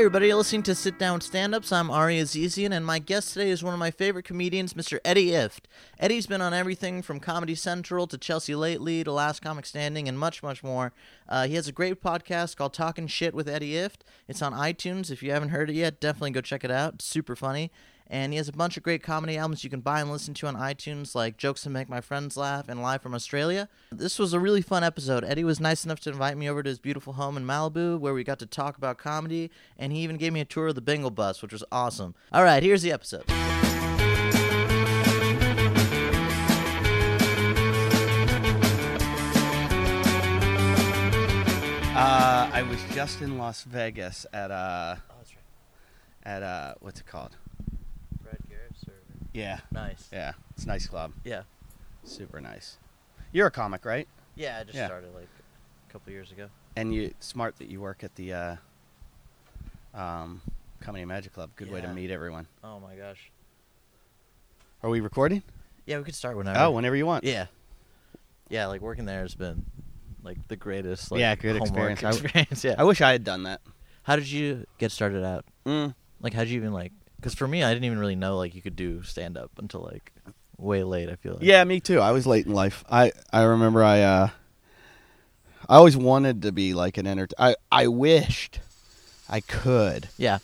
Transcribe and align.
Everybody, 0.00 0.28
you're 0.28 0.36
listening 0.36 0.62
to 0.62 0.74
Sit 0.74 0.98
Down 0.98 1.20
Stand-Ups. 1.20 1.70
I'm 1.72 1.90
Ari 1.90 2.16
Azizian, 2.16 2.72
and 2.72 2.86
my 2.86 2.98
guest 2.98 3.34
today 3.34 3.50
is 3.50 3.62
one 3.62 3.74
of 3.74 3.78
my 3.78 3.90
favorite 3.90 4.24
comedians, 4.24 4.72
Mr. 4.72 4.98
Eddie 5.04 5.32
Ifft. 5.32 5.64
Eddie's 5.98 6.26
been 6.26 6.40
on 6.40 6.54
everything 6.54 7.02
from 7.02 7.20
Comedy 7.20 7.54
Central 7.54 8.06
to 8.06 8.16
Chelsea 8.16 8.54
Lately 8.54 9.04
to 9.04 9.12
Last 9.12 9.42
Comic 9.42 9.66
Standing 9.66 10.08
and 10.08 10.18
much, 10.18 10.42
much 10.42 10.64
more. 10.64 10.94
Uh, 11.28 11.46
he 11.46 11.54
has 11.54 11.68
a 11.68 11.72
great 11.72 12.02
podcast 12.02 12.56
called 12.56 12.72
Talking 12.72 13.08
Shit 13.08 13.34
with 13.34 13.46
Eddie 13.46 13.72
Ifft. 13.72 13.98
It's 14.26 14.40
on 14.40 14.54
iTunes. 14.54 15.10
If 15.10 15.22
you 15.22 15.32
haven't 15.32 15.50
heard 15.50 15.68
it 15.68 15.74
yet, 15.74 16.00
definitely 16.00 16.30
go 16.30 16.40
check 16.40 16.64
it 16.64 16.70
out. 16.70 16.94
It's 16.94 17.04
super 17.04 17.36
funny. 17.36 17.70
And 18.12 18.32
he 18.32 18.38
has 18.38 18.48
a 18.48 18.52
bunch 18.52 18.76
of 18.76 18.82
great 18.82 19.04
comedy 19.04 19.38
albums 19.38 19.62
you 19.62 19.70
can 19.70 19.80
buy 19.82 20.00
and 20.00 20.10
listen 20.10 20.34
to 20.34 20.48
on 20.48 20.56
iTunes, 20.56 21.14
like 21.14 21.36
Jokes 21.36 21.62
to 21.62 21.70
Make 21.70 21.88
My 21.88 22.00
Friends 22.00 22.36
Laugh 22.36 22.68
and 22.68 22.82
Live 22.82 23.02
from 23.02 23.14
Australia. 23.14 23.68
This 23.92 24.18
was 24.18 24.32
a 24.32 24.40
really 24.40 24.62
fun 24.62 24.82
episode. 24.82 25.22
Eddie 25.22 25.44
was 25.44 25.60
nice 25.60 25.84
enough 25.84 26.00
to 26.00 26.10
invite 26.10 26.36
me 26.36 26.50
over 26.50 26.60
to 26.64 26.68
his 26.68 26.80
beautiful 26.80 27.12
home 27.12 27.36
in 27.36 27.44
Malibu, 27.46 28.00
where 28.00 28.12
we 28.12 28.24
got 28.24 28.40
to 28.40 28.46
talk 28.46 28.76
about 28.76 28.98
comedy, 28.98 29.48
and 29.78 29.92
he 29.92 30.00
even 30.00 30.16
gave 30.16 30.32
me 30.32 30.40
a 30.40 30.44
tour 30.44 30.66
of 30.66 30.74
the 30.74 30.80
Bingle 30.80 31.12
Bus, 31.12 31.40
which 31.40 31.52
was 31.52 31.62
awesome. 31.70 32.16
All 32.32 32.42
right, 32.42 32.64
here's 32.64 32.82
the 32.82 32.90
episode. 32.90 33.24
Uh, 41.92 42.48
I 42.52 42.62
was 42.62 42.78
just 42.94 43.20
in 43.20 43.36
Las 43.36 43.64
Vegas 43.64 44.24
at 44.32 44.50
uh 44.50 44.94
Oh, 44.98 45.14
that's 45.18 45.34
right. 45.34 46.34
at 46.34 46.42
uh 46.42 46.74
what's 46.80 47.00
it 47.00 47.06
called? 47.06 47.36
Brad 49.32 49.44
Garrett's 49.44 49.62
or... 49.72 49.76
Yeah, 49.76 49.82
Nice. 49.86 50.08
yeah, 50.12 50.32
it's 50.54 50.64
a 50.64 50.68
nice 50.68 50.86
club, 50.86 51.12
Yeah. 51.24 51.42
super 52.04 52.40
nice. 52.40 52.78
You're 53.32 53.46
a 53.46 53.50
comic, 53.50 53.84
right? 53.84 54.08
Yeah, 54.34 54.58
I 54.60 54.64
just 54.64 54.76
Yeah. 54.76 54.86
started 54.86 55.14
like 55.14 55.28
a 55.88 55.92
couple 55.92 56.12
years 56.12 56.32
ago. 56.32 56.48
And 56.76 56.94
you 56.94 57.12
smart 57.20 57.56
that 57.58 57.68
you 57.68 57.80
work 57.80 58.02
at 58.04 58.14
the 58.14 58.32
uh, 58.32 58.56
um, 59.94 60.40
Comedy 60.80 61.04
Magic 61.04 61.32
Club. 61.32 61.50
Good 61.56 61.70
way 61.70 61.80
to 61.80 61.86
Yeah. 61.88 61.92
meet 61.92 62.10
everyone. 62.10 62.46
Oh 62.64 62.80
my 62.80 62.94
gosh. 62.94 63.30
Are 64.82 64.88
we 64.90 65.00
recording? 65.00 65.42
Yeah, 65.86 65.98
we 65.98 66.04
could 66.04 66.14
start 66.14 66.36
whenever. 66.36 66.58
Oh, 66.58 66.70
whenever 66.70 66.96
you 66.96 67.06
want. 67.06 67.24
Yeah. 67.24 67.46
Yeah, 68.48 68.66
like 68.66 68.80
working 68.80 69.04
there 69.04 69.22
has 69.22 69.34
been 69.34 69.64
like 70.22 70.38
the 70.48 70.56
greatest. 70.56 71.10
Like, 71.10 71.20
Yeah, 71.20 71.34
good 71.34 71.58
homework 71.58 71.92
experience. 71.92 72.04
I- 72.04 72.10
experience. 72.10 72.64
yeah. 72.64 72.74
I 72.78 72.84
wish 72.84 73.00
I 73.00 73.12
had 73.12 73.24
done 73.24 73.42
that. 73.44 73.60
How 74.04 74.16
did 74.16 74.30
you 74.30 74.66
get 74.78 74.90
started 74.92 75.24
out? 75.24 75.44
Mm. 75.66 75.94
Like, 76.20 76.32
how 76.34 76.40
did 76.40 76.50
you 76.50 76.56
even 76.56 76.72
like? 76.72 76.92
Because 77.20 77.34
for 77.34 77.46
me, 77.46 77.62
I 77.62 77.72
didn't 77.74 77.84
even 77.84 77.98
really 77.98 78.16
know 78.16 78.36
like 78.38 78.54
you 78.54 78.62
could 78.62 78.76
do 78.76 79.02
stand 79.02 79.36
up 79.36 79.50
until 79.58 79.82
like 79.82 80.10
way 80.56 80.82
late. 80.84 81.10
I 81.10 81.16
feel 81.16 81.34
like. 81.34 81.42
Yeah, 81.42 81.62
me 81.64 81.78
too. 81.80 82.00
I 82.00 82.12
was 82.12 82.26
late 82.26 82.46
in 82.46 82.52
life. 82.54 82.82
I 82.90 83.12
I 83.32 83.42
remember 83.42 83.84
I 83.84 84.00
uh 84.02 84.28
I 85.68 85.76
always 85.76 85.96
wanted 85.96 86.42
to 86.42 86.52
be 86.52 86.72
like 86.74 86.96
an 86.98 87.06
enter 87.06 87.28
I 87.38 87.56
I 87.70 87.86
wished 87.88 88.60
I 89.28 89.40
could. 89.40 90.08
Yeah. 90.16 90.38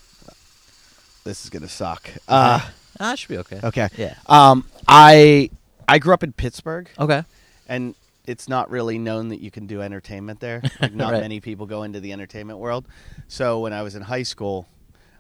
This 1.25 1.43
is 1.45 1.51
going 1.51 1.63
to 1.63 1.69
suck. 1.69 2.11
Uh 2.29 2.61
Ah, 3.01 3.13
it 3.13 3.19
should 3.19 3.29
be 3.29 3.39
okay. 3.39 3.61
okay. 3.65 3.89
Yeah. 3.97 4.15
Um 4.27 4.65
I 4.87 5.51
I 5.89 5.99
grew 5.99 6.13
up 6.15 6.23
in 6.23 6.33
Pittsburgh 6.33 6.89
Okay. 6.99 7.25
and 7.69 7.95
it's 8.27 8.49
not 8.49 8.71
really 8.71 8.99
known 8.99 9.29
that 9.29 9.41
you 9.41 9.51
can 9.51 9.67
do 9.67 9.81
entertainment 9.83 10.41
there. 10.41 10.63
Like 10.81 10.95
not 10.95 11.13
Right. 11.13 11.21
many 11.23 11.41
people 11.41 11.67
go 11.67 11.83
into 11.85 12.01
the 12.01 12.13
entertainment 12.13 12.59
world. 12.59 12.85
So 13.29 13.61
when 13.61 13.73
I 13.73 13.83
was 13.83 13.95
in 13.95 14.03
high 14.03 14.25
school, 14.25 14.67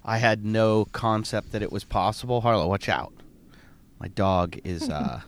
I 0.08 0.18
had 0.18 0.44
no 0.44 0.84
concept 0.86 1.50
that 1.52 1.62
it 1.62 1.72
was 1.72 1.82
possible. 1.84 2.40
Harlow, 2.40 2.68
watch 2.68 2.88
out. 2.88 3.12
My 3.98 4.06
dog 4.08 4.56
is 4.64 4.88
uh, 4.88 5.20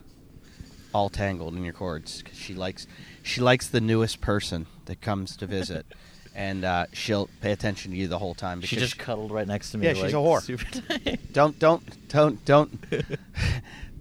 all 0.94 1.08
tangled 1.08 1.54
in 1.56 1.64
your 1.64 1.72
cords 1.74 2.22
she 2.32 2.54
likes 2.54 2.86
she 3.22 3.40
likes 3.40 3.68
the 3.68 3.80
newest 3.80 4.20
person 4.20 4.66
that 4.86 5.00
comes 5.02 5.36
to 5.38 5.46
visit, 5.46 5.84
and 6.34 6.64
uh, 6.64 6.86
she'll 6.92 7.28
pay 7.42 7.52
attention 7.52 7.90
to 7.90 7.96
you 7.96 8.08
the 8.08 8.18
whole 8.18 8.34
time. 8.34 8.60
She 8.62 8.76
just 8.76 8.98
cuddled 8.98 9.32
right 9.32 9.46
next 9.46 9.72
to 9.72 9.78
me. 9.78 9.86
Yeah, 9.86 9.94
she's 9.94 10.02
like, 10.04 10.12
a 10.12 10.16
whore. 10.16 11.22
Don't 11.32 11.58
don't 11.58 12.08
don't 12.08 12.44
don't 12.44 12.70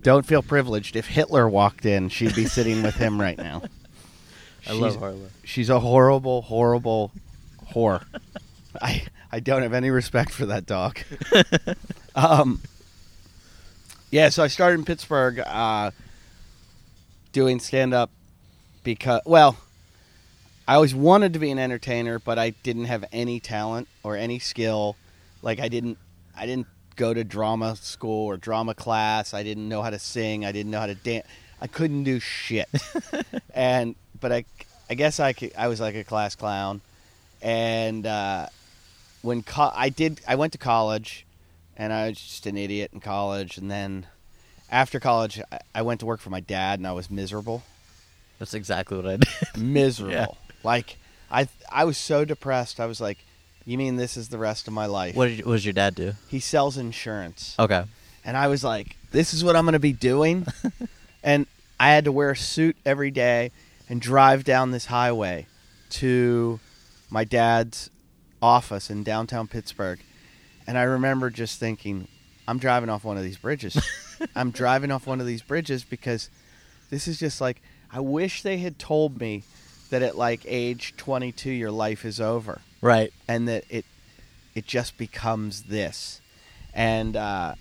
don't 0.03 0.25
feel 0.25 0.41
privileged. 0.43 0.95
If 0.95 1.07
Hitler 1.07 1.49
walked 1.49 1.85
in, 1.85 2.09
she'd 2.09 2.35
be 2.35 2.45
sitting 2.45 2.83
with 2.83 2.95
him 2.95 3.19
right 3.19 3.37
now. 3.37 3.63
I 4.67 4.73
love 4.73 4.91
She's- 4.91 4.95
Harlow. 4.95 5.29
She's 5.43 5.69
a 5.69 5.79
horrible, 5.79 6.43
horrible 6.43 7.11
whore. 7.73 8.03
I 8.81 9.03
I 9.31 9.39
don't 9.39 9.61
have 9.61 9.73
any 9.73 9.89
respect 9.89 10.31
for 10.31 10.45
that 10.47 10.65
dog. 10.65 10.99
um, 12.15 12.61
yeah, 14.09 14.29
so 14.29 14.43
I 14.43 14.47
started 14.47 14.79
in 14.79 14.85
Pittsburgh 14.85 15.39
uh, 15.39 15.91
doing 17.33 17.59
stand 17.59 17.93
up 17.93 18.09
because, 18.83 19.21
well, 19.25 19.57
I 20.67 20.75
always 20.75 20.95
wanted 20.95 21.33
to 21.33 21.39
be 21.39 21.51
an 21.51 21.59
entertainer, 21.59 22.19
but 22.19 22.39
I 22.39 22.51
didn't 22.51 22.85
have 22.85 23.05
any 23.11 23.39
talent 23.39 23.87
or 24.03 24.15
any 24.15 24.39
skill. 24.39 24.95
Like 25.41 25.59
I 25.59 25.67
didn't, 25.67 25.97
I 26.35 26.45
didn't 26.45 26.67
go 26.95 27.13
to 27.13 27.23
drama 27.23 27.75
school 27.75 28.27
or 28.27 28.37
drama 28.37 28.73
class. 28.73 29.33
I 29.33 29.43
didn't 29.43 29.69
know 29.69 29.81
how 29.81 29.89
to 29.89 29.99
sing. 29.99 30.45
I 30.45 30.51
didn't 30.51 30.71
know 30.71 30.79
how 30.79 30.87
to 30.87 30.95
dance. 30.95 31.27
I 31.61 31.67
couldn't 31.67 32.03
do 32.03 32.19
shit. 32.19 32.69
and 33.53 33.95
but 34.19 34.31
I, 34.31 34.45
I 34.89 34.93
guess 34.95 35.19
I 35.19 35.33
could, 35.33 35.53
I 35.57 35.67
was 35.67 35.79
like 35.79 35.95
a 35.95 36.03
class 36.03 36.35
clown, 36.35 36.81
and 37.41 38.05
uh, 38.05 38.47
when 39.27 39.43
co- 39.43 39.73
I 39.75 39.89
did, 39.89 40.21
I 40.25 40.35
went 40.35 40.53
to 40.53 40.57
college, 40.57 41.25
and 41.75 41.91
I 41.91 42.07
was 42.07 42.17
just 42.19 42.45
an 42.45 42.57
idiot 42.57 42.91
in 42.93 43.01
college, 43.01 43.57
and 43.57 43.69
then 43.69 44.07
after 44.71 45.01
college, 45.01 45.41
I, 45.51 45.59
I 45.75 45.81
went 45.81 45.99
to 45.99 46.05
work 46.05 46.21
for 46.21 46.29
my 46.29 46.39
dad, 46.39 46.79
and 46.79 46.87
I 46.87 46.93
was 46.93 47.11
miserable, 47.11 47.63
That's 48.39 48.53
exactly 48.53 48.95
what 48.95 49.05
I 49.05 49.17
did. 49.17 49.27
miserable. 49.57 50.13
Yeah. 50.13 50.53
Like 50.63 50.97
I, 51.29 51.49
I 51.69 51.83
was 51.83 51.97
so 51.97 52.23
depressed. 52.23 52.79
I 52.79 52.85
was 52.85 53.01
like, 53.01 53.17
"You 53.65 53.77
mean 53.77 53.97
this 53.97 54.15
is 54.15 54.29
the 54.29 54.37
rest 54.37 54.67
of 54.67 54.73
my 54.73 54.85
life?" 54.85 55.13
what 55.13 55.27
did 55.27 55.45
what 55.45 55.53
does 55.53 55.65
your 55.65 55.73
dad 55.73 55.93
do? 55.93 56.13
He 56.29 56.39
sells 56.39 56.77
insurance. 56.77 57.55
Okay. 57.59 57.83
And 58.23 58.35
I 58.35 58.47
was 58.47 58.63
like, 58.63 58.97
this 59.11 59.33
is 59.33 59.43
what 59.43 59.55
I'm 59.55 59.63
going 59.63 59.73
to 59.73 59.79
be 59.79 59.93
doing. 59.93 60.45
and 61.23 61.47
I 61.79 61.91
had 61.91 62.05
to 62.05 62.11
wear 62.11 62.31
a 62.31 62.35
suit 62.37 62.75
every 62.85 63.11
day 63.11 63.51
and 63.87 64.01
drive 64.01 64.43
down 64.43 64.71
this 64.71 64.87
highway 64.87 65.47
to 65.91 66.59
my 67.09 67.23
dad's 67.23 67.89
office 68.41 68.89
in 68.89 69.03
downtown 69.03 69.47
Pittsburgh. 69.47 69.99
And 70.65 70.77
I 70.77 70.83
remember 70.83 71.29
just 71.29 71.59
thinking, 71.59 72.07
I'm 72.47 72.59
driving 72.59 72.89
off 72.89 73.03
one 73.03 73.17
of 73.17 73.23
these 73.23 73.37
bridges. 73.37 73.77
I'm 74.35 74.51
driving 74.51 74.91
off 74.91 75.07
one 75.07 75.19
of 75.21 75.27
these 75.27 75.41
bridges 75.41 75.83
because 75.83 76.29
this 76.89 77.07
is 77.07 77.19
just 77.19 77.39
like, 77.41 77.61
I 77.91 77.99
wish 77.99 78.41
they 78.43 78.57
had 78.57 78.77
told 78.79 79.19
me 79.19 79.43
that 79.89 80.01
at 80.01 80.17
like 80.17 80.41
age 80.45 80.93
22, 80.97 81.49
your 81.51 81.71
life 81.71 82.03
is 82.03 82.19
over 82.19 82.61
Right. 82.81 83.13
and 83.27 83.47
that 83.47 83.63
it, 83.69 83.85
it 84.55 84.65
just 84.65 84.97
becomes 84.97 85.63
this. 85.63 86.19
And, 86.73 87.15
uh, 87.15 87.55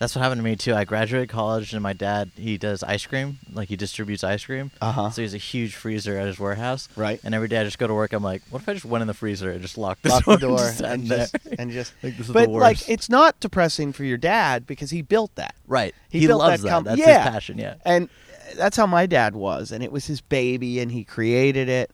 That's 0.00 0.16
what 0.16 0.22
happened 0.22 0.38
to 0.38 0.42
me 0.42 0.56
too. 0.56 0.74
I 0.74 0.84
graduated 0.84 1.28
college, 1.28 1.74
and 1.74 1.82
my 1.82 1.92
dad 1.92 2.30
he 2.34 2.56
does 2.56 2.82
ice 2.82 3.04
cream, 3.06 3.38
like 3.52 3.68
he 3.68 3.76
distributes 3.76 4.24
ice 4.24 4.44
cream. 4.44 4.70
Uh-huh. 4.80 5.10
So 5.10 5.20
he 5.20 5.24
has 5.24 5.34
a 5.34 5.38
huge 5.38 5.74
freezer 5.74 6.16
at 6.18 6.26
his 6.26 6.38
warehouse. 6.40 6.88
Right. 6.96 7.20
And 7.22 7.34
every 7.34 7.48
day 7.48 7.58
I 7.60 7.64
just 7.64 7.78
go 7.78 7.86
to 7.86 7.92
work. 7.92 8.14
I'm 8.14 8.22
like, 8.22 8.40
what 8.48 8.62
if 8.62 8.68
I 8.68 8.72
just 8.72 8.86
went 8.86 9.02
in 9.02 9.08
the 9.08 9.14
freezer 9.14 9.50
and 9.50 9.60
just 9.60 9.76
locked 9.76 10.02
the 10.02 10.08
lock 10.08 10.24
door, 10.24 10.36
the 10.38 10.40
door 10.48 10.60
and, 10.60 10.74
just 10.74 10.82
and 10.82 11.04
just 11.04 11.36
and 11.58 11.70
just 11.70 11.92
Like, 12.02 12.16
this 12.16 12.28
is 12.28 12.32
but 12.32 12.46
the 12.46 12.50
like 12.56 12.88
it's 12.88 13.10
not 13.10 13.38
depressing 13.40 13.92
for 13.92 14.04
your 14.04 14.16
dad 14.16 14.66
because 14.66 14.90
he 14.90 15.02
built 15.02 15.34
that 15.34 15.54
right. 15.68 15.94
he 16.08 16.20
He, 16.20 16.28
loves 16.28 16.62
that 16.62 16.68
that. 16.68 16.74
com- 16.74 16.84
That's 16.84 16.98
yeah. 16.98 17.22
his 17.22 17.30
passion. 17.32 17.58
Yeah. 17.58 17.74
and 17.84 18.08
that's 18.56 18.78
how 18.78 18.86
my 18.86 19.04
dad 19.04 19.36
was 19.36 19.70
and 19.70 19.84
it 19.84 19.92
was 19.92 20.06
his 20.06 20.20
baby 20.22 20.80
and 20.80 20.90
he 20.90 21.04
created 21.04 21.68
it 21.68 21.92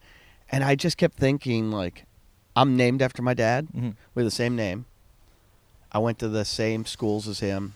and 0.50 0.64
i 0.64 0.74
just 0.74 0.96
kept 0.96 1.18
thinking 1.18 1.70
like 1.70 2.06
i'm 2.56 2.76
named 2.78 3.02
after 3.02 3.20
my 3.20 3.34
dad 3.34 3.66
Mhm. 3.76 3.94
we're 4.14 4.24
the 4.24 4.30
same 4.30 4.56
name 4.56 4.86
i 5.92 5.98
went 5.98 6.18
to 6.20 6.28
the 6.28 6.47
same 6.47 6.86
schools 6.86 7.28
as 7.28 7.41
him 7.41 7.74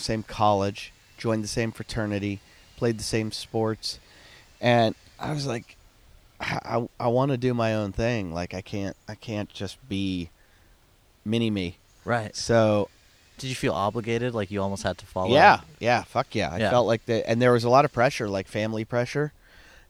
same 0.00 0.22
college 0.22 0.92
joined 1.18 1.42
the 1.44 1.48
same 1.48 1.72
fraternity 1.72 2.40
played 2.76 2.98
the 2.98 3.02
same 3.04 3.32
sports 3.32 3.98
and 4.60 4.94
i 5.18 5.32
was 5.32 5.46
like 5.46 5.76
i, 6.40 6.86
I, 7.00 7.06
want 7.08 7.30
to 7.30 7.36
do 7.38 7.54
my 7.54 7.74
own 7.74 7.92
thing 7.92 8.32
like 8.34 8.52
i 8.52 8.60
can't 8.60 8.96
i 9.08 9.14
can't 9.14 9.48
just 9.48 9.76
be 9.88 10.28
mini 11.24 11.50
me 11.50 11.76
Right. 12.04 12.36
so 12.36 12.88
Did 13.38 13.48
you 13.48 13.56
feel 13.56 13.72
obligated? 13.72 14.32
Like 14.34 14.50
you 14.50 14.62
almost 14.62 14.82
had 14.84 14.96
to 14.98 15.06
follow? 15.06 15.34
yeah, 15.34 15.60
yeah, 15.80 16.04
fuck 16.04 16.34
yeah. 16.34 16.50
I 16.52 16.58
Yeah. 16.58 16.70
felt 16.70 16.86
like 16.86 17.04
that, 17.06 17.28
and 17.28 17.42
there 17.42 17.52
was 17.52 17.64
a 17.64 17.68
lot 17.68 17.84
of 17.84 17.92
pressure, 17.92 18.28
like 18.28 18.46
family 18.48 18.84
pressure, 18.84 19.32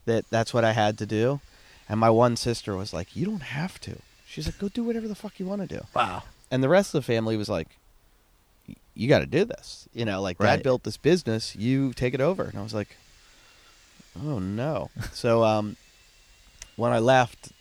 that 0.06 0.24
that's 0.30 0.54
what 0.54 0.64
I 0.64 0.72
had 0.72 0.96
to 0.98 1.06
do. 1.06 1.40
And 1.88 2.00
my 2.00 2.08
one 2.10 2.36
sister 2.36 2.74
was 2.74 2.92
like, 2.94 3.14
"You 3.14 3.26
don't 3.26 3.42
have 3.42 3.78
to." 3.82 3.98
She's 4.26 4.46
like, 4.46 4.58
"Go 4.58 4.68
do 4.68 4.82
whatever 4.82 5.06
the 5.06 5.14
fuck 5.14 5.38
you 5.38 5.46
want 5.46 5.60
to 5.68 5.68
do." 5.76 5.84
Wow. 5.94 6.22
And 6.50 6.62
the 6.62 6.68
rest 6.70 6.94
of 6.94 7.04
the 7.04 7.06
family 7.12 7.36
was 7.36 7.48
like, 7.50 7.68
"Y- 7.68 7.74
"You 8.96 9.08
got 9.08 9.20
to 9.20 9.26
do 9.26 9.44
this." 9.44 9.88
You 9.92 10.04
know, 10.04 10.20
like 10.20 10.38
Dad 10.38 10.62
built 10.62 10.84
this 10.84 10.96
business, 10.96 11.54
you 11.54 11.92
take 11.92 12.14
it 12.14 12.20
over. 12.20 12.44
And 12.44 12.58
I 12.58 12.62
was 12.62 12.74
like, 12.74 12.96
"Oh 14.20 14.38
no." 14.38 14.90
so 15.12 15.44
um, 15.44 15.76
when 16.76 16.92
I 16.92 16.98
left, 16.98 17.52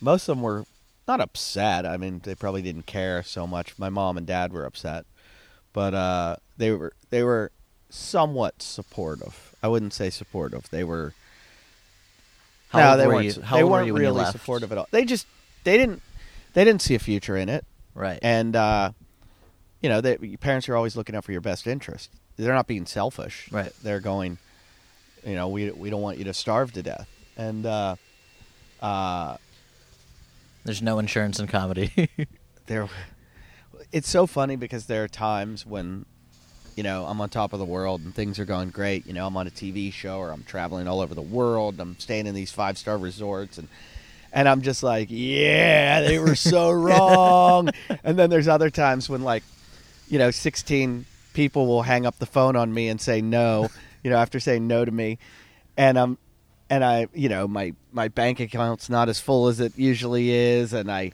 most 0.00 0.28
of 0.28 0.36
them 0.36 0.42
were 0.42 0.64
not 1.08 1.20
upset. 1.20 1.84
I 1.86 1.96
mean, 1.96 2.20
they 2.24 2.34
probably 2.34 2.62
didn't 2.62 2.86
care 2.86 3.22
so 3.22 3.46
much. 3.46 3.78
My 3.78 3.88
mom 3.88 4.16
and 4.16 4.26
dad 4.26 4.52
were 4.52 4.64
upset, 4.64 5.04
but 5.72 5.94
uh, 5.94 6.36
they 6.56 6.70
were 6.72 6.92
they 7.10 7.22
were 7.22 7.50
somewhat 7.90 8.62
supportive. 8.62 9.54
I 9.62 9.68
wouldn't 9.68 9.92
say 9.92 10.10
supportive. 10.10 10.68
They 10.70 10.84
were 10.84 11.14
How 12.68 12.92
no, 12.92 12.96
they 12.96 13.06
were 13.06 13.14
weren't. 13.14 13.26
you? 13.26 13.32
They 13.32 13.62
were 13.62 13.70
weren't 13.70 13.86
you 13.86 13.96
really 13.96 14.24
supportive 14.26 14.72
at 14.72 14.78
all. 14.78 14.88
They 14.90 15.04
just 15.04 15.26
they 15.64 15.76
didn't 15.76 16.02
they 16.54 16.64
didn't 16.64 16.82
see 16.82 16.94
a 16.94 16.98
future 16.98 17.36
in 17.36 17.48
it. 17.48 17.64
Right. 17.94 18.18
and 18.22 18.56
uh, 18.56 18.92
you 19.82 19.88
know, 19.88 20.00
they, 20.00 20.16
your 20.20 20.38
parents 20.38 20.68
are 20.68 20.76
always 20.76 20.96
looking 20.96 21.14
out 21.14 21.24
for 21.24 21.32
your 21.32 21.40
best 21.40 21.66
interest. 21.66 22.10
They're 22.36 22.54
not 22.54 22.66
being 22.66 22.86
selfish. 22.86 23.50
Right. 23.52 23.72
They're 23.82 24.00
going, 24.00 24.38
you 25.24 25.34
know, 25.34 25.48
we 25.48 25.70
we 25.70 25.90
don't 25.90 26.02
want 26.02 26.18
you 26.18 26.24
to 26.24 26.34
starve 26.34 26.72
to 26.72 26.82
death. 26.82 27.08
And 27.36 27.66
uh, 27.66 27.96
uh, 28.80 29.36
There's 30.64 30.82
no 30.82 30.98
insurance 30.98 31.38
in 31.38 31.46
comedy. 31.46 32.08
there, 32.66 32.88
it's 33.90 34.08
so 34.08 34.26
funny 34.26 34.56
because 34.56 34.86
there 34.86 35.04
are 35.04 35.08
times 35.08 35.66
when, 35.66 36.06
you 36.76 36.82
know, 36.82 37.04
I'm 37.04 37.20
on 37.20 37.28
top 37.28 37.52
of 37.52 37.58
the 37.58 37.64
world 37.64 38.00
and 38.02 38.14
things 38.14 38.38
are 38.38 38.44
going 38.44 38.70
great. 38.70 39.06
You 39.06 39.12
know, 39.12 39.26
I'm 39.26 39.36
on 39.36 39.46
a 39.46 39.50
TV 39.50 39.92
show 39.92 40.18
or 40.18 40.30
I'm 40.30 40.44
traveling 40.44 40.88
all 40.88 41.00
over 41.00 41.14
the 41.14 41.22
world. 41.22 41.80
I'm 41.80 41.98
staying 41.98 42.26
in 42.26 42.34
these 42.34 42.52
five 42.52 42.78
star 42.78 42.96
resorts 42.98 43.58
and. 43.58 43.68
And 44.34 44.48
I'm 44.48 44.62
just 44.62 44.82
like, 44.82 45.08
yeah, 45.10 46.00
they 46.00 46.18
were 46.18 46.34
so 46.36 46.70
wrong. 46.86 47.68
And 48.02 48.18
then 48.18 48.30
there's 48.30 48.48
other 48.48 48.70
times 48.70 49.06
when, 49.06 49.20
like, 49.20 49.42
you 50.08 50.18
know, 50.18 50.30
16 50.30 51.06
people 51.34 51.66
will 51.66 51.82
hang 51.82 52.04
up 52.06 52.18
the 52.18 52.26
phone 52.26 52.56
on 52.56 52.72
me 52.74 52.88
and 52.88 53.00
say 53.00 53.20
no, 53.20 53.68
you 54.02 54.10
know, 54.10 54.16
after 54.16 54.38
saying 54.40 54.66
no 54.66 54.84
to 54.84 54.90
me. 54.90 55.18
And 55.76 55.98
I'm, 55.98 56.18
and 56.68 56.84
I, 56.84 57.06
you 57.14 57.28
know, 57.28 57.48
my, 57.48 57.74
my 57.92 58.08
bank 58.08 58.40
account's 58.40 58.88
not 58.90 59.08
as 59.08 59.20
full 59.20 59.48
as 59.48 59.60
it 59.60 59.72
usually 59.76 60.30
is. 60.30 60.72
And 60.72 60.90
I, 60.90 61.12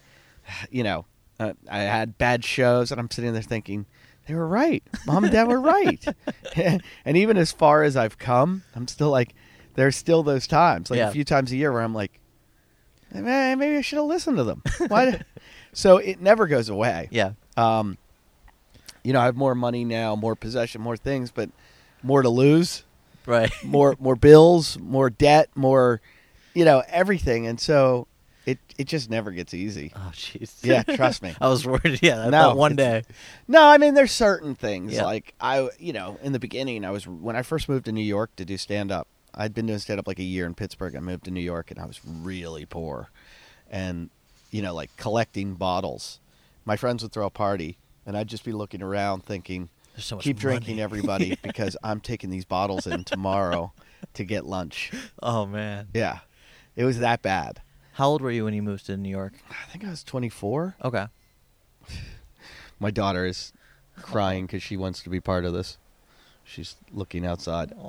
you 0.71 0.83
know, 0.83 1.05
uh, 1.39 1.53
I 1.71 1.79
had 1.81 2.19
bad 2.19 2.45
shows 2.45 2.91
and 2.91 3.01
I'm 3.01 3.11
sitting 3.11 3.33
there 3.33 3.43
thinking, 3.43 3.87
they 4.27 4.35
were 4.35 4.47
right. 4.49 4.83
Mom 5.07 5.25
and 5.25 5.33
dad 5.33 5.49
were 5.49 5.61
right. 5.61 6.05
and 6.57 7.17
even 7.17 7.37
as 7.37 7.51
far 7.53 7.83
as 7.83 7.97
I've 7.97 8.19
come, 8.19 8.63
I'm 8.75 8.87
still 8.89 9.11
like, 9.11 9.35
there's 9.75 9.97
still 9.97 10.23
those 10.23 10.47
times, 10.47 10.91
like 10.91 10.99
Yeah. 10.99 11.09
a 11.09 11.13
few 11.13 11.25
times 11.25 11.51
a 11.53 11.57
year 11.57 11.73
where 11.73 11.83
I'm 11.83 11.95
like, 11.95 12.21
"Eh, 13.15 13.55
maybe 13.55 13.77
I 13.77 13.81
should 13.81 13.97
have 13.97 14.07
listened 14.07 14.37
to 14.39 14.45
them. 14.45 14.63
Why? 14.89 15.21
so 15.73 15.97
it 15.99 16.21
never 16.21 16.47
goes 16.49 16.69
away. 16.69 17.09
yeah. 17.13 17.33
Um, 17.57 17.97
you 19.09 19.15
know, 19.15 19.21
I 19.21 19.25
have 19.25 19.37
more 19.37 19.55
money 19.55 19.87
now, 19.87 20.15
more 20.17 20.37
possession, 20.37 20.83
more 20.83 20.99
things, 20.99 21.31
but 21.31 21.49
more 22.03 22.21
to 22.21 22.29
lose, 22.29 22.85
Right. 23.25 23.51
more 23.65 23.97
more 23.99 24.17
bills, 24.17 24.79
more 24.79 25.09
debt, 25.09 25.49
more, 25.55 26.03
you 26.53 26.67
know, 26.67 26.83
everything, 26.89 27.47
and 27.47 27.59
so 27.59 28.07
it 28.45 28.59
it 28.77 28.85
just 28.87 29.09
never 29.09 29.31
gets 29.31 29.55
easy. 29.55 29.93
Oh, 29.97 30.11
jeez. 30.13 30.63
Yeah, 30.63 30.83
trust 30.83 31.23
me. 31.23 31.35
I 31.41 31.49
was 31.49 31.67
worried. 31.67 32.01
Yeah, 32.03 32.29
No, 32.29 32.55
one 32.55 32.77
day. 32.77 33.05
No, 33.47 33.67
I 33.67 33.79
mean 33.79 33.95
there's 33.95 34.13
certain 34.13 34.55
things 34.55 34.93
Yeah. 34.93 35.05
like 35.05 35.33
I, 35.41 35.71
you 35.79 35.95
know, 35.95 36.19
in 36.23 36.33
the 36.33 36.39
beginning 36.39 36.85
I 36.85 36.91
was 36.91 37.07
when 37.07 37.35
I 37.35 37.43
first 37.43 37.67
moved 37.69 37.87
to 37.87 37.93
New 37.93 38.05
York 38.17 38.37
to 38.37 38.45
do 38.45 38.59
stand 38.59 38.93
up. 38.93 39.07
I'd 39.35 39.55
been 39.55 39.67
doing 39.67 39.79
stand 39.79 40.01
up 40.01 40.07
like 40.07 40.19
a 40.19 40.23
year 40.35 40.45
in 40.47 40.55
Pittsburgh. 40.55 40.97
I 40.97 41.01
moved 41.01 41.25
to 41.25 41.31
New 41.31 41.41
York 41.55 41.71
and 41.71 41.79
I 41.81 41.87
was 41.87 42.01
really 42.05 42.67
poor, 42.67 43.09
and 43.71 44.11
you 44.51 44.61
know, 44.63 44.75
like 44.75 44.91
collecting 44.99 45.55
bottles. 45.55 46.21
My 46.65 46.77
friends 46.77 47.03
would 47.03 47.13
throw 47.13 47.27
a 47.27 47.31
party, 47.31 47.79
and 48.09 48.17
I'd 48.17 48.27
just 48.27 48.43
be 48.43 48.53
looking 48.53 48.83
around 48.83 49.23
thinking, 49.23 49.69
so 49.99 50.17
keep 50.17 50.39
drinking 50.39 50.77
money. 50.77 50.83
everybody 50.83 51.39
because 51.43 51.77
I'm 51.85 52.01
taking 52.01 52.31
these 52.31 52.47
bottles 52.47 52.87
in 52.87 53.05
tomorrow 53.05 53.73
to 54.15 54.25
get 54.25 54.47
lunch. 54.47 54.91
Oh 55.23 55.45
man. 55.45 55.89
Yeah, 55.93 56.21
it 56.75 56.85
was 56.85 56.99
that 57.01 57.21
bad. 57.21 57.61
How 57.93 58.09
old 58.09 58.23
were 58.23 58.31
you 58.31 58.45
when 58.47 58.55
you 58.55 58.63
moved 58.63 58.87
to 58.87 58.97
New 58.97 59.11
York? 59.11 59.35
I 59.51 59.71
think 59.71 59.85
I 59.85 59.91
was 59.91 60.03
24. 60.03 60.77
Okay. 60.83 61.07
My 62.81 62.91
daughter 62.91 63.27
is 63.27 63.53
crying 64.01 64.47
because 64.47 64.63
she 64.63 64.77
wants 64.77 65.03
to 65.03 65.11
be 65.11 65.21
part 65.21 65.45
of 65.45 65.53
this. 65.53 65.77
She's 66.45 66.77
looking 66.91 67.25
outside. 67.25 67.73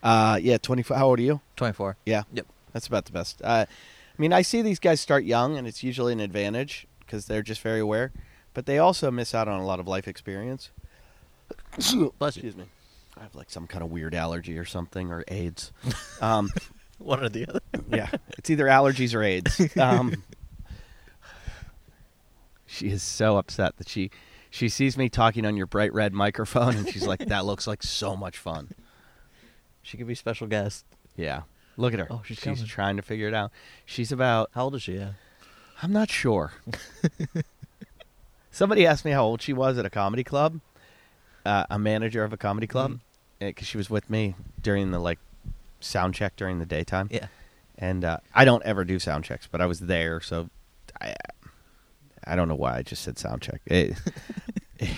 Uh, 0.00 0.38
yeah, 0.40 0.56
24. 0.58 0.96
How 0.96 1.08
old 1.08 1.18
are 1.18 1.22
you? 1.22 1.40
24. 1.56 1.96
Yeah. 2.06 2.22
Yep. 2.32 2.46
That's 2.72 2.86
about 2.86 3.06
the 3.06 3.10
best. 3.10 3.42
Uh, 3.42 3.66
I 3.68 4.22
mean, 4.22 4.32
I 4.32 4.42
see 4.42 4.62
these 4.62 4.78
guys 4.78 5.00
start 5.00 5.24
young, 5.24 5.56
and 5.56 5.66
it's 5.66 5.82
usually 5.82 6.12
an 6.12 6.20
advantage 6.20 6.86
because 7.00 7.26
they're 7.26 7.42
just 7.42 7.62
very 7.62 7.80
aware, 7.80 8.12
but 8.58 8.66
they 8.66 8.78
also 8.80 9.08
miss 9.08 9.36
out 9.36 9.46
on 9.46 9.60
a 9.60 9.64
lot 9.64 9.78
of 9.78 9.86
life 9.86 10.08
experience. 10.08 10.72
Excuse 11.78 12.56
me. 12.56 12.64
I 13.16 13.22
have 13.22 13.36
like 13.36 13.50
some 13.50 13.68
kind 13.68 13.84
of 13.84 13.90
weird 13.92 14.16
allergy 14.16 14.58
or 14.58 14.64
something, 14.64 15.12
or 15.12 15.22
AIDS. 15.28 15.70
Um, 16.20 16.50
One 16.98 17.22
or 17.22 17.28
the 17.28 17.46
other. 17.46 17.60
yeah, 17.92 18.10
it's 18.36 18.50
either 18.50 18.64
allergies 18.64 19.14
or 19.14 19.22
AIDS. 19.22 19.76
Um, 19.76 20.24
she 22.66 22.88
is 22.88 23.00
so 23.00 23.36
upset 23.36 23.76
that 23.76 23.88
she 23.88 24.10
she 24.50 24.68
sees 24.68 24.98
me 24.98 25.08
talking 25.08 25.46
on 25.46 25.56
your 25.56 25.66
bright 25.66 25.94
red 25.94 26.12
microphone, 26.12 26.74
and 26.74 26.88
she's 26.88 27.06
like, 27.06 27.26
"That 27.26 27.44
looks 27.44 27.68
like 27.68 27.84
so 27.84 28.16
much 28.16 28.36
fun." 28.38 28.72
She 29.82 29.96
could 29.96 30.08
be 30.08 30.16
special 30.16 30.48
guest. 30.48 30.84
Yeah, 31.14 31.42
look 31.76 31.94
at 31.94 32.00
her. 32.00 32.08
Oh, 32.10 32.22
she's 32.24 32.38
she's 32.38 32.44
coming. 32.44 32.64
trying 32.66 32.96
to 32.96 33.02
figure 33.02 33.28
it 33.28 33.34
out. 33.34 33.52
She's 33.86 34.10
about 34.10 34.50
How 34.54 34.64
old 34.64 34.74
is 34.74 34.82
she? 34.82 34.94
Yeah. 34.94 35.12
I'm 35.80 35.92
not 35.92 36.10
sure. 36.10 36.54
Somebody 38.58 38.88
asked 38.88 39.04
me 39.04 39.12
how 39.12 39.22
old 39.22 39.40
she 39.40 39.52
was 39.52 39.78
at 39.78 39.86
a 39.86 39.90
comedy 39.90 40.24
club, 40.24 40.58
uh, 41.46 41.66
a 41.70 41.78
manager 41.78 42.24
of 42.24 42.32
a 42.32 42.36
comedy 42.36 42.66
club, 42.66 42.98
because 43.38 43.68
she 43.68 43.76
was 43.76 43.88
with 43.88 44.10
me 44.10 44.34
during 44.60 44.90
the 44.90 44.98
like 44.98 45.20
sound 45.78 46.14
check 46.14 46.34
during 46.34 46.58
the 46.58 46.66
daytime. 46.66 47.08
Yeah. 47.08 47.28
And 47.78 48.04
uh, 48.04 48.18
I 48.34 48.44
don't 48.44 48.64
ever 48.64 48.84
do 48.84 48.98
sound 48.98 49.22
checks, 49.22 49.46
but 49.46 49.60
I 49.60 49.66
was 49.66 49.78
there, 49.78 50.20
so 50.20 50.50
I 51.00 51.14
I 52.24 52.34
don't 52.34 52.48
know 52.48 52.56
why 52.56 52.78
I 52.78 52.82
just 52.82 53.04
said 53.04 53.16
sound 53.16 53.42
check. 53.42 53.60
It, 53.64 53.92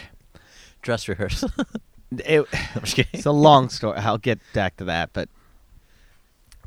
Dress 0.81 1.07
rehearsal. 1.07 1.51
it, 2.13 2.47
I'm 2.75 2.81
just 2.81 2.97
kidding. 2.97 3.11
it's 3.13 3.27
a 3.27 3.31
long 3.31 3.69
story. 3.69 3.99
I'll 3.99 4.17
get 4.17 4.39
back 4.55 4.79
to 4.79 4.85
that, 4.85 5.11
but 5.13 5.29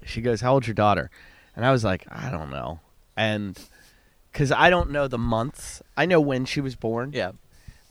she 0.05 0.21
goes, 0.21 0.41
"How 0.41 0.53
old's 0.53 0.67
your 0.67 0.75
daughter?" 0.75 1.09
And 1.55 1.65
I 1.65 1.71
was 1.71 1.83
like, 1.83 2.05
"I 2.11 2.29
don't 2.29 2.51
know," 2.51 2.81
and 3.17 3.57
because 4.33 4.51
I 4.51 4.69
don't 4.69 4.89
know 4.91 5.07
the 5.07 5.17
months, 5.17 5.81
I 5.95 6.05
know 6.05 6.19
when 6.19 6.43
she 6.45 6.59
was 6.59 6.75
born. 6.75 7.11
yeah. 7.13 7.31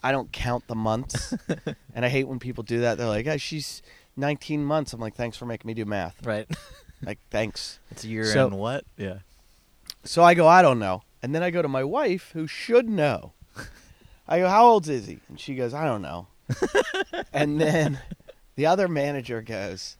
I 0.04 0.10
don't 0.10 0.32
count 0.32 0.66
the 0.66 0.74
months, 0.74 1.32
and 1.94 2.04
I 2.04 2.08
hate 2.08 2.24
when 2.26 2.40
people 2.40 2.64
do 2.64 2.80
that. 2.80 2.98
They're 2.98 3.06
like, 3.06 3.26
"Oh, 3.28 3.36
she's 3.36 3.82
19 4.16 4.64
months." 4.64 4.92
I'm 4.92 4.98
like, 5.00 5.14
"Thanks 5.14 5.36
for 5.36 5.46
making 5.46 5.68
me 5.68 5.74
do 5.74 5.84
math." 5.84 6.24
Right. 6.26 6.46
Like, 7.04 7.18
thanks. 7.32 7.80
It's 7.90 8.04
a 8.04 8.08
year 8.08 8.24
So- 8.24 8.46
and 8.46 8.58
what? 8.58 8.84
Yeah. 8.96 9.18
So 10.04 10.22
I 10.22 10.34
go, 10.34 10.46
"I 10.48 10.60
don't 10.62 10.78
know," 10.80 11.02
and 11.22 11.32
then 11.34 11.42
I 11.42 11.50
go 11.50 11.60
to 11.62 11.68
my 11.68 11.82
wife, 11.84 12.30
who 12.32 12.46
should 12.48 12.88
know. 12.88 13.32
I 14.28 14.38
go, 14.40 14.48
"How 14.48 14.64
old's 14.66 14.88
Izzy?" 14.88 15.18
And 15.28 15.38
she 15.38 15.54
goes, 15.56 15.72
"I 15.74 15.84
don't 15.84 16.02
know." 16.02 16.26
and 17.32 17.60
then 17.60 17.98
the 18.56 18.66
other 18.66 18.86
manager 18.88 19.40
goes 19.42 19.96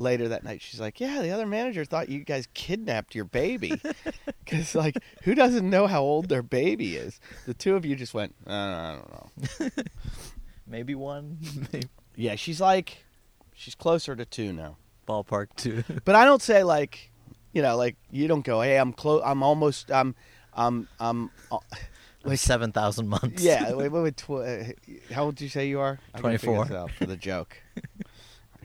later 0.00 0.28
that 0.28 0.42
night. 0.42 0.60
She's 0.62 0.80
like, 0.80 0.98
"Yeah, 0.98 1.22
the 1.22 1.30
other 1.30 1.46
manager 1.46 1.84
thought 1.84 2.08
you 2.08 2.24
guys 2.24 2.48
kidnapped 2.54 3.14
your 3.14 3.24
baby." 3.26 3.80
Because 4.44 4.74
like, 4.74 4.96
who 5.22 5.36
doesn't 5.36 5.68
know 5.70 5.86
how 5.86 6.02
old 6.02 6.28
their 6.28 6.42
baby 6.42 6.96
is? 6.96 7.20
The 7.46 7.54
two 7.54 7.76
of 7.76 7.84
you 7.84 7.94
just 7.94 8.14
went, 8.14 8.34
uh, 8.48 8.50
"I 8.52 8.98
don't 8.98 9.12
know." 9.76 9.82
Maybe 10.66 10.96
one. 10.96 11.38
Maybe 11.72 11.86
Yeah, 12.16 12.34
she's 12.34 12.60
like, 12.60 13.04
she's 13.54 13.76
closer 13.76 14.16
to 14.16 14.24
two 14.24 14.52
now. 14.52 14.76
ballpark 15.06 15.48
two. 15.56 15.84
But 16.04 16.16
I 16.16 16.24
don't 16.24 16.42
say 16.42 16.64
like, 16.64 17.12
you 17.52 17.62
know, 17.62 17.76
like 17.76 17.96
you 18.10 18.26
don't 18.26 18.44
go, 18.44 18.60
"Hey, 18.60 18.76
I'm 18.76 18.92
close. 18.92 19.22
I'm 19.24 19.42
almost. 19.44 19.90
I'm. 19.92 20.16
I'm. 20.54 20.88
I'm." 20.98 21.30
Uh, 21.52 21.58
like 22.24 22.38
seven 22.40 22.72
thousand 22.72 23.06
months. 23.08 23.42
yeah. 23.42 23.72
Wait, 23.72 23.88
wait, 23.92 24.02
wait. 24.02 24.16
Tw- 24.16 24.30
uh, 24.30 24.64
how 25.14 25.24
old 25.26 25.36
do 25.36 25.44
you 25.44 25.50
say 25.50 25.68
you 25.68 25.78
are? 25.80 26.00
I 26.12 26.20
gotta 26.20 26.38
figure 26.38 26.56
24. 26.56 26.64
this 26.66 26.76
out 26.76 26.90
for 26.90 27.06
the 27.06 27.16
joke. 27.16 27.56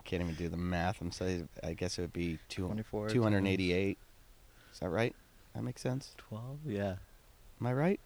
Can't 0.06 0.22
even 0.22 0.36
do 0.36 0.48
the 0.50 0.58
math. 0.58 1.02
I'm 1.02 1.12
saying. 1.12 1.50
I 1.64 1.74
guess 1.74 1.98
it 1.98 2.02
would 2.02 2.14
be 2.14 2.38
two, 2.48 2.68
24, 2.68 3.10
288. 3.10 3.98
Is 4.72 4.80
that 4.80 4.90
right? 4.90 5.16
That 5.56 5.64
makes 5.64 5.82
sense. 5.82 6.14
Twelve. 6.18 6.60
Yeah. 6.66 6.96
Am 7.60 7.68
I 7.68 7.74
right? 7.74 8.00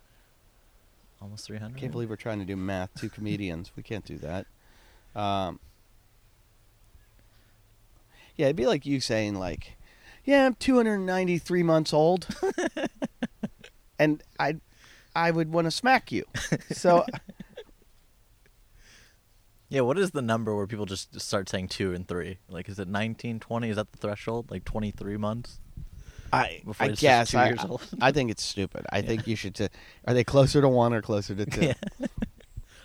Almost 1.21 1.45
three 1.45 1.57
hundred. 1.57 1.77
I 1.77 1.79
Can't 1.81 1.91
believe 1.91 2.09
we're 2.09 2.15
trying 2.15 2.39
to 2.39 2.45
do 2.45 2.55
math. 2.55 2.91
Two 2.95 3.09
comedians. 3.09 3.71
We 3.75 3.83
can't 3.83 4.05
do 4.05 4.17
that. 4.19 4.45
Um, 5.15 5.59
yeah, 8.35 8.45
it'd 8.45 8.55
be 8.55 8.67
like 8.67 8.85
you 8.85 9.01
saying 9.01 9.35
like, 9.35 9.75
"Yeah, 10.23 10.45
I'm 10.45 10.53
293 10.53 11.63
months 11.63 11.93
old," 11.93 12.27
and 13.99 14.23
I, 14.39 14.57
I 15.13 15.31
would 15.31 15.51
want 15.51 15.65
to 15.65 15.71
smack 15.71 16.11
you. 16.11 16.23
So 16.71 17.05
Yeah. 19.69 19.81
What 19.81 19.97
is 19.97 20.11
the 20.11 20.21
number 20.21 20.55
where 20.55 20.67
people 20.67 20.85
just 20.85 21.19
start 21.19 21.47
saying 21.49 21.69
two 21.69 21.93
and 21.93 22.07
three? 22.07 22.39
Like, 22.49 22.67
is 22.69 22.79
it 22.79 22.87
19, 22.87 23.39
20? 23.39 23.69
Is 23.69 23.75
that 23.77 23.91
the 23.91 23.97
threshold? 23.97 24.51
Like 24.51 24.65
twenty 24.65 24.91
three 24.91 25.17
months? 25.17 25.59
I, 26.31 26.61
I 26.79 26.89
guess 26.89 27.33
I, 27.33 27.49
years 27.49 27.65
old. 27.67 27.81
I 28.01 28.11
think 28.11 28.31
it's 28.31 28.43
stupid. 28.43 28.85
I 28.91 29.01
think 29.03 29.27
you 29.27 29.35
should. 29.35 29.55
T- 29.55 29.69
are 30.05 30.13
they 30.13 30.23
closer 30.23 30.61
to 30.61 30.69
one 30.69 30.93
or 30.93 31.01
closer 31.01 31.35
to 31.35 31.45
two? 31.45 31.61
yeah. 31.99 32.07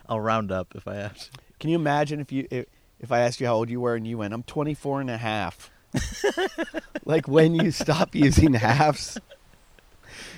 I'll 0.09 0.21
round 0.21 0.53
up 0.53 0.75
if 0.75 0.87
I 0.87 0.95
have 0.97 1.19
to. 1.19 1.31
Can 1.61 1.71
you 1.71 1.77
imagine 1.77 2.21
if 2.21 2.33
you 2.33 2.47
if, 2.51 2.67
if 3.01 3.13
I 3.13 3.21
asked 3.21 3.41
you 3.41 3.47
how 3.47 3.55
old 3.55 3.71
you 3.71 3.81
were 3.81 3.95
and 3.95 4.07
you 4.07 4.19
went, 4.19 4.35
"I'm 4.35 4.43
24 4.43 5.01
and 5.01 5.11
a 5.11 5.17
half." 5.17 5.71
like 7.05 7.29
when 7.29 7.55
you 7.55 7.71
stop 7.71 8.15
using 8.15 8.55
halves. 8.55 9.19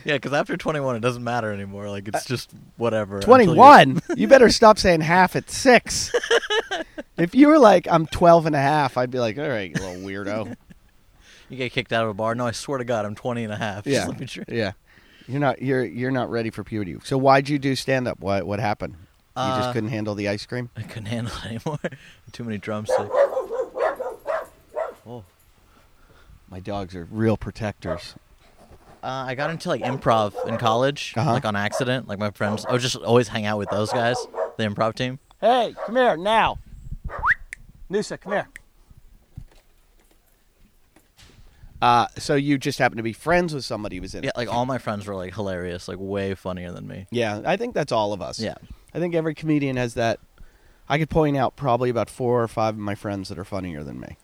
Yeah, 0.07 0.15
because 0.15 0.33
after 0.33 0.57
twenty 0.57 0.81
one, 0.81 0.95
it 0.97 1.01
doesn't 1.01 1.25
matter 1.25 1.53
anymore. 1.53 1.91
Like 1.91 2.07
it's 2.09 2.25
just 2.25 2.51
whatever. 2.77 3.17
until 3.17 3.39
you're- 3.41 3.55
21 3.55 4.01
you 4.17 4.29
better 4.29 4.49
stop 4.51 4.79
saying 4.79 5.01
half 5.01 5.35
at 5.37 5.51
six 5.51 6.13
if 7.17 7.35
you 7.35 7.49
were 7.49 7.59
like 7.59 7.89
i'm 7.91 8.07
12 8.07 8.47
and 8.47 8.55
a 8.55 8.61
half 8.61 8.97
i'd 8.99 9.11
be 9.11 9.19
like 9.19 9.39
all 9.39 9.49
right 9.49 9.71
you 9.71 9.83
little 9.85 10.03
weirdo 10.03 10.57
You 11.49 11.57
get 11.57 11.71
kicked 11.73 11.93
out 11.93 12.03
of 12.03 12.11
a 12.11 12.15
bar. 12.15 12.35
No, 12.35 12.45
I 12.47 12.51
swear 12.51 12.79
to 12.79 12.85
God, 12.85 13.05
I'm 13.07 13.15
20 13.15 13.45
and 13.45 13.53
a 13.53 13.57
half. 13.57 13.87
yeah 13.87 13.99
Just 13.99 14.09
let 14.09 14.19
me 14.21 14.27
drink. 14.27 14.49
yeah 14.51 14.73
You're 15.29 15.39
not 15.41 15.63
you're 15.63 15.85
you're 15.85 16.11
not 16.11 16.29
ready 16.31 16.51
for 16.51 16.63
puberty. 16.65 16.97
So 17.05 17.17
why'd 17.19 17.49
you 17.49 17.59
do 17.59 17.75
stand 17.77 18.07
up? 18.09 18.19
What 18.21 18.47
what 18.47 18.59
happened? 18.61 18.95
You 19.37 19.43
Uh, 19.43 19.59
just 19.61 19.73
couldn't 19.73 19.91
handle 19.91 20.15
the 20.17 20.29
ice 20.29 20.45
cream? 20.47 20.71
I 20.77 20.83
couldn't 20.83 21.07
handle 21.07 21.33
it 21.45 21.47
anymore. 21.47 21.79
Too 22.33 22.43
many 22.45 22.59
drumsticks. 22.59 23.11
Oh. 25.07 25.23
My 26.51 26.59
dogs 26.61 26.95
are 26.97 27.07
real 27.11 27.37
protectors. 27.37 28.15
Uh, 29.07 29.25
I 29.29 29.37
got 29.37 29.51
into 29.51 29.69
like 29.69 29.83
improv 29.83 30.35
in 30.49 30.59
college, 30.59 31.15
Uh-huh. 31.17 31.33
like 31.35 31.45
on 31.45 31.55
accident. 31.55 32.09
Like 32.09 32.19
my 32.19 32.33
friends, 32.33 32.67
I 32.67 32.73
would 32.73 32.81
just 32.81 32.97
always 32.97 33.29
hang 33.29 33.47
out 33.47 33.57
with 33.57 33.71
those 33.71 33.93
guys, 33.93 34.17
the 34.57 34.65
improv 34.65 34.97
team. 34.97 35.21
Hey, 35.41 35.77
come 35.87 35.95
here 35.95 36.17
now. 36.17 36.59
Noosa, 37.89 38.21
come 38.21 38.33
here. 38.33 38.49
Uh, 41.81 42.07
so 42.19 42.35
you 42.35 42.59
just 42.59 42.81
happen 42.81 42.97
to 42.97 43.03
be 43.05 43.13
friends 43.13 43.55
with 43.55 43.65
somebody 43.65 43.97
who 43.97 44.03
was 44.03 44.15
in 44.15 44.25
Yeah, 44.25 44.31
it. 44.31 44.37
like 44.37 44.49
all 44.53 44.67
my 44.67 44.79
friends 44.79 45.07
were 45.07 45.15
like 45.15 45.35
hilarious, 45.35 45.87
like 45.87 45.99
way 46.01 46.35
funnier 46.35 46.73
than 46.73 46.89
me. 46.89 47.07
Yeah, 47.13 47.43
I 47.45 47.57
think 47.57 47.75
that's 47.75 47.93
all 47.93 48.13
of 48.13 48.21
us. 48.21 48.41
Yeah. 48.41 48.55
I 48.93 48.99
think 48.99 49.15
every 49.15 49.35
comedian 49.37 49.77
has 49.77 49.95
that. 49.95 50.19
I 50.89 50.99
could 50.99 51.11
point 51.11 51.37
out 51.37 51.55
probably 51.55 51.91
about 51.91 52.09
four 52.11 52.43
or 52.43 52.49
five 52.49 52.75
of 52.75 52.81
my 52.81 52.95
friends 52.97 53.29
that 53.29 53.39
are 53.39 53.45
funnier 53.45 53.85
than 53.85 54.01
me. 54.01 54.17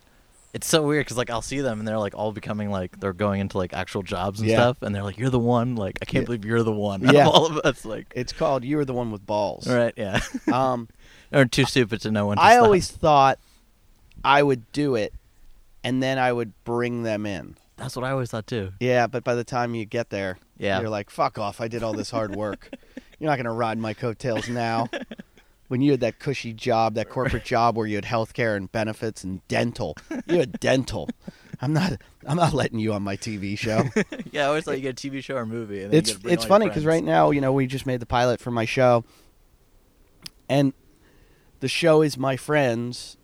It's 0.54 0.66
so 0.66 0.82
weird 0.82 1.06
because 1.06 1.16
like 1.16 1.30
I'll 1.30 1.40
see 1.40 1.60
them 1.62 1.78
and 1.78 1.88
they're 1.88 1.98
like 1.98 2.14
all 2.14 2.30
becoming 2.30 2.70
like 2.70 3.00
they're 3.00 3.14
going 3.14 3.40
into 3.40 3.56
like 3.56 3.72
actual 3.72 4.02
jobs 4.02 4.40
and 4.40 4.48
Yeah. 4.50 4.56
stuff, 4.56 4.82
and 4.82 4.94
they're 4.94 5.02
like, 5.02 5.16
"You're 5.16 5.30
the 5.30 5.38
one." 5.38 5.76
Like 5.76 5.98
I 6.02 6.04
can't 6.04 6.22
Yeah. 6.22 6.26
believe 6.26 6.44
you're 6.44 6.62
the 6.62 6.72
one. 6.72 7.06
out 7.06 7.14
Yeah. 7.14 7.26
of 7.26 7.32
all 7.34 7.46
of 7.46 7.56
us, 7.64 7.86
like, 7.86 8.12
It's 8.14 8.34
called 8.34 8.62
"You 8.62 8.76
Were 8.76 8.84
the 8.84 8.92
One 8.92 9.10
with 9.10 9.24
Balls." 9.24 9.66
right? 9.66 9.94
Yeah. 9.96 10.20
Um, 10.52 10.88
or 11.32 11.46
too 11.46 11.64
stupid 11.64 12.02
to 12.02 12.10
know 12.10 12.26
when. 12.26 12.36
To 12.36 12.42
I 12.42 12.52
stop. 12.54 12.64
always 12.64 12.90
thought 12.90 13.38
I 14.22 14.42
would 14.42 14.70
do 14.72 14.94
it, 14.94 15.14
and 15.82 16.02
then 16.02 16.18
I 16.18 16.32
would 16.32 16.52
bring 16.64 17.02
them 17.02 17.24
in. 17.24 17.56
That's 17.78 17.96
what 17.96 18.04
I 18.04 18.10
always 18.10 18.30
thought 18.30 18.46
too. 18.46 18.72
Yeah, 18.78 19.06
but 19.06 19.24
by 19.24 19.34
the 19.34 19.44
time 19.44 19.74
you 19.74 19.86
get 19.86 20.10
there, 20.10 20.36
Yeah. 20.58 20.80
you're 20.80 20.90
like, 20.90 21.08
"Fuck 21.08 21.38
off! 21.38 21.62
I 21.62 21.68
did 21.68 21.82
all 21.82 21.94
this 21.94 22.10
hard 22.10 22.36
work. 22.36 22.68
you're 23.18 23.30
not 23.30 23.36
gonna 23.38 23.54
ride 23.54 23.78
my 23.78 23.94
coattails 23.94 24.50
now." 24.50 24.88
When 25.72 25.80
you 25.80 25.92
had 25.92 26.00
that 26.00 26.18
cushy 26.18 26.52
job, 26.52 26.96
that 26.96 27.08
corporate 27.08 27.44
job 27.46 27.78
where 27.78 27.86
you 27.86 27.94
had 27.94 28.04
health 28.04 28.34
care 28.34 28.56
and 28.56 28.70
benefits 28.70 29.24
and 29.24 29.40
dental, 29.48 29.96
you 30.26 30.36
had 30.36 30.60
dental. 30.60 31.08
I'm 31.62 31.72
not. 31.72 31.94
I'm 32.26 32.36
not 32.36 32.52
letting 32.52 32.78
you 32.78 32.92
on 32.92 33.02
my 33.02 33.16
TV 33.16 33.56
show. 33.56 33.84
yeah, 34.32 34.42
I 34.42 34.48
always 34.48 34.64
thought 34.64 34.76
you 34.76 34.82
get 34.82 35.02
a 35.02 35.08
TV 35.08 35.24
show 35.24 35.34
or 35.36 35.46
movie. 35.46 35.82
And 35.82 35.94
it's 35.94 36.18
it's 36.24 36.44
funny 36.44 36.68
because 36.68 36.84
right 36.84 37.02
now, 37.02 37.30
you 37.30 37.40
know, 37.40 37.54
we 37.54 37.66
just 37.66 37.86
made 37.86 38.00
the 38.00 38.06
pilot 38.06 38.38
for 38.38 38.50
my 38.50 38.66
show, 38.66 39.02
and 40.46 40.74
the 41.60 41.68
show 41.68 42.02
is 42.02 42.18
my 42.18 42.36
friends 42.36 43.16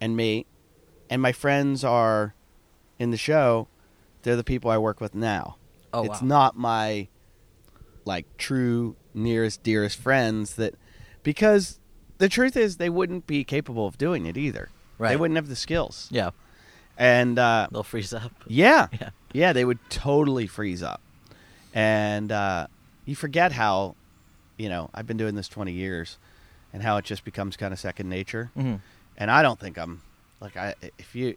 and 0.00 0.16
me, 0.16 0.46
and 1.10 1.20
my 1.20 1.32
friends 1.32 1.82
are 1.82 2.36
in 3.00 3.10
the 3.10 3.16
show. 3.16 3.66
They're 4.22 4.36
the 4.36 4.44
people 4.44 4.70
I 4.70 4.78
work 4.78 5.00
with 5.00 5.12
now. 5.12 5.56
Oh 5.92 6.04
it's 6.04 6.22
wow. 6.22 6.28
not 6.28 6.56
my 6.56 7.08
like 8.04 8.26
true 8.36 8.94
nearest 9.12 9.64
dearest 9.64 9.98
friends 9.98 10.54
that 10.54 10.76
because 11.24 11.80
the 12.18 12.28
truth 12.28 12.56
is 12.56 12.76
they 12.76 12.90
wouldn't 12.90 13.26
be 13.26 13.44
capable 13.44 13.86
of 13.86 13.98
doing 13.98 14.26
it 14.26 14.36
either. 14.36 14.68
Right. 14.98 15.10
They 15.10 15.16
wouldn't 15.16 15.36
have 15.36 15.48
the 15.48 15.56
skills. 15.56 16.08
Yeah, 16.10 16.30
And 16.96 17.38
uh, 17.38 17.68
they'll 17.70 17.82
freeze 17.82 18.12
up. 18.14 18.32
yeah. 18.46 18.88
Yeah. 18.92 19.10
Yeah, 19.32 19.52
they 19.52 19.64
would 19.66 19.78
totally 19.90 20.46
freeze 20.46 20.82
up. 20.82 21.02
And 21.74 22.32
uh, 22.32 22.68
you 23.04 23.14
forget 23.14 23.52
how, 23.52 23.96
you 24.56 24.68
know, 24.70 24.88
I've 24.94 25.06
been 25.06 25.18
doing 25.18 25.34
this 25.34 25.48
20 25.48 25.72
years 25.72 26.16
and 26.72 26.82
how 26.82 26.96
it 26.96 27.04
just 27.04 27.24
becomes 27.24 27.56
kind 27.56 27.72
of 27.74 27.78
second 27.78 28.08
nature. 28.08 28.50
hmm 28.54 28.76
And 29.18 29.30
I 29.30 29.42
don't 29.42 29.60
think 29.60 29.76
I'm, 29.78 30.00
like, 30.40 30.56
I 30.56 30.74
if 30.98 31.14
you 31.14 31.36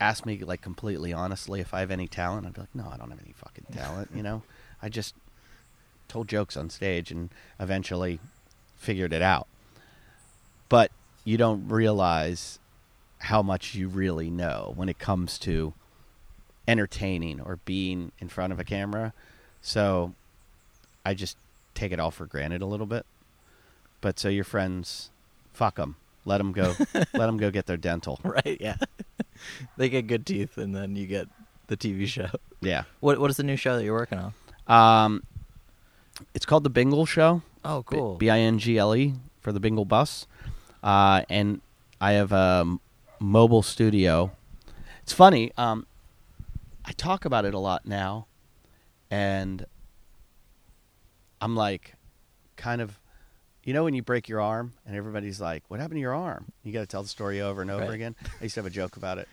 ask 0.00 0.24
me, 0.26 0.38
like, 0.38 0.62
completely 0.62 1.12
honestly 1.12 1.60
if 1.60 1.74
I 1.74 1.80
have 1.80 1.90
any 1.90 2.08
talent, 2.08 2.46
I'd 2.46 2.54
be 2.54 2.60
like, 2.62 2.74
no, 2.74 2.88
I 2.90 2.96
don't 2.96 3.10
have 3.10 3.20
any 3.22 3.34
fucking 3.36 3.66
talent, 3.72 4.10
you 4.14 4.22
know? 4.22 4.42
I 4.82 4.88
just 4.88 5.14
told 6.08 6.28
jokes 6.28 6.56
on 6.56 6.70
stage 6.70 7.10
and 7.10 7.28
eventually 7.60 8.20
figured 8.76 9.12
it 9.12 9.22
out. 9.22 9.46
But 10.68 10.90
you 11.24 11.36
don't 11.36 11.68
realize 11.68 12.58
how 13.18 13.42
much 13.42 13.74
you 13.74 13.88
really 13.88 14.30
know 14.30 14.72
when 14.76 14.88
it 14.88 14.98
comes 14.98 15.38
to 15.40 15.72
entertaining 16.68 17.40
or 17.40 17.56
being 17.64 18.12
in 18.18 18.28
front 18.28 18.52
of 18.52 18.60
a 18.60 18.64
camera. 18.64 19.12
So 19.60 20.14
I 21.04 21.14
just 21.14 21.36
take 21.74 21.92
it 21.92 22.00
all 22.00 22.10
for 22.10 22.26
granted 22.26 22.62
a 22.62 22.66
little 22.66 22.86
bit. 22.86 23.06
But 24.00 24.18
so 24.18 24.28
your 24.28 24.44
friends, 24.44 25.10
fuck 25.52 25.76
them. 25.76 25.96
Let 26.24 26.38
them 26.38 26.52
go. 26.52 26.74
let 26.94 27.12
them 27.12 27.36
go 27.36 27.50
get 27.50 27.66
their 27.66 27.76
dental. 27.76 28.20
Right? 28.22 28.58
Yeah. 28.60 28.76
they 29.76 29.88
get 29.88 30.06
good 30.06 30.26
teeth, 30.26 30.58
and 30.58 30.74
then 30.74 30.96
you 30.96 31.06
get 31.06 31.28
the 31.68 31.76
TV 31.76 32.06
show. 32.06 32.30
Yeah. 32.60 32.84
What 33.00 33.18
What 33.18 33.30
is 33.30 33.36
the 33.36 33.44
new 33.44 33.56
show 33.56 33.76
that 33.76 33.84
you're 33.84 33.94
working 33.94 34.18
on? 34.18 34.34
Um, 34.66 35.22
it's 36.34 36.46
called 36.46 36.64
the 36.64 36.70
Bingle 36.70 37.06
Show. 37.06 37.42
Oh, 37.64 37.82
cool. 37.84 38.16
B 38.16 38.30
I 38.30 38.38
N 38.38 38.58
G 38.58 38.78
L 38.78 38.94
E 38.94 39.14
for 39.40 39.52
the 39.52 39.60
Bingle 39.60 39.84
Bus. 39.84 40.26
Uh, 40.86 41.22
and 41.28 41.60
I 42.00 42.12
have 42.12 42.30
a 42.30 42.78
mobile 43.18 43.62
studio. 43.62 44.30
It's 45.02 45.12
funny. 45.12 45.50
Um, 45.58 45.84
I 46.84 46.92
talk 46.92 47.24
about 47.24 47.44
it 47.44 47.54
a 47.54 47.58
lot 47.58 47.86
now, 47.86 48.28
and 49.10 49.66
I'm 51.40 51.56
like, 51.56 51.94
kind 52.56 52.80
of, 52.80 53.00
you 53.64 53.72
know, 53.74 53.82
when 53.82 53.94
you 53.94 54.02
break 54.02 54.28
your 54.28 54.40
arm 54.40 54.74
and 54.86 54.94
everybody's 54.94 55.40
like, 55.40 55.64
"What 55.66 55.80
happened 55.80 55.96
to 55.96 56.00
your 56.00 56.14
arm?" 56.14 56.52
You 56.62 56.72
got 56.72 56.80
to 56.80 56.86
tell 56.86 57.02
the 57.02 57.08
story 57.08 57.40
over 57.40 57.62
and 57.62 57.70
over 57.70 57.82
Right. 57.82 57.90
again. 57.94 58.14
I 58.40 58.44
used 58.44 58.54
to 58.54 58.60
have 58.60 58.66
a 58.66 58.70
joke 58.70 58.96
about 58.96 59.18
it. 59.18 59.28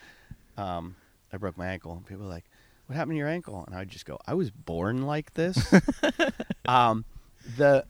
Um, 0.58 0.96
I 1.32 1.38
broke 1.38 1.56
my 1.56 1.68
ankle, 1.68 1.94
and 1.94 2.04
people 2.04 2.24
were 2.24 2.32
like, 2.32 2.46
"What 2.88 2.96
happened 2.96 3.14
to 3.14 3.18
your 3.20 3.28
ankle?" 3.28 3.64
And 3.68 3.76
I 3.76 3.80
would 3.80 3.90
just 3.90 4.08
go, 4.08 4.18
"I 4.26 4.34
was 4.34 4.50
born 4.50 5.04
like 5.04 5.36
this." 5.36 5.72
um, 6.66 7.06
the 7.58 7.86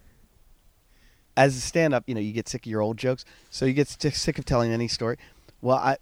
as 1.35 1.55
a 1.57 1.59
stand-up, 1.61 2.03
you 2.07 2.13
know, 2.15 2.21
you 2.21 2.31
get 2.33 2.47
sick 2.47 2.65
of 2.65 2.69
your 2.71 2.81
old 2.81 2.97
jokes, 2.97 3.25
so 3.49 3.65
you 3.65 3.73
get 3.73 3.87
sick 3.87 4.37
of 4.39 4.45
telling 4.45 4.71
any 4.71 4.87
story. 4.87 5.17
Well, 5.61 5.77
I 5.77 5.97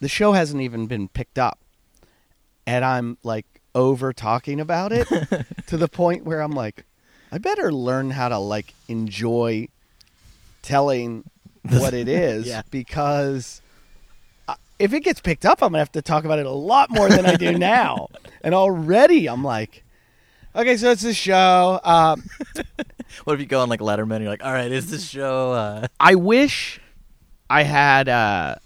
the 0.00 0.08
show 0.08 0.32
hasn't 0.32 0.60
even 0.62 0.86
been 0.86 1.08
picked 1.08 1.38
up, 1.38 1.58
and 2.66 2.84
I'm 2.84 3.18
like 3.22 3.46
over 3.74 4.12
talking 4.12 4.60
about 4.60 4.92
it 4.92 5.06
to 5.68 5.76
the 5.76 5.88
point 5.88 6.24
where 6.24 6.40
I'm 6.40 6.52
like, 6.52 6.84
I 7.30 7.38
better 7.38 7.72
learn 7.72 8.10
how 8.10 8.28
to 8.28 8.38
like 8.38 8.74
enjoy 8.88 9.68
telling 10.62 11.24
what 11.68 11.94
it 11.94 12.08
is 12.08 12.46
Yeah. 12.46 12.62
because 12.70 13.60
uh, 14.48 14.54
if 14.78 14.92
it 14.92 15.00
gets 15.00 15.20
picked 15.20 15.44
up, 15.46 15.62
I'm 15.62 15.68
gonna 15.70 15.78
have 15.78 15.92
to 15.92 16.02
talk 16.02 16.24
about 16.24 16.38
it 16.38 16.46
a 16.46 16.50
lot 16.50 16.90
more 16.90 17.08
than 17.08 17.24
I 17.26 17.36
do 17.36 17.56
now. 17.58 18.08
And 18.42 18.54
already, 18.54 19.28
I'm 19.28 19.44
like, 19.44 19.84
okay, 20.56 20.76
so 20.76 20.90
it's 20.90 21.02
this 21.02 21.16
show. 21.16 21.80
Um, 21.84 22.24
What 23.24 23.34
if 23.34 23.40
you 23.40 23.46
go 23.46 23.60
on 23.60 23.68
like 23.68 23.80
Letterman? 23.80 24.16
And 24.16 24.22
you're 24.22 24.30
like, 24.32 24.44
all 24.44 24.52
right, 24.52 24.70
is 24.70 24.90
this 24.90 25.08
show? 25.08 25.52
Uh... 25.52 25.86
I 26.00 26.14
wish 26.14 26.80
I 27.50 27.62
had 27.64 28.08
uh, 28.08 28.56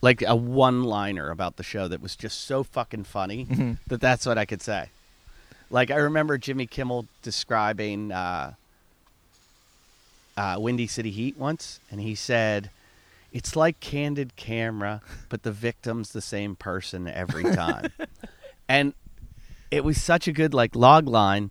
like 0.00 0.22
a 0.22 0.36
one-liner 0.36 1.30
about 1.30 1.56
the 1.56 1.62
show 1.62 1.88
that 1.88 2.00
was 2.00 2.14
just 2.16 2.42
so 2.42 2.62
fucking 2.62 3.04
funny 3.04 3.44
Mhm. 3.50 3.78
that 3.88 4.00
that's 4.00 4.26
what 4.26 4.38
I 4.38 4.44
could 4.44 4.62
say. 4.62 4.90
Like 5.70 5.90
I 5.90 5.96
remember 5.96 6.38
Jimmy 6.38 6.66
Kimmel 6.66 7.06
describing 7.22 8.10
uh, 8.12 8.54
uh, 10.36 10.56
Windy 10.58 10.86
City 10.86 11.10
Heat 11.10 11.36
once, 11.36 11.80
and 11.90 12.00
he 12.00 12.14
said, 12.14 12.70
"It's 13.32 13.54
like 13.56 13.80
candid 13.80 14.36
camera, 14.36 15.02
but 15.28 15.42
the 15.42 15.52
victim's 15.52 16.12
the 16.12 16.22
same 16.22 16.56
person 16.56 17.06
every 17.08 17.42
time." 17.44 17.92
and 18.68 18.94
it 19.70 19.84
was 19.84 20.00
such 20.00 20.26
a 20.28 20.32
good 20.32 20.54
like 20.54 20.74
log 20.74 21.06
line 21.06 21.50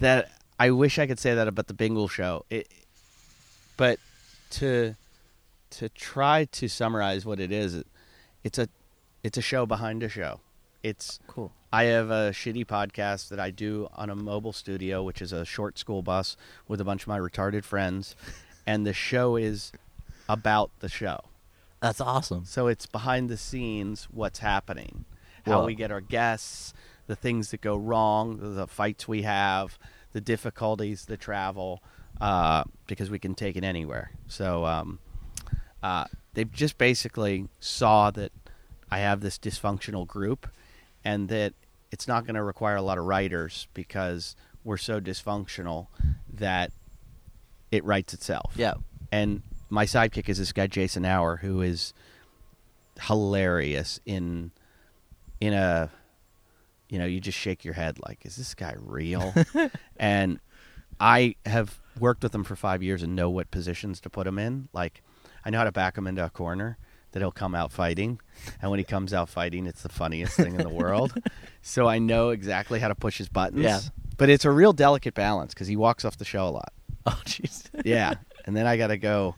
that 0.00 0.30
I 0.58 0.70
wish 0.70 0.98
I 0.98 1.06
could 1.06 1.18
say 1.18 1.34
that 1.34 1.48
about 1.48 1.66
the 1.66 1.74
Bingle 1.74 2.08
show. 2.08 2.44
It, 2.50 2.68
but 3.76 3.98
to 4.50 4.94
to 5.70 5.88
try 5.88 6.44
to 6.44 6.68
summarize 6.68 7.26
what 7.26 7.40
it 7.40 7.50
is, 7.50 7.74
it, 7.74 7.86
it's 8.44 8.58
a 8.58 8.68
it's 9.22 9.38
a 9.38 9.42
show 9.42 9.66
behind 9.66 10.02
a 10.02 10.08
show. 10.08 10.40
It's 10.82 11.18
Cool. 11.26 11.52
I 11.72 11.84
have 11.84 12.10
a 12.10 12.30
shitty 12.30 12.66
podcast 12.66 13.30
that 13.30 13.40
I 13.40 13.50
do 13.50 13.88
on 13.94 14.08
a 14.08 14.14
mobile 14.14 14.52
studio, 14.52 15.02
which 15.02 15.20
is 15.20 15.32
a 15.32 15.44
short 15.44 15.76
school 15.76 16.02
bus 16.02 16.36
with 16.68 16.80
a 16.80 16.84
bunch 16.84 17.02
of 17.02 17.08
my 17.08 17.18
retarded 17.18 17.64
friends, 17.64 18.14
and 18.66 18.86
the 18.86 18.92
show 18.92 19.34
is 19.34 19.72
about 20.28 20.70
the 20.78 20.88
show. 20.88 21.20
That's 21.80 22.00
awesome. 22.00 22.44
So 22.44 22.68
it's 22.68 22.86
behind 22.86 23.28
the 23.28 23.36
scenes 23.36 24.08
what's 24.10 24.38
happening, 24.38 25.04
how 25.44 25.60
Whoa. 25.60 25.66
we 25.66 25.74
get 25.74 25.90
our 25.90 26.00
guests, 26.00 26.72
the 27.06 27.16
things 27.16 27.50
that 27.50 27.60
go 27.60 27.76
wrong, 27.76 28.54
the 28.54 28.66
fights 28.66 29.08
we 29.08 29.22
have, 29.22 29.78
the 30.14 30.20
difficulties, 30.22 31.04
the 31.04 31.18
travel, 31.18 31.82
uh, 32.22 32.64
because 32.86 33.10
we 33.10 33.18
can 33.18 33.34
take 33.34 33.56
it 33.56 33.64
anywhere. 33.64 34.12
So 34.26 34.64
um, 34.64 34.98
uh, 35.82 36.06
they 36.32 36.44
just 36.44 36.78
basically 36.78 37.48
saw 37.60 38.10
that 38.12 38.32
I 38.90 39.00
have 39.00 39.20
this 39.20 39.38
dysfunctional 39.38 40.06
group, 40.06 40.48
and 41.04 41.28
that 41.28 41.52
it's 41.92 42.08
not 42.08 42.24
going 42.24 42.36
to 42.36 42.42
require 42.42 42.76
a 42.76 42.82
lot 42.82 42.96
of 42.96 43.04
writers 43.04 43.68
because 43.74 44.34
we're 44.64 44.78
so 44.78 45.00
dysfunctional 45.00 45.88
that 46.32 46.72
it 47.70 47.84
writes 47.84 48.14
itself 48.14 48.52
Yeah. 48.56 48.74
and 49.12 49.42
my 49.68 49.84
sidekick 49.84 50.28
is 50.28 50.38
this 50.38 50.52
guy 50.52 50.66
Jason 50.66 51.04
Hour 51.04 51.36
who 51.36 51.60
is 51.60 51.92
hilarious 53.02 54.00
in 54.06 54.52
in 55.40 55.52
a 55.52 55.90
you 56.94 57.00
know, 57.00 57.06
you 57.06 57.18
just 57.18 57.36
shake 57.36 57.64
your 57.64 57.74
head 57.74 57.98
like, 58.06 58.24
is 58.24 58.36
this 58.36 58.54
guy 58.54 58.72
real? 58.78 59.34
and 59.96 60.38
I 61.00 61.34
have 61.44 61.80
worked 61.98 62.22
with 62.22 62.32
him 62.32 62.44
for 62.44 62.54
five 62.54 62.84
years 62.84 63.02
and 63.02 63.16
know 63.16 63.28
what 63.28 63.50
positions 63.50 64.00
to 64.02 64.10
put 64.10 64.28
him 64.28 64.38
in. 64.38 64.68
Like, 64.72 65.02
I 65.44 65.50
know 65.50 65.58
how 65.58 65.64
to 65.64 65.72
back 65.72 65.98
him 65.98 66.06
into 66.06 66.24
a 66.24 66.30
corner 66.30 66.78
that 67.10 67.18
he'll 67.18 67.32
come 67.32 67.52
out 67.52 67.72
fighting. 67.72 68.20
And 68.62 68.70
when 68.70 68.78
he 68.78 68.84
comes 68.84 69.12
out 69.12 69.28
fighting, 69.28 69.66
it's 69.66 69.82
the 69.82 69.88
funniest 69.88 70.36
thing 70.36 70.54
in 70.54 70.62
the 70.62 70.68
world. 70.68 71.12
So 71.66 71.88
I 71.88 71.98
know 71.98 72.28
exactly 72.28 72.78
how 72.78 72.88
to 72.88 72.94
push 72.94 73.16
his 73.16 73.30
buttons. 73.30 73.64
Yeah. 73.64 73.80
But 74.18 74.28
it's 74.28 74.44
a 74.44 74.50
real 74.50 74.74
delicate 74.74 75.14
balance 75.14 75.54
because 75.54 75.66
he 75.66 75.76
walks 75.76 76.04
off 76.04 76.18
the 76.18 76.24
show 76.24 76.46
a 76.46 76.50
lot. 76.50 76.72
Oh, 77.06 77.20
jeez. 77.24 77.64
Yeah. 77.84 78.14
and 78.44 78.54
then 78.54 78.66
I 78.66 78.76
got 78.76 78.88
to 78.88 78.98
go, 78.98 79.34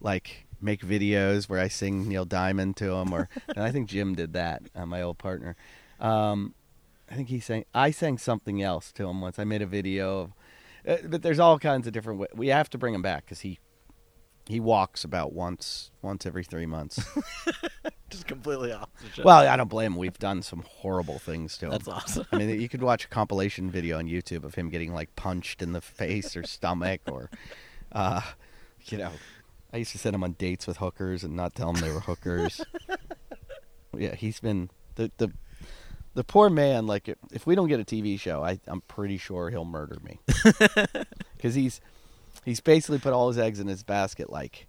like, 0.00 0.46
make 0.60 0.80
videos 0.82 1.48
where 1.48 1.58
I 1.60 1.66
sing 1.66 2.08
Neil 2.08 2.24
Diamond 2.24 2.76
to 2.76 2.92
him. 2.92 3.12
Or, 3.12 3.28
and 3.48 3.58
I 3.58 3.72
think 3.72 3.88
Jim 3.88 4.14
did 4.14 4.34
that, 4.34 4.62
uh, 4.74 4.86
my 4.86 5.02
old 5.02 5.18
partner. 5.18 5.56
Um, 5.98 6.54
I 7.10 7.14
think 7.14 7.28
he 7.28 7.40
sang, 7.40 7.64
I 7.74 7.90
sang 7.90 8.18
something 8.18 8.62
else 8.62 8.92
to 8.92 9.08
him 9.08 9.20
once. 9.20 9.38
I 9.38 9.44
made 9.44 9.62
a 9.62 9.66
video 9.66 10.20
of, 10.20 10.32
uh, 10.86 11.06
but 11.06 11.22
there's 11.22 11.38
all 11.38 11.58
kinds 11.58 11.86
of 11.86 11.92
different 11.92 12.20
ways. 12.20 12.30
We 12.34 12.48
have 12.48 12.70
to 12.70 12.78
bring 12.78 12.94
him 12.94 13.02
back 13.02 13.24
because 13.24 13.40
he, 13.40 13.58
he 14.46 14.60
walks 14.60 15.04
about 15.04 15.32
once, 15.32 15.90
once 16.02 16.26
every 16.26 16.44
three 16.44 16.66
months. 16.66 17.02
Just 18.10 18.26
completely 18.26 18.72
opposite. 18.72 19.24
well, 19.24 19.46
I 19.46 19.56
don't 19.56 19.68
blame 19.68 19.92
him. 19.92 19.98
We've 19.98 20.18
done 20.18 20.42
some 20.42 20.62
horrible 20.66 21.18
things 21.18 21.58
to 21.58 21.66
him. 21.66 21.72
that's 21.72 21.88
awesome. 21.88 22.26
I 22.32 22.38
mean, 22.38 22.60
you 22.60 22.68
could 22.68 22.82
watch 22.82 23.06
a 23.06 23.08
compilation 23.08 23.70
video 23.70 23.98
on 23.98 24.06
YouTube 24.06 24.44
of 24.44 24.54
him 24.54 24.68
getting 24.68 24.92
like 24.92 25.14
punched 25.16 25.62
in 25.62 25.72
the 25.72 25.80
face 25.80 26.36
or 26.36 26.44
stomach, 26.44 27.00
or, 27.10 27.30
uh, 27.92 28.20
you 28.84 28.98
know, 28.98 29.10
I 29.72 29.78
used 29.78 29.92
to 29.92 29.98
send 29.98 30.14
him 30.14 30.22
on 30.22 30.32
dates 30.32 30.66
with 30.66 30.76
hookers 30.76 31.24
and 31.24 31.34
not 31.34 31.54
tell 31.54 31.70
him 31.70 31.80
they 31.80 31.90
were 31.90 32.00
hookers. 32.00 32.64
yeah, 33.96 34.14
he's 34.14 34.38
been 34.38 34.70
the 34.94 35.10
the 35.16 35.32
the 36.14 36.24
poor 36.24 36.48
man. 36.50 36.86
Like, 36.86 37.08
if 37.32 37.46
we 37.46 37.54
don't 37.54 37.68
get 37.68 37.80
a 37.80 37.84
TV 37.84 38.18
show, 38.18 38.42
I, 38.44 38.58
I'm 38.66 38.80
pretty 38.82 39.18
sure 39.18 39.50
he'll 39.50 39.64
murder 39.64 39.98
me 40.02 40.18
because 41.36 41.54
he's 41.54 41.80
he's 42.44 42.60
basically 42.60 42.98
put 42.98 43.12
all 43.12 43.28
his 43.28 43.38
eggs 43.38 43.60
in 43.60 43.66
his 43.66 43.82
basket. 43.82 44.30
Like, 44.30 44.66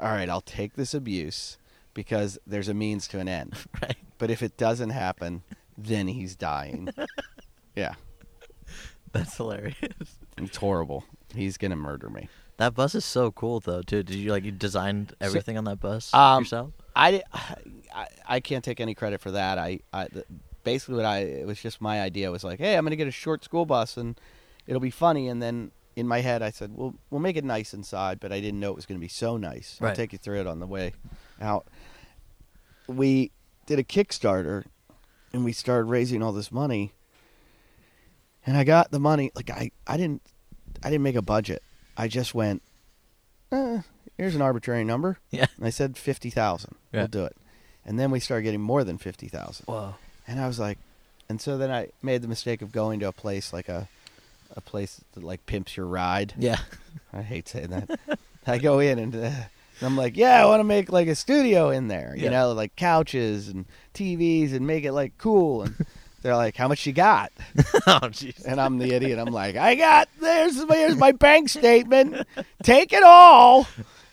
all 0.00 0.08
right, 0.08 0.28
I'll 0.28 0.40
take 0.40 0.74
this 0.74 0.94
abuse 0.94 1.58
because 1.92 2.38
there's 2.46 2.68
a 2.68 2.74
means 2.74 3.06
to 3.08 3.18
an 3.20 3.28
end. 3.28 3.54
right. 3.82 3.96
But 4.18 4.30
if 4.30 4.42
it 4.42 4.56
doesn't 4.56 4.90
happen, 4.90 5.42
then 5.76 6.08
he's 6.08 6.34
dying. 6.36 6.88
yeah, 7.76 7.94
That's 9.12 9.36
hilarious. 9.36 9.76
it's 10.38 10.56
horrible. 10.56 11.04
He's 11.34 11.56
gonna 11.56 11.76
murder 11.76 12.08
me. 12.10 12.28
That 12.56 12.74
bus 12.74 12.94
is 12.94 13.04
so 13.04 13.32
cool, 13.32 13.58
though, 13.58 13.82
too. 13.82 14.04
Did 14.04 14.14
you 14.16 14.30
like 14.30 14.44
you 14.44 14.52
designed 14.52 15.12
everything 15.20 15.58
on 15.58 15.64
that 15.64 15.80
bus 15.80 16.14
Um, 16.14 16.44
yourself? 16.44 16.70
I, 16.94 17.22
I, 17.94 18.06
I 18.28 18.40
can't 18.40 18.62
take 18.64 18.80
any 18.80 18.94
credit 18.94 19.20
for 19.20 19.32
that. 19.32 19.58
I, 19.58 19.80
I 19.92 20.06
the- 20.06 20.24
basically 20.64 20.96
what 20.96 21.04
I 21.04 21.18
it 21.18 21.46
was 21.46 21.60
just 21.60 21.80
my 21.80 22.00
idea 22.00 22.30
was 22.30 22.42
like, 22.44 22.58
hey, 22.58 22.76
I'm 22.76 22.84
gonna 22.84 22.96
get 22.96 23.08
a 23.08 23.12
short 23.12 23.44
school 23.44 23.66
bus 23.66 23.96
and 23.96 24.18
it'll 24.66 24.80
be 24.80 24.90
funny. 24.90 25.28
And 25.28 25.40
then 25.42 25.70
in 25.96 26.08
my 26.08 26.20
head, 26.20 26.42
I 26.42 26.50
said, 26.50 26.72
well, 26.74 26.94
we'll 27.10 27.20
make 27.20 27.36
it 27.36 27.44
nice 27.44 27.72
inside, 27.72 28.18
but 28.18 28.32
I 28.32 28.40
didn't 28.40 28.58
know 28.58 28.70
it 28.70 28.76
was 28.76 28.86
gonna 28.86 29.00
be 29.00 29.08
so 29.08 29.36
nice. 29.36 29.78
I'll 29.80 29.94
take 29.94 30.12
you 30.12 30.18
through 30.18 30.40
it 30.40 30.46
on 30.46 30.58
the 30.58 30.66
way 30.66 30.94
out. 31.40 31.66
We 32.86 33.30
did 33.66 33.78
a 33.78 33.84
Kickstarter, 33.84 34.64
and 35.32 35.44
we 35.44 35.52
started 35.52 35.84
raising 35.84 36.22
all 36.22 36.32
this 36.32 36.52
money. 36.52 36.92
And 38.46 38.56
I 38.56 38.64
got 38.64 38.90
the 38.90 39.00
money. 39.00 39.30
Like 39.34 39.50
I, 39.50 39.70
I 39.86 39.96
didn't, 39.96 40.22
I 40.82 40.90
didn't 40.90 41.02
make 41.02 41.16
a 41.16 41.22
budget. 41.22 41.62
I 41.96 42.08
just 42.08 42.34
went. 42.34 42.62
Eh, 43.50 43.80
here's 44.18 44.34
an 44.34 44.42
arbitrary 44.42 44.84
number. 44.84 45.18
Yeah. 45.30 45.46
And 45.56 45.66
I 45.66 45.70
said 45.70 45.96
fifty 45.96 46.28
thousand. 46.28 46.74
Yeah. 46.92 47.00
We'll 47.00 47.08
do 47.08 47.24
it. 47.24 47.36
And 47.86 47.98
then 47.98 48.10
we 48.10 48.20
started 48.20 48.42
getting 48.42 48.60
more 48.60 48.84
than 48.84 48.98
fifty 48.98 49.28
thousand. 49.28 49.64
Whoa. 49.66 49.94
And 50.26 50.40
I 50.40 50.46
was 50.46 50.58
like, 50.58 50.78
and 51.28 51.40
so 51.40 51.56
then 51.58 51.70
I 51.70 51.88
made 52.02 52.22
the 52.22 52.28
mistake 52.28 52.62
of 52.62 52.72
going 52.72 53.00
to 53.00 53.08
a 53.08 53.12
place 53.12 53.52
like 53.52 53.68
a, 53.68 53.88
a 54.56 54.60
place 54.60 55.00
that 55.14 55.22
like 55.24 55.44
pimps 55.46 55.76
your 55.76 55.86
ride. 55.86 56.34
Yeah. 56.38 56.58
I 57.12 57.22
hate 57.22 57.48
saying 57.48 57.68
that. 57.68 57.98
I 58.46 58.58
go 58.58 58.78
in 58.78 58.98
and, 58.98 59.14
uh, 59.14 59.18
and 59.18 59.82
I'm 59.82 59.96
like, 59.96 60.16
yeah, 60.16 60.40
I 60.42 60.46
want 60.46 60.60
to 60.60 60.64
make 60.64 60.90
like 60.92 61.08
a 61.08 61.14
studio 61.14 61.70
in 61.70 61.88
there, 61.88 62.14
you 62.16 62.24
Yeah. 62.24 62.30
know, 62.30 62.52
like 62.52 62.76
couches 62.76 63.48
and 63.48 63.64
TVs 63.94 64.52
and 64.54 64.66
make 64.66 64.84
it 64.84 64.92
like 64.92 65.16
cool. 65.18 65.62
And 65.62 65.74
they're 66.22 66.36
like, 66.36 66.56
how 66.56 66.68
much 66.68 66.86
you 66.86 66.92
got? 66.92 67.32
oh, 67.86 68.08
jeez. 68.12 68.44
And 68.44 68.60
I'm 68.60 68.78
the 68.78 68.92
idiot. 68.92 69.18
I'm 69.18 69.32
like, 69.32 69.56
I 69.56 69.74
got 69.74 70.08
there's 70.20 70.62
here's 70.64 70.96
my 70.96 71.12
bank 71.12 71.48
statement. 71.48 72.26
Take 72.62 72.92
it 72.92 73.02
all. 73.02 73.66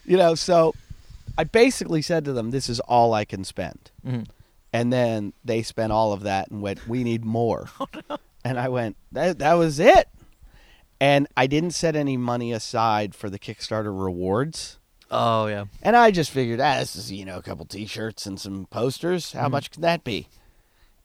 You 0.05 0.17
know, 0.17 0.35
so 0.35 0.73
I 1.37 1.43
basically 1.43 2.01
said 2.01 2.25
to 2.25 2.33
them, 2.33 2.51
this 2.51 2.67
is 2.69 2.79
all 2.81 3.13
I 3.13 3.23
can 3.25 3.43
spend. 3.43 3.91
Mhm. 4.05 4.27
And 4.73 4.91
then 4.91 5.33
they 5.43 5.63
spent 5.63 5.91
all 5.91 6.13
of 6.13 6.21
that 6.23 6.49
and 6.49 6.61
went, 6.61 6.87
we 6.87 7.03
need 7.03 7.25
more. 7.25 7.69
And 8.43 8.59
I 8.59 8.69
went, 8.69 8.97
that 9.11 9.37
that 9.37 9.53
was 9.53 9.79
it. 9.79 10.09
And 10.99 11.27
I 11.37 11.45
didn't 11.45 11.71
set 11.75 11.95
any 11.95 12.17
money 12.17 12.51
aside 12.51 13.13
for 13.13 13.29
the 13.29 13.37
Kickstarter 13.37 13.93
rewards. 13.95 14.79
Oh, 15.11 15.45
yeah. 15.45 15.65
And 15.83 15.95
I 15.95 16.09
just 16.09 16.31
figured, 16.31 16.59
ah, 16.59 16.79
this 16.79 16.95
is, 16.95 17.11
you 17.11 17.23
know, 17.23 17.37
a 17.37 17.43
couple 17.43 17.65
t-shirts 17.65 18.25
and 18.25 18.39
some 18.39 18.65
posters. 18.71 19.33
How 19.33 19.47
Mhm. 19.47 19.51
much 19.51 19.69
can 19.69 19.83
that 19.83 20.03
be? 20.03 20.27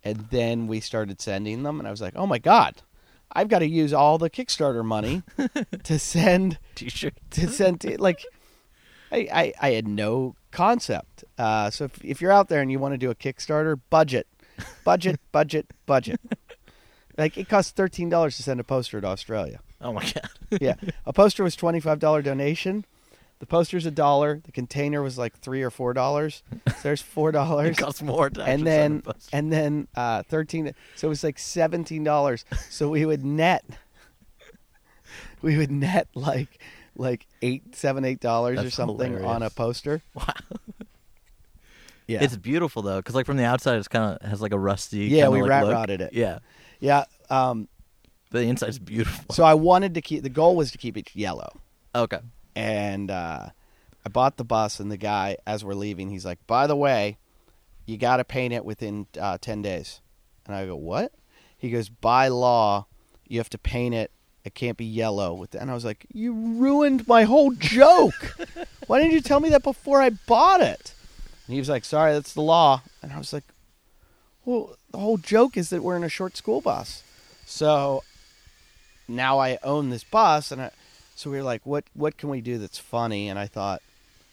And 0.03 0.29
then 0.31 0.67
we 0.67 0.81
started 0.81 1.21
sending 1.21 1.63
them, 1.63 1.79
and 1.79 1.87
I 1.87 1.91
was 1.91 2.01
like, 2.01 2.15
oh 2.17 2.27
my 2.27 2.39
God, 2.39 2.77
I've 3.33 3.49
got 3.49 3.59
to 3.59 3.69
use 3.69 3.93
all 3.93 4.17
the 4.17 4.31
Kickstarter 4.31 4.83
money 4.83 5.23
to 5.85 5.99
send, 5.99 6.59
T-shirt. 6.75 7.15
to 7.33 7.49
send, 7.49 7.83
to, 7.83 8.01
like, 8.01 8.25
I, 9.13 9.29
I, 9.31 9.53
I 9.61 9.71
had 9.73 9.87
no 9.87 10.37
concept. 10.57 11.25
Uh, 11.39 11.71
so 11.71 11.85
if, 11.85 12.05
if 12.05 12.21
you're 12.21 12.33
out 12.33 12.49
there 12.49 12.61
and 12.63 12.71
you 12.71 12.79
want 12.79 12.95
to 12.95 12.99
do 12.99 13.11
a 13.11 13.15
Kickstarter, 13.15 13.79
budget, 13.91 14.27
budget, 14.85 15.21
budget, 15.33 15.67
budget. 15.87 16.21
Like, 17.19 17.39
it 17.39 17.49
costs 17.49 17.73
$13 17.73 18.37
to 18.37 18.43
send 18.43 18.61
a 18.61 18.65
poster 18.65 19.01
to 19.01 19.07
Australia 19.07 19.61
Oh 19.81 19.93
my 19.93 20.03
god. 20.03 20.31
yeah, 20.61 20.75
a 21.05 21.13
poster 21.13 21.45
was 21.45 21.57
twenty 21.57 21.81
five 21.81 21.99
dollar 21.99 22.23
donation. 22.23 22.85
The 23.39 23.47
poster's 23.47 23.85
a 23.85 23.91
dollar. 23.91 24.41
The 24.43 24.53
container 24.53 25.03
was 25.03 25.19
like 25.19 25.39
three 25.39 25.63
or 25.63 25.71
four 25.71 25.93
dollars. 25.93 26.43
So 26.67 26.75
there's 26.83 27.03
four 27.03 27.29
it 27.31 27.33
dollars, 27.33 27.77
costs 27.77 28.03
more 28.03 28.31
to 28.31 28.43
and 28.43 28.63
send 28.63 29.03
then 29.05 29.15
and 29.33 29.53
then 29.53 29.89
uh, 29.95 30.23
thirteen. 30.23 30.73
So 30.95 31.09
it 31.09 31.11
was 31.11 31.23
like 31.23 31.39
seventeen 31.39 32.05
dollars. 32.05 32.45
So 32.71 32.89
we 32.89 33.05
would 33.05 33.25
net. 33.25 33.65
We 35.43 35.59
would 35.59 35.71
net 35.71 36.09
like 36.15 36.59
like 36.97 37.27
eight, 37.43 37.75
seven, 37.77 38.05
eight 38.05 38.21
dollars 38.21 38.59
or 38.59 38.65
That's 38.65 38.75
something 38.75 39.25
on 39.25 39.43
a 39.43 39.51
poster. 39.51 40.03
Wow. 40.15 40.25
Yeah, 42.09 42.23
It's 42.23 42.37
beautiful 42.37 42.83
though, 42.83 42.99
because 42.99 43.17
like 43.17 43.27
from 43.27 43.37
the 43.37 43.45
outside, 43.45 43.79
it's 43.79 43.89
kind 43.89 44.17
of 44.21 44.29
has 44.29 44.41
like 44.41 44.53
a 44.53 44.59
rusty. 44.59 45.07
Yeah, 45.07 45.25
kinda, 45.25 45.31
we 45.33 45.41
like, 45.43 45.51
rat 45.51 45.65
look. 45.65 45.73
rotted 45.75 46.01
it. 46.01 46.13
Yeah, 46.13 46.39
yeah. 46.79 47.05
Um, 47.31 47.67
but 48.31 48.41
the 48.41 48.49
inside's 48.49 48.79
beautiful. 48.79 49.35
so 49.35 49.43
I 49.43 49.55
wanted 49.55 49.95
to 49.95 50.01
keep 50.01 50.23
the 50.23 50.29
goal 50.29 50.55
was 50.55 50.71
to 50.71 50.79
keep 50.79 50.97
it 50.97 51.15
yellow. 51.17 51.61
okay. 51.97 52.21
and 52.55 53.11
uh, 53.11 53.49
I 54.05 54.09
bought 54.09 54.37
the 54.37 54.45
bus, 54.45 54.79
and 54.79 54.89
the 54.91 54.97
guy, 54.97 55.37
as 55.49 55.65
we're 55.65 55.75
leaving, 55.75 56.09
he's 56.11 56.25
like, 56.25 56.39
"By 56.47 56.69
the 56.69 56.77
way, 56.77 57.19
you 57.87 57.97
got 57.99 58.19
to 58.19 58.25
paint 58.25 58.55
it 58.55 58.65
within 58.65 59.09
uh, 59.21 59.39
ten 59.41 59.61
days." 59.61 60.01
And 60.47 60.55
I 60.55 60.65
go, 60.65 60.77
"What?" 60.77 61.13
He 61.59 61.71
goes, 61.71 61.89
"By 61.89 62.29
law, 62.29 62.87
you 63.27 63.41
have 63.41 63.51
to 63.51 63.59
paint 63.59 63.97
it. 63.97 64.13
It 64.47 64.55
can't 64.55 64.77
be 64.79 64.87
yellow." 64.87 65.35
With 65.35 65.51
the-" 65.51 65.61
and 65.61 65.71
I 65.71 65.75
was 65.75 65.85
like, 65.85 66.07
"You 66.13 66.33
ruined 66.33 67.07
my 67.07 67.25
whole 67.25 67.51
joke. 67.53 68.37
Why 68.87 69.01
didn't 69.01 69.13
you 69.13 69.21
tell 69.21 69.41
me 69.41 69.51
that 69.51 69.63
before 69.63 70.01
I 70.01 70.11
bought 70.11 70.61
it?" 70.61 70.95
And 71.47 71.55
he 71.55 71.61
was 71.61 71.69
like, 71.69 71.85
"Sorry, 71.85 72.13
that's 72.13 72.33
the 72.33 72.41
law." 72.41 72.83
And 73.03 73.13
I 73.13 73.19
was 73.19 73.33
like, 73.33 73.45
"Well, 74.45 74.77
the 74.91 74.99
whole 74.99 75.19
joke 75.19 75.57
is 75.57 75.71
that 75.71 75.83
we're 75.83 75.97
in 75.97 76.05
a 76.05 76.09
short 76.09 76.37
school 76.37 76.61
bus." 76.61 77.03
So 77.45 78.03
now 79.09 79.39
I 79.39 79.59
own 79.63 79.91
this 79.91 80.05
bus, 80.05 80.51
and 80.51 80.63
I, 80.63 80.71
so 81.15 81.31
we 81.31 81.37
were 81.37 81.43
like, 81.43 81.67
"What 81.67 81.85
what 81.95 82.17
can 82.17 82.29
we 82.29 82.41
do 82.41 82.59
that's 82.59 82.79
funny?" 82.79 83.29
And 83.29 83.39
I 83.39 83.47
thought, 83.47 83.83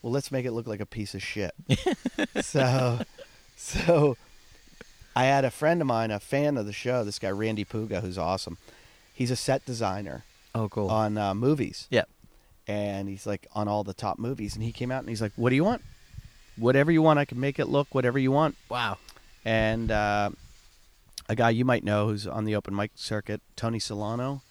"Well, 0.02 0.14
let's 0.14 0.32
make 0.32 0.46
it 0.46 0.52
look 0.52 0.68
like 0.68 0.80
a 0.80 0.86
piece 0.86 1.16
of 1.16 1.24
shit." 1.24 1.54
so, 2.42 3.00
so 3.56 4.16
I 5.16 5.26
had 5.26 5.46
a 5.46 5.52
friend 5.52 5.82
of 5.82 5.88
mine, 5.88 6.12
a 6.12 6.20
fan 6.20 6.58
of 6.58 6.66
the 6.66 6.74
show, 6.74 7.04
this 7.04 7.20
guy 7.20 7.30
Randy 7.30 7.66
Puga, 7.66 8.02
who's 8.02 8.18
awesome. 8.18 8.58
He's 9.14 9.32
a 9.32 9.36
set 9.36 9.66
designer 9.66 10.24
Oh, 10.56 10.68
cool. 10.70 10.90
on 10.90 11.18
uh, 11.18 11.34
movies, 11.34 11.88
yeah. 11.90 12.04
and 12.68 13.08
he's 13.10 13.26
like 13.26 13.48
on 13.54 13.68
all 13.68 13.84
the 13.84 13.94
top 13.94 14.18
movies. 14.20 14.56
And 14.56 14.64
he 14.64 14.72
came 14.72 14.92
out 14.92 15.00
and 15.02 15.10
he's 15.10 15.22
like, 15.22 15.32
"What 15.36 15.50
do 15.50 15.56
you 15.56 15.64
want? 15.64 15.82
Whatever 16.58 16.92
you 16.92 17.02
want, 17.02 17.20
I 17.20 17.26
can 17.26 17.40
make 17.40 17.58
it 17.60 17.68
look 17.68 17.88
whatever 17.94 18.20
you 18.20 18.32
want." 18.32 18.56
Wow. 18.70 18.98
And 19.46 19.92
uh, 19.92 20.30
a 21.30 21.36
guy 21.36 21.50
you 21.52 21.66
might 21.66 21.84
know 21.84 22.08
who's 22.08 22.26
on 22.28 22.46
the 22.46 22.56
open 22.56 22.76
mic 22.76 22.92
circuit, 22.96 23.42
Tony 23.56 23.80
Solano 23.80 24.42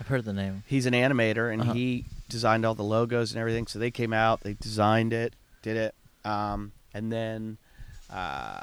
I've 0.00 0.08
heard 0.08 0.24
the 0.26 0.32
name. 0.32 0.62
he's 0.66 0.84
an 0.86 0.92
animator 0.94 1.50
and 1.52 1.62
Uh-huh. 1.62 1.72
he 1.72 2.04
designed 2.28 2.66
all 2.66 2.74
the 2.74 2.82
logos 2.84 3.32
and 3.32 3.40
everything. 3.40 3.66
So 3.66 3.78
they 3.78 3.90
came 3.90 4.12
out, 4.12 4.40
they 4.42 4.52
designed 4.54 5.12
it, 5.14 5.32
did 5.62 5.76
it, 5.76 5.94
um, 6.24 6.72
and 6.92 7.10
then 7.12 7.56
uh, 8.10 8.60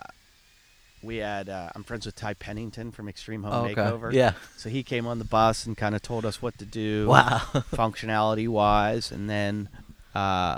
we 1.03 1.17
had. 1.17 1.49
Uh, 1.49 1.69
I'm 1.75 1.83
friends 1.83 2.05
with 2.05 2.15
Ty 2.15 2.35
Pennington 2.35 2.91
from 2.91 3.07
Extreme 3.09 3.43
Home 3.43 3.53
Oh, 3.53 3.65
okay. 3.65 3.75
Makeover. 3.75 4.11
Yeah. 4.13 4.33
So 4.57 4.69
he 4.69 4.83
came 4.83 5.05
on 5.05 5.19
the 5.19 5.25
bus 5.25 5.65
and 5.65 5.75
kind 5.77 5.95
of 5.95 6.01
told 6.01 6.25
us 6.25 6.41
what 6.41 6.57
to 6.59 6.65
do, 6.65 7.07
Wow. 7.07 7.39
functionality 7.71 8.47
wise, 8.47 9.11
and 9.11 9.29
then 9.29 9.69
uh, 10.15 10.57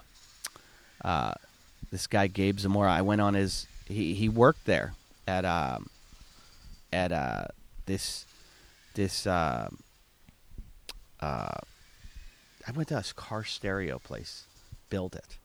uh, 1.03 1.33
this 1.91 2.07
guy 2.07 2.27
Gabe 2.27 2.59
Zamora. 2.59 2.91
I 2.93 3.01
went 3.01 3.21
on 3.21 3.33
his. 3.33 3.67
He 3.87 4.13
he 4.13 4.29
worked 4.29 4.65
there 4.65 4.93
at 5.27 5.45
um, 5.45 5.89
at 6.93 7.11
uh 7.11 7.45
this 7.85 8.25
this 8.95 9.27
uh, 9.27 9.69
uh 11.19 11.57
I 12.67 12.71
went 12.73 12.89
to 12.89 12.97
a 12.97 13.03
car 13.15 13.43
stereo 13.43 13.99
place, 13.99 14.45
build 14.89 15.11
built 15.11 15.15
it. 15.15 15.37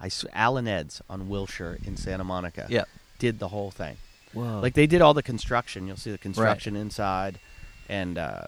I 0.00 0.10
Al 0.32 0.56
& 0.58 0.66
Ed's 0.66 1.02
on 1.08 1.28
Wilshire 1.28 1.78
in 1.84 1.96
Santa 1.96 2.24
Monica. 2.24 2.66
Yeah. 2.70 2.84
did 3.18 3.38
the 3.38 3.48
whole 3.48 3.70
thing. 3.70 3.98
Whoa. 4.32 4.60
Like 4.60 4.74
they 4.74 4.86
did 4.86 5.00
all 5.02 5.14
the 5.14 5.22
construction. 5.22 5.86
You'll 5.86 5.96
see 5.96 6.10
the 6.10 6.18
construction 6.18 6.76
inside, 6.76 7.38
and 7.88 8.16
uh, 8.18 8.46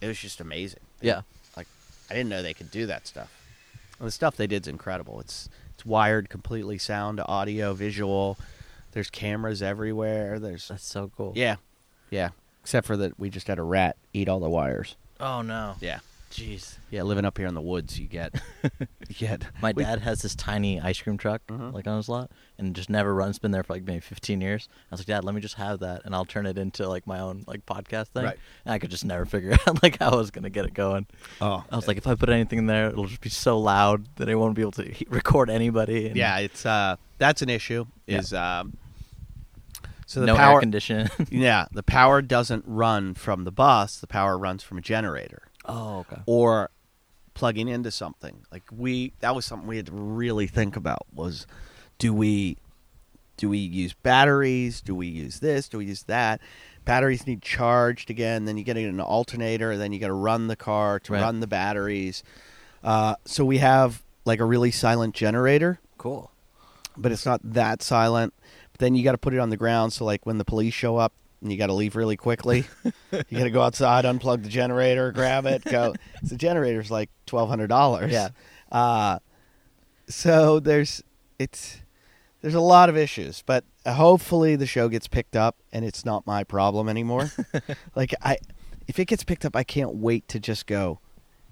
it 0.00 0.06
was 0.06 0.18
just 0.18 0.40
amazing. 0.40 0.80
They- 1.00 1.08
Yeah. 1.08 1.22
like 1.56 1.66
I 2.10 2.14
didn't 2.14 2.28
know 2.30 2.42
they 2.42 2.54
could 2.54 2.70
do 2.70 2.86
that 2.86 3.06
stuff. 3.06 3.30
And 3.98 4.06
the 4.06 4.12
stuff 4.12 4.36
they 4.36 4.46
did's 4.46 4.68
incredible. 4.68 5.20
It's 5.20 5.48
it's 5.74 5.84
wired 5.86 6.28
completely, 6.28 6.78
sound, 6.78 7.20
audio, 7.26 7.72
visual. 7.74 8.36
There's 8.92 9.10
cameras 9.10 9.62
everywhere. 9.62 10.38
There's 10.38 10.68
That's 10.68 10.84
so 10.86 11.10
cool. 11.16 11.32
yeah, 11.34 11.56
yeah. 12.10 12.30
Except 12.62 12.86
for 12.86 12.96
that, 12.98 13.18
we 13.18 13.30
just 13.30 13.48
had 13.48 13.58
a 13.58 13.62
rat 13.62 13.96
eat 14.12 14.28
all 14.28 14.38
the 14.40 14.50
wires. 14.50 14.96
Oh 15.18 15.42
no. 15.42 15.74
Yeah, 15.80 15.98
Jeez. 16.32 16.78
yeah. 16.90 17.02
Living 17.02 17.24
up 17.24 17.36
here 17.36 17.46
in 17.46 17.54
the 17.54 17.60
woods, 17.60 17.98
you 17.98 18.06
get 18.06 18.34
you 19.08 19.14
get 19.14 19.44
My 19.62 19.72
we- 19.76 19.84
dad 19.84 20.00
has 20.00 20.22
this 20.22 20.34
tiny 20.34 20.80
ice 20.80 21.00
cream 21.00 21.18
truck 21.18 21.42
Mhm. 21.48 21.72
like 21.72 21.86
on 21.86 21.98
his 21.98 22.08
lot 22.08 22.30
and 22.58 22.74
just 22.74 22.88
never 22.88 23.14
runs. 23.14 23.38
Been 23.38 23.50
there 23.50 23.62
for 23.62 23.74
like 23.74 23.84
maybe 23.84 24.00
15 24.00 24.40
years. 24.40 24.68
I 24.90 24.94
was 24.94 25.00
like, 25.00 25.06
Dad, 25.08 25.24
let 25.24 25.34
me 25.34 25.40
just 25.40 25.56
have 25.56 25.80
that 25.80 26.02
and 26.04 26.14
I'll 26.14 26.24
turn 26.24 26.46
it 26.46 26.56
into 26.56 26.88
like 26.88 27.06
my 27.06 27.18
own 27.20 27.44
like 27.46 27.66
podcast 27.66 28.08
thing. 28.08 28.24
Right. 28.24 28.38
And 28.64 28.72
I 28.72 28.78
could 28.78 28.90
just 28.90 29.04
never 29.04 29.26
figure 29.26 29.52
out 29.66 29.82
like 29.82 29.98
how 29.98 30.10
I 30.10 30.16
was 30.16 30.30
gonna 30.30 30.50
get 30.50 30.64
it 30.64 30.74
going. 30.74 31.06
Oh, 31.40 31.62
I 31.70 31.76
was 31.76 31.86
like, 31.86 31.98
if 31.98 32.06
I 32.06 32.14
put 32.14 32.30
anything 32.30 32.58
in 32.60 32.66
there, 32.66 32.88
it'll 32.88 33.06
just 33.06 33.20
be 33.20 33.28
so 33.30 33.58
loud 33.58 34.06
that 34.16 34.28
I 34.28 34.34
won't 34.34 34.54
be 34.54 34.62
able 34.62 34.72
to 34.72 34.92
record 35.08 35.50
anybody. 35.50 36.06
And 36.08 36.16
yeah. 36.16 36.38
It's 36.38 36.64
uh, 36.64 36.96
that's 37.18 37.42
an 37.42 37.50
issue. 37.50 37.84
Yeah. 38.06 38.18
Is 38.18 38.32
um, 38.32 38.76
so 40.06 40.20
the 40.20 40.26
no 40.26 40.36
power 40.36 40.54
air 40.56 40.60
condition. 40.60 41.08
Yeah, 41.30 41.66
the 41.72 41.82
power 41.82 42.20
doesn't 42.20 42.64
run 42.66 43.14
from 43.14 43.44
the 43.44 43.52
bus. 43.52 43.96
The 43.98 44.06
power 44.06 44.36
runs 44.36 44.62
from 44.62 44.76
a 44.78 44.80
generator 44.82 45.42
oh, 45.64 46.00
okay. 46.00 46.20
or 46.26 46.70
plugging 47.34 47.68
into 47.68 47.90
something. 47.90 48.44
Like 48.50 48.64
we, 48.70 49.12
that 49.20 49.34
was 49.34 49.44
something 49.44 49.66
we 49.68 49.76
had 49.76 49.86
to 49.86 49.92
really 49.92 50.46
think 50.46 50.76
about. 50.76 51.06
Was 51.14 51.46
do 51.98 52.12
we 52.12 52.56
do 53.36 53.48
we 53.48 53.58
use 53.58 53.92
batteries? 53.94 54.80
Do 54.80 54.94
we 54.94 55.06
use 55.06 55.40
this? 55.40 55.68
Do 55.68 55.78
we 55.78 55.86
use 55.86 56.02
that? 56.04 56.40
Batteries 56.84 57.26
need 57.26 57.42
charged 57.42 58.10
again. 58.10 58.44
Then 58.44 58.56
you 58.58 58.64
get 58.64 58.76
an 58.76 59.00
alternator. 59.00 59.76
Then 59.76 59.92
you 59.92 59.98
got 59.98 60.08
to 60.08 60.12
run 60.12 60.48
the 60.48 60.56
car 60.56 60.98
to 61.00 61.12
Right. 61.12 61.22
run 61.22 61.40
the 61.40 61.46
batteries. 61.46 62.22
Uh, 62.84 63.14
so 63.24 63.44
we 63.44 63.58
have 63.58 64.02
like 64.24 64.40
a 64.40 64.44
really 64.44 64.70
silent 64.70 65.14
generator 65.14 65.80
Cool. 65.98 66.30
but 66.96 67.10
it's 67.12 67.24
not 67.24 67.40
that 67.42 67.82
silent. 67.82 68.34
But 68.72 68.80
then 68.80 68.94
you 68.94 69.02
got 69.04 69.12
to 69.12 69.18
put 69.18 69.32
it 69.34 69.38
on 69.38 69.50
the 69.50 69.56
ground, 69.56 69.92
so 69.92 70.04
like 70.04 70.26
when 70.26 70.38
the 70.38 70.44
police 70.44 70.74
show 70.74 70.96
up, 70.96 71.12
and 71.42 71.52
you 71.52 71.58
got 71.58 71.66
to 71.66 71.72
leave 71.72 71.96
really 71.96 72.16
quickly. 72.16 72.64
you 72.84 72.92
got 73.12 73.44
to 73.44 73.50
go 73.50 73.62
outside, 73.62 74.04
unplug 74.04 74.42
the 74.42 74.48
generator, 74.48 75.12
grab 75.12 75.44
it, 75.46 75.64
go. 75.64 75.94
So 76.22 76.28
the 76.28 76.36
generator's 76.36 76.90
like 76.90 77.10
twelve 77.26 77.48
hundred 77.48 77.66
dollars. 77.66 78.12
Yeah. 78.12 78.28
Uh, 78.70 79.18
so 80.08 80.60
there's 80.60 81.02
it's 81.38 81.80
there's 82.40 82.54
a 82.54 82.60
lot 82.60 82.88
of 82.88 82.96
issues, 82.96 83.42
but 83.44 83.64
hopefully 83.86 84.56
the 84.56 84.66
show 84.66 84.88
gets 84.88 85.08
picked 85.08 85.36
up 85.36 85.56
and 85.72 85.84
it's 85.84 86.04
not 86.04 86.26
my 86.26 86.44
problem 86.44 86.88
anymore. 86.88 87.30
like 87.96 88.14
I, 88.22 88.38
if 88.86 88.98
it 88.98 89.06
gets 89.06 89.24
picked 89.24 89.44
up, 89.44 89.56
I 89.56 89.64
can't 89.64 89.96
wait 89.96 90.28
to 90.28 90.40
just 90.40 90.66
go, 90.66 91.00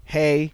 hey. 0.03 0.53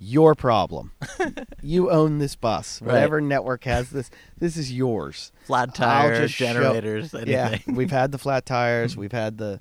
Your 0.00 0.34
problem. 0.36 0.92
you 1.62 1.90
own 1.90 2.18
this 2.18 2.36
bus. 2.36 2.80
Right. 2.80 2.92
Whatever 2.94 3.20
network 3.20 3.64
has 3.64 3.90
this, 3.90 4.10
this 4.38 4.56
is 4.56 4.72
yours. 4.72 5.32
Flat 5.44 5.74
tires, 5.74 6.18
just 6.30 6.34
show- 6.34 6.44
generators, 6.46 7.12
Yeah, 7.26 7.58
we've 7.66 7.90
had 7.90 8.12
the 8.12 8.18
flat 8.18 8.46
tires. 8.46 8.96
We've 8.96 9.10
had 9.12 9.38
the 9.38 9.60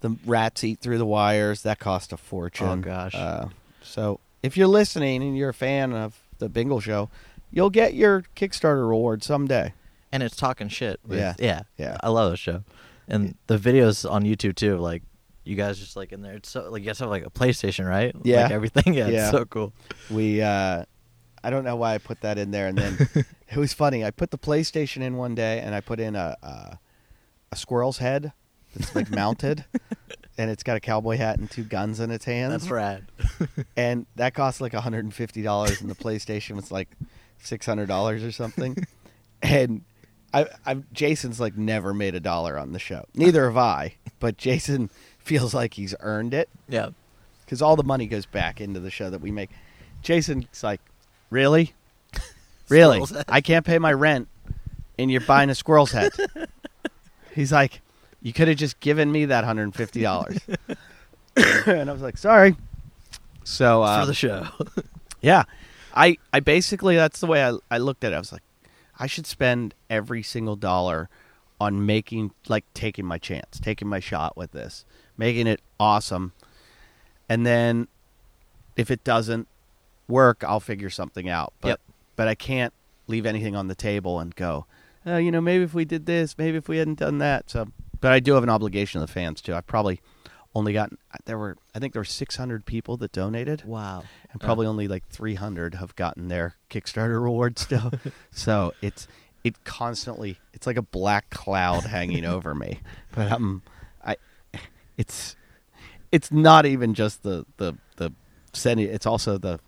the 0.00 0.16
rats 0.26 0.64
eat 0.64 0.80
through 0.80 0.98
the 0.98 1.06
wires. 1.06 1.62
That 1.62 1.78
cost 1.78 2.12
a 2.12 2.16
fortune. 2.16 2.66
Oh, 2.66 2.76
gosh. 2.76 3.14
Uh, 3.14 3.46
so 3.82 4.18
if 4.42 4.56
you're 4.56 4.66
listening 4.66 5.22
and 5.22 5.36
you're 5.36 5.50
a 5.50 5.54
fan 5.54 5.92
of 5.92 6.18
the 6.38 6.48
Bingle 6.48 6.80
Show, 6.80 7.08
you'll 7.52 7.70
get 7.70 7.94
your 7.94 8.24
Kickstarter 8.34 8.88
reward 8.88 9.22
someday. 9.22 9.72
and 10.10 10.22
it's 10.24 10.34
talking 10.36 10.68
shit. 10.68 10.98
with- 11.06 11.18
Yeah. 11.20 11.34
yeah, 11.38 11.60
Yeah. 11.78 11.96
I 12.02 12.08
love 12.08 12.32
the 12.32 12.36
show, 12.36 12.64
and 13.06 13.36
the 13.46 13.56
videos 13.58 14.10
on 14.10 14.24
YouTube 14.24 14.56
too. 14.56 14.76
Like 14.78 15.02
you 15.44 15.56
guys 15.56 15.78
just 15.78 15.96
like 15.96 16.12
in 16.12 16.22
there. 16.22 16.34
It's 16.34 16.50
so 16.50 16.70
like 16.70 16.82
you 16.82 16.86
guys 16.86 16.98
have 17.00 17.08
like 17.10 17.26
a 17.26 17.30
PlayStation, 17.30 17.88
right? 17.88 18.14
Yeah. 18.22 18.42
like 18.44 18.52
everything. 18.52 18.94
Yeah, 18.94 19.08
Yeah. 19.08 19.22
it's 19.22 19.30
so 19.30 19.44
cool. 19.44 19.72
We, 20.10 20.40
uh, 20.42 20.84
I 21.44 21.50
don't 21.50 21.64
know 21.64 21.76
why 21.76 21.94
I 21.94 21.98
put 21.98 22.20
that 22.20 22.38
in 22.38 22.50
there, 22.52 22.68
and 22.68 22.78
then 22.78 23.08
it 23.50 23.56
was 23.56 23.72
funny. 23.72 24.04
I 24.04 24.10
put 24.10 24.30
the 24.30 24.38
PlayStation 24.38 25.02
in 25.02 25.16
one 25.16 25.34
day, 25.34 25.60
and 25.60 25.74
I 25.74 25.80
put 25.80 25.98
in 26.00 26.14
a 26.16 26.36
a, 26.42 26.78
a 27.50 27.56
squirrel's 27.56 27.98
head 27.98 28.32
that's 28.76 28.94
like 28.94 29.10
mounted, 29.22 29.64
and 30.38 30.50
it's 30.50 30.62
got 30.62 30.76
a 30.76 30.80
cowboy 30.80 31.16
hat 31.16 31.38
and 31.38 31.50
two 31.50 31.64
guns 31.64 31.98
in 31.98 32.10
its 32.12 32.24
hands. 32.24 32.52
That's 32.52 32.70
rad. 32.70 33.06
and 33.76 34.06
that 34.16 34.34
cost 34.34 34.60
like 34.60 34.72
$150 34.72 35.80
and 35.80 35.90
the 35.90 35.94
playstation 35.94 36.54
was 36.56 36.70
like 36.70 36.88
$600 37.44 38.26
or 38.26 38.32
something 38.32 38.76
and 39.42 39.82
I, 40.32 40.46
I 40.64 40.74
jason's 40.92 41.40
like 41.40 41.56
never 41.56 41.92
made 41.92 42.14
a 42.14 42.20
dollar 42.20 42.56
on 42.56 42.72
the 42.72 42.78
show 42.78 43.04
neither 43.14 43.46
have 43.46 43.56
i 43.56 43.96
but 44.20 44.36
jason 44.38 44.88
feels 45.24 45.54
like 45.54 45.74
he's 45.74 45.94
earned 46.00 46.34
it. 46.34 46.48
Yeah, 46.68 46.90
because 47.44 47.62
all 47.62 47.76
the 47.76 47.84
money 47.84 48.06
goes 48.06 48.26
back 48.26 48.60
into 48.60 48.80
the 48.80 48.90
show 48.90 49.10
that 49.10 49.20
we 49.20 49.30
make. 49.30 49.50
Jason's 50.02 50.62
like 50.62 50.80
really? 51.30 51.74
Really? 52.68 53.02
I 53.28 53.42
can't 53.42 53.66
pay 53.66 53.78
my 53.78 53.92
rent 53.92 54.28
and 54.98 55.10
you're 55.10 55.20
buying 55.20 55.50
a 55.50 55.54
squirrel's 55.54 55.92
head. 55.92 56.12
He's 57.34 57.52
like 57.52 57.82
you 58.22 58.32
could 58.32 58.48
have 58.48 58.56
just 58.56 58.80
given 58.80 59.12
me 59.12 59.26
that 59.26 59.44
$150 59.44 60.56
and 61.66 61.90
i 61.90 61.92
was 61.92 62.00
like 62.00 62.16
sorry. 62.16 62.56
So 63.44 63.82
uh, 63.82 64.00
for 64.00 64.06
the 64.06 64.14
show. 64.14 64.46
yeah. 65.20 65.44
I 65.94 66.16
I 66.32 66.40
basically 66.40 66.96
that's 66.96 67.20
the 67.20 67.26
way 67.26 67.44
I 67.44 67.58
I 67.70 67.76
looked 67.78 68.04
at 68.04 68.12
it. 68.12 68.16
I 68.16 68.18
was 68.18 68.32
like 68.32 68.42
I 68.98 69.06
should 69.06 69.26
spend 69.26 69.74
every 69.90 70.22
single 70.22 70.56
dollar 70.56 71.10
on 71.60 71.84
making 71.84 72.30
like 72.48 72.64
taking 72.74 73.04
my 73.04 73.18
chance, 73.18 73.60
taking 73.60 73.88
my 73.88 74.00
shot 74.00 74.36
with 74.36 74.52
this, 74.52 74.84
making 75.22 75.46
it 75.46 75.60
awesome. 75.78 76.32
And 77.28 77.46
then 77.46 77.86
if 78.76 78.90
it 78.90 79.04
doesn't 79.04 79.46
work, 80.08 80.42
I'll 80.42 80.58
figure 80.58 80.90
something 80.90 81.28
out. 81.28 81.52
But 81.60 81.68
Yep. 81.68 81.80
but 82.16 82.26
I 82.28 82.34
can't 82.34 82.72
leave 83.06 83.24
anything 83.24 83.54
on 83.54 83.68
the 83.68 83.76
table 83.76 84.18
and 84.18 84.34
go, 84.34 84.66
oh, 85.06 85.18
you 85.18 85.30
know, 85.30 85.40
maybe 85.40 85.62
if 85.62 85.74
we 85.74 85.84
did 85.84 86.06
this, 86.06 86.36
maybe 86.36 86.56
if 86.56 86.68
we 86.68 86.78
hadn't 86.78 86.98
done 86.98 87.18
that. 87.18 87.50
So 87.50 87.68
but 88.00 88.10
I 88.10 88.18
do 88.18 88.32
have 88.34 88.42
an 88.42 88.50
obligation 88.50 89.00
to 89.00 89.06
the 89.06 89.12
fans 89.12 89.40
too. 89.40 89.54
I've 89.54 89.66
probably 89.66 90.00
only 90.56 90.72
gotten 90.72 90.98
there 91.24 91.38
were 91.38 91.56
I 91.72 91.78
think 91.78 91.92
there 91.92 92.00
were 92.00 92.04
600 92.04 92.66
people 92.66 92.96
that 92.96 93.12
donated 93.12 93.64
wow. 93.64 94.02
and 94.32 94.40
probably 94.40 94.66
only 94.66 94.88
like 94.88 95.06
300 95.08 95.76
have 95.76 95.94
gotten 95.94 96.26
their 96.26 96.56
Kickstarter 96.68 97.22
reward 97.22 97.60
still. 97.60 97.92
so 98.32 98.74
it's 98.82 99.06
it 99.44 99.62
constantly 99.62 100.40
it's 100.52 100.66
like 100.66 100.76
a 100.76 100.82
black 100.82 101.30
cloud 101.30 101.84
hanging 101.84 102.24
over 102.24 102.56
me. 102.56 102.80
But 103.12 103.30
um, 103.30 103.62
I 103.66 103.71
it's 104.96 105.36
it's 106.10 106.30
not 106.30 106.66
even 106.66 106.94
just 106.94 107.22
the 107.22 107.44
the 107.56 107.74
the 107.96 108.12
sending. 108.52 108.88
It's 108.88 109.06
also 109.06 109.38
the 109.38 109.58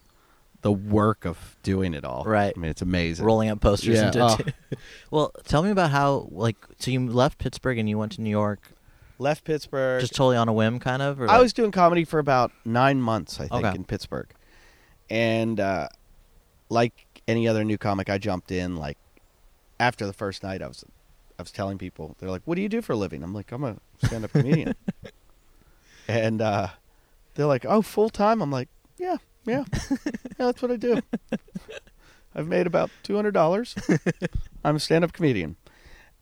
the 0.63 0.73
work 0.73 1.27
of 1.27 1.57
doing 1.63 1.93
it 1.95 2.05
all. 2.05 2.25
Right. 2.25 2.53
I 2.57 2.59
mean, 2.59 2.71
it's 2.71 2.81
amazing. 2.83 3.25
rolling 3.25 3.51
up 3.51 3.61
posters 3.61 3.97
Yeah, 3.97 4.07
into 4.07 4.23
oh. 4.23 4.77
well 5.11 5.33
tell 5.45 5.63
me 5.63 5.71
about 5.71 5.91
how 5.91 6.29
like 6.31 6.57
so 6.79 6.91
you 6.91 7.07
left 7.07 7.37
pittsburgh 7.39 7.77
and 7.79 7.87
you 7.89 7.99
went 7.99 8.13
to 8.13 8.23
new 8.23 8.31
york 8.31 8.71
Left 9.19 9.45
Pittsburgh. 9.45 10.01
just 10.01 10.15
totally 10.15 10.37
on 10.37 10.49
a 10.49 10.53
whim 10.53 10.81
kind 10.81 11.01
of 11.01 11.21
or 11.21 11.29
I 11.29 11.35
like- 11.35 11.43
was 11.43 11.53
doing 11.53 11.71
comedy 11.71 12.05
for 12.05 12.19
about 12.19 12.51
nine 12.65 13.01
months, 13.01 13.39
I 13.39 13.47
think, 13.47 13.65
Okay. 13.65 13.75
in 13.77 13.85
Pittsburgh, 13.85 14.29
and 15.09 15.61
uh, 15.61 15.87
like 16.69 17.23
any 17.29 17.47
other 17.47 17.63
new 17.63 17.79
comic, 17.79 18.11
I 18.11 18.19
jumped 18.19 18.51
in. 18.51 18.75
Like 18.77 18.99
after 19.79 20.05
the 20.05 20.13
first 20.13 20.43
night, 20.43 20.63
I 20.63 20.67
was, 20.67 20.85
I 21.39 21.43
was 21.43 21.51
telling 21.51 21.79
people, 21.79 22.17
they're 22.19 22.31
like, 22.31 22.43
"What 22.45 22.55
do 22.57 22.63
you 22.63 22.69
do 22.69 22.83
for 22.83 22.93
a 22.93 22.97
living?" 22.97 23.23
I'm 23.23 23.35
like, 23.35 23.51
"I'm 23.53 23.65
a 23.65 23.77
stand-up 24.05 24.33
comedian," 24.33 24.75
and 26.09 26.41
uh, 26.41 26.69
they're 27.35 27.47
like, 27.47 27.65
"Oh, 27.69 27.83
full 27.83 28.09
time?" 28.11 28.41
I'm 28.41 28.53
like, 28.53 28.69
"Yeah, 28.99 29.17
yeah, 29.45 29.65
yeah, 29.91 30.07
that's 30.39 30.63
what 30.63 30.71
I 30.71 30.77
do." 30.77 31.01
I've 32.35 32.49
made 32.49 32.67
about 32.67 32.91
two 33.03 33.17
hundred 33.17 33.35
dollars. 33.35 33.75
I'm 34.65 34.77
a 34.77 34.81
stand-up 34.81 35.13
comedian, 35.13 35.57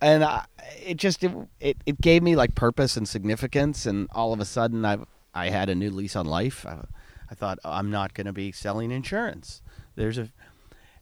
and 0.00 0.24
I, 0.24 0.44
it 0.84 0.96
just 0.96 1.22
it, 1.22 1.32
it 1.60 1.76
it 1.84 2.00
gave 2.00 2.22
me 2.22 2.36
like 2.36 2.54
purpose 2.54 2.96
and 2.96 3.06
significance, 3.06 3.86
and 3.86 4.08
all 4.12 4.32
of 4.32 4.40
a 4.40 4.44
sudden 4.44 4.84
I 4.84 4.98
I 5.34 5.50
had 5.50 5.68
a 5.68 5.74
new 5.74 5.90
lease 5.90 6.16
on 6.16 6.26
life. 6.26 6.64
I, 6.66 6.84
I 7.30 7.34
thought 7.34 7.58
"Oh, 7.64 7.72
I'm 7.72 7.90
not 7.90 8.14
going 8.14 8.26
to 8.26 8.32
be 8.32 8.52
selling 8.52 8.90
insurance. 8.90 9.62
There's 9.94 10.18
a, 10.18 10.28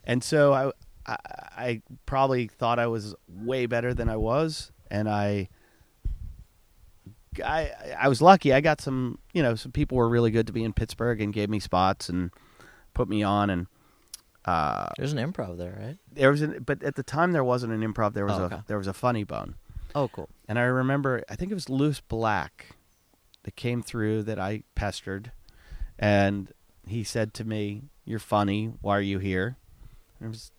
and 0.05 0.23
so 0.23 0.53
I, 0.53 0.73
I 1.07 1.17
I 1.57 1.83
probably 2.07 2.47
thought 2.49 2.79
I 2.79 2.87
was 2.87 3.15
way 3.29 3.67
better 3.67 3.95
than 3.95 4.09
I 4.09 4.17
was, 4.17 4.73
and 4.91 5.09
I. 5.09 5.49
I 7.45 7.71
I 7.99 8.09
was 8.09 8.21
lucky. 8.21 8.53
I 8.53 8.61
got 8.61 8.81
some, 8.81 9.19
you 9.33 9.43
know, 9.43 9.55
some 9.55 9.71
people 9.71 9.97
were 9.97 10.09
really 10.09 10.33
good 10.33 10.49
to 10.49 10.53
be 10.53 10.65
in 10.65 10.73
Pittsburgh 10.73 11.21
and 11.21 11.33
gave 11.33 11.49
me 11.49 11.61
spots 11.61 12.09
and 12.09 12.31
put 12.93 13.09
me 13.09 13.23
on 13.23 13.51
and 13.51 13.67
uh 14.47 14.89
there's 14.99 15.13
an 15.13 15.19
improv 15.19 15.57
there 15.59 15.79
right 15.81 15.97
there 16.11 16.31
was 16.31 16.43
an 16.43 16.61
but 16.67 16.83
at 16.83 16.97
the 16.97 17.03
time 17.05 17.31
there 17.31 17.45
wasn't 17.45 17.71
an 17.73 17.83
improv 17.83 18.15
there 18.15 18.25
was 18.25 18.39
Oh, 18.39 18.47
a 18.47 18.65
there 18.67 18.79
was 18.79 18.89
a 18.89 18.93
funny 18.93 19.23
bone 19.23 19.55
Oh, 19.95 20.09
cool. 20.09 20.29
And 20.49 20.59
I 20.59 20.63
remember, 20.63 21.25
I 21.29 21.35
think 21.37 21.51
it 21.51 21.55
was 21.55 21.69
Lewis 21.69 22.01
Black 22.01 22.77
that 23.43 23.57
came 23.57 23.83
through 23.83 24.23
that 24.25 24.39
I 24.39 24.63
pestered. 24.75 25.33
And 25.99 26.53
he 26.87 27.03
said 27.03 27.35
to 27.35 27.45
me, 27.45 27.83
You're 28.05 28.19
funny. 28.21 28.73
Why 28.81 28.97
are 28.99 29.03
you 29.03 29.19
here? 29.19 29.57
And 30.19 30.27
it 30.27 30.31
was, 30.31 30.53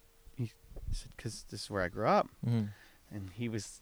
he 0.91 0.95
said, 0.95 1.11
Because 1.17 1.45
this 1.49 1.63
is 1.63 1.69
where 1.69 1.81
I 1.83 1.87
grew 1.87 2.07
up. 2.07 2.29
Mhm. 2.45 2.69
And 3.09 3.29
he 3.31 3.49
was 3.49 3.81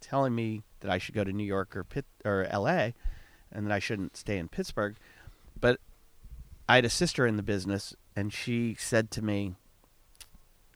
telling 0.00 0.34
me 0.34 0.62
that 0.80 0.90
I 0.90 0.98
should 0.98 1.14
go 1.14 1.24
to 1.24 1.32
New 1.32 1.44
York 1.44 1.74
or 1.76 1.84
Pitt 1.84 2.06
or 2.24 2.44
L.A. 2.44 2.94
and 3.52 3.66
that 3.66 3.72
I 3.72 3.78
shouldn't 3.78 4.16
stay 4.16 4.38
in 4.38 4.48
Pittsburgh. 4.48 4.96
But 5.58 5.80
I 6.68 6.76
had 6.76 6.84
a 6.84 6.90
sister 6.90 7.26
in 7.26 7.36
the 7.36 7.42
business, 7.42 7.94
and 8.14 8.32
she 8.32 8.74
said 8.78 9.10
to 9.12 9.22
me, 9.22 9.56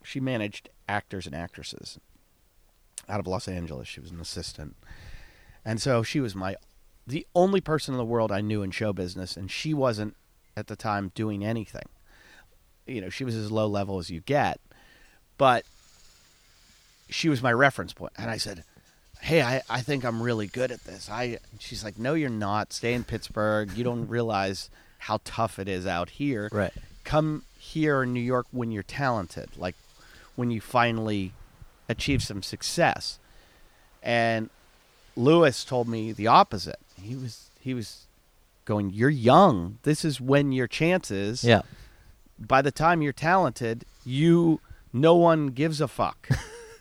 she 0.02 0.20
managed 0.20 0.68
actors 0.88 1.26
and 1.26 1.34
actresses 1.34 1.98
out 3.08 3.20
of 3.20 3.26
Los 3.26 3.48
Angeles. 3.48 3.88
She 3.88 4.00
was 4.00 4.10
an 4.10 4.20
assistant, 4.20 4.76
and 5.64 5.80
so 5.80 6.02
she 6.02 6.20
was 6.20 6.34
my 6.34 6.56
the 7.06 7.26
only 7.34 7.60
person 7.60 7.94
in 7.94 7.98
the 7.98 8.04
world 8.04 8.32
I 8.32 8.40
knew 8.40 8.62
in 8.62 8.70
show 8.70 8.92
business, 8.92 9.36
and 9.36 9.50
she 9.50 9.72
wasn't 9.74 10.16
at 10.56 10.66
the 10.68 10.76
time 10.76 11.12
doing 11.14 11.44
anything. 11.44 11.88
You 12.86 13.00
know, 13.00 13.08
she 13.08 13.24
was 13.24 13.34
as 13.34 13.50
low 13.52 13.66
level 13.66 13.98
as 13.98 14.10
you 14.10 14.20
get, 14.20 14.60
but 15.38 15.64
she 17.08 17.28
was 17.28 17.42
my 17.42 17.52
reference 17.52 17.92
point. 17.92 18.12
And 18.16 18.30
I 18.30 18.36
said, 18.36 18.64
"Hey, 19.20 19.42
I, 19.42 19.62
I 19.68 19.80
think 19.80 20.04
I'm 20.04 20.22
really 20.22 20.46
good 20.46 20.70
at 20.70 20.84
this." 20.84 21.08
I 21.10 21.38
she's 21.58 21.84
like, 21.84 21.98
"No, 21.98 22.14
you're 22.14 22.30
not. 22.30 22.72
Stay 22.72 22.94
in 22.94 23.04
Pittsburgh. 23.04 23.70
You 23.76 23.84
don't 23.84 24.08
realize 24.08 24.70
how 24.98 25.20
tough 25.24 25.58
it 25.58 25.68
is 25.68 25.86
out 25.86 26.10
here. 26.10 26.48
Right. 26.52 26.72
Come 27.04 27.44
here 27.58 28.02
in 28.02 28.12
New 28.12 28.20
York 28.20 28.46
when 28.50 28.70
you're 28.70 28.82
talented, 28.82 29.50
like 29.56 29.76
when 30.36 30.50
you 30.50 30.60
finally 30.60 31.32
achieve 31.88 32.22
some 32.22 32.42
success." 32.42 33.18
And 34.02 34.50
Lewis 35.16 35.64
told 35.64 35.88
me 35.88 36.12
the 36.12 36.26
opposite. 36.26 36.78
He 37.00 37.16
was 37.16 37.50
he 37.60 37.74
was 37.74 38.06
going, 38.64 38.90
"You're 38.90 39.10
young. 39.10 39.78
This 39.82 40.04
is 40.04 40.20
when 40.20 40.52
your 40.52 40.66
chances. 40.66 41.44
Yeah. 41.44 41.62
By 42.38 42.62
the 42.62 42.72
time 42.72 43.00
you're 43.00 43.12
talented, 43.12 43.84
you 44.04 44.60
no 44.94 45.14
one 45.14 45.48
gives 45.48 45.82
a 45.82 45.88
fuck. 45.88 46.28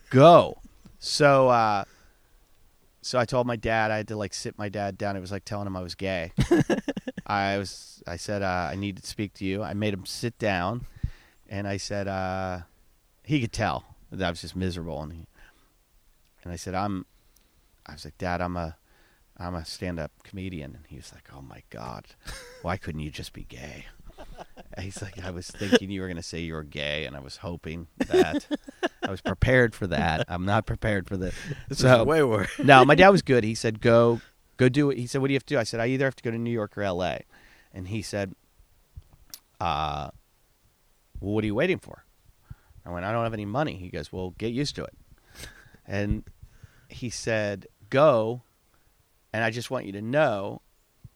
Go." 0.10 0.60
So 1.00 1.50
uh 1.50 1.84
so 3.02 3.20
I 3.20 3.26
told 3.26 3.46
my 3.46 3.58
dad 3.58 3.92
I 3.92 3.98
had 3.98 4.08
to 4.08 4.16
like 4.16 4.34
sit 4.34 4.58
my 4.58 4.70
dad 4.70 4.98
down. 4.98 5.18
It 5.18 5.20
was 5.20 5.32
like 5.32 5.44
telling 5.44 5.68
him 5.68 5.76
I 5.76 5.82
was 5.82 5.96
gay. 5.96 6.32
I 7.28 7.58
was 7.58 8.02
I 8.08 8.16
said 8.16 8.42
uh, 8.42 8.70
I 8.72 8.76
need 8.76 8.98
to 8.98 9.06
speak 9.06 9.34
to 9.36 9.46
you. 9.46 9.62
I 9.62 9.74
made 9.74 9.94
him 9.94 10.06
sit 10.06 10.40
down 10.40 10.86
and 11.50 11.68
I 11.68 11.76
said 11.76 12.08
uh 12.08 12.60
he 13.24 13.42
could 13.42 13.52
tell 13.52 13.84
that 14.12 14.26
I 14.26 14.30
was 14.30 14.40
just 14.42 14.56
miserable 14.56 15.02
and 15.02 15.12
he 15.12 15.28
and 16.44 16.54
I 16.54 16.56
said 16.56 16.74
I'm 16.74 17.06
I 17.86 17.94
was 17.94 18.06
like, 18.06 18.18
Dad, 18.18 18.42
I'm 18.42 18.56
a, 18.56 18.78
I'm 19.38 19.56
a 19.56 19.66
stand-up 19.66 20.12
comedian, 20.24 20.76
and 20.76 20.86
he 20.88 20.96
was 20.96 21.12
like, 21.14 21.30
Oh 21.36 21.42
my 21.42 21.64
God, 21.70 22.06
why 22.62 22.78
couldn't 22.78 23.02
you 23.02 23.12
just 23.12 23.34
be 23.34 23.44
gay? 23.44 23.86
He's 24.80 25.02
like, 25.02 25.24
I 25.24 25.30
was 25.32 25.48
thinking 25.48 25.92
you 25.92 26.02
were 26.02 26.08
gonna 26.08 26.24
say 26.24 26.40
you 26.40 26.54
were 26.54 26.64
gay, 26.64 27.06
and 27.06 27.16
I 27.16 27.20
was 27.20 27.38
hoping 27.38 27.88
that. 28.08 28.48
I 29.04 29.12
was 29.12 29.22
prepared 29.22 29.76
for 29.76 29.86
that. 29.88 30.26
I'm 30.28 30.46
not 30.46 30.66
prepared 30.66 31.08
for 31.08 31.16
this. 31.24 31.36
This 31.70 31.80
So- 31.80 32.02
is 32.02 32.08
way 32.08 32.24
worse. 32.24 32.50
no, 32.64 32.84
my 32.86 32.96
dad 32.96 33.10
was 33.10 33.22
good. 33.22 33.44
He 33.44 33.56
said, 33.56 33.82
"Go, 33.82 34.22
go 34.58 34.70
do 34.70 34.90
it." 34.90 34.98
He 34.98 35.06
said, 35.08 35.22
"What 35.22 35.28
do 35.28 35.34
you 35.34 35.38
have 35.38 35.46
to 35.46 35.54
do?" 35.56 35.60
I 35.60 35.64
said, 35.64 35.80
"I 35.80 35.88
either 35.88 36.06
have 36.06 36.16
to 36.16 36.24
go 36.24 36.32
to 36.32 36.38
New 36.38 36.52
York 36.52 36.78
or 36.78 36.82
L.A." 36.82 37.22
And 37.74 37.88
he 37.88 38.02
said, 38.02 38.34
"Uh, 39.60 40.10
well, 41.20 41.34
what 41.36 41.44
are 41.44 41.48
you 41.48 41.56
waiting 41.56 41.80
for?" 41.80 42.06
I 42.86 42.90
went, 42.92 43.06
"I 43.06 43.12
don't 43.12 43.24
have 43.24 43.34
any 43.34 43.46
money." 43.46 43.76
He 43.76 43.90
goes, 43.90 44.12
"Well, 44.12 44.32
get 44.32 44.52
used 44.54 44.76
to 44.76 44.84
it." 44.86 44.96
And 45.86 46.24
he 46.90 47.10
said, 47.10 47.68
"Go, 47.90 48.42
and 49.32 49.44
I 49.44 49.52
just 49.52 49.70
want 49.72 49.86
you 49.86 49.92
to 49.94 50.02
know, 50.02 50.62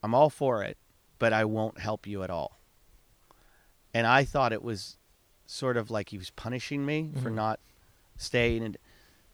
I'm 0.03 0.13
all 0.13 0.29
for 0.29 0.63
it, 0.63 0.77
but 1.19 1.33
I 1.33 1.45
won't 1.45 1.79
help 1.79 2.05
you 2.07 2.23
at 2.23 2.29
all." 2.29 2.56
And 3.97 4.05
I 4.05 4.23
thought 4.25 4.53
it 4.53 4.61
was 4.63 4.97
sort 5.47 5.77
of 5.77 5.89
like 5.89 6.09
he 6.09 6.17
was 6.17 6.29
punishing 6.29 6.85
me 6.85 7.09
for 7.23 7.31
Mhm. 7.31 7.35
not 7.35 7.59
staying 8.17 8.63
and 8.63 8.77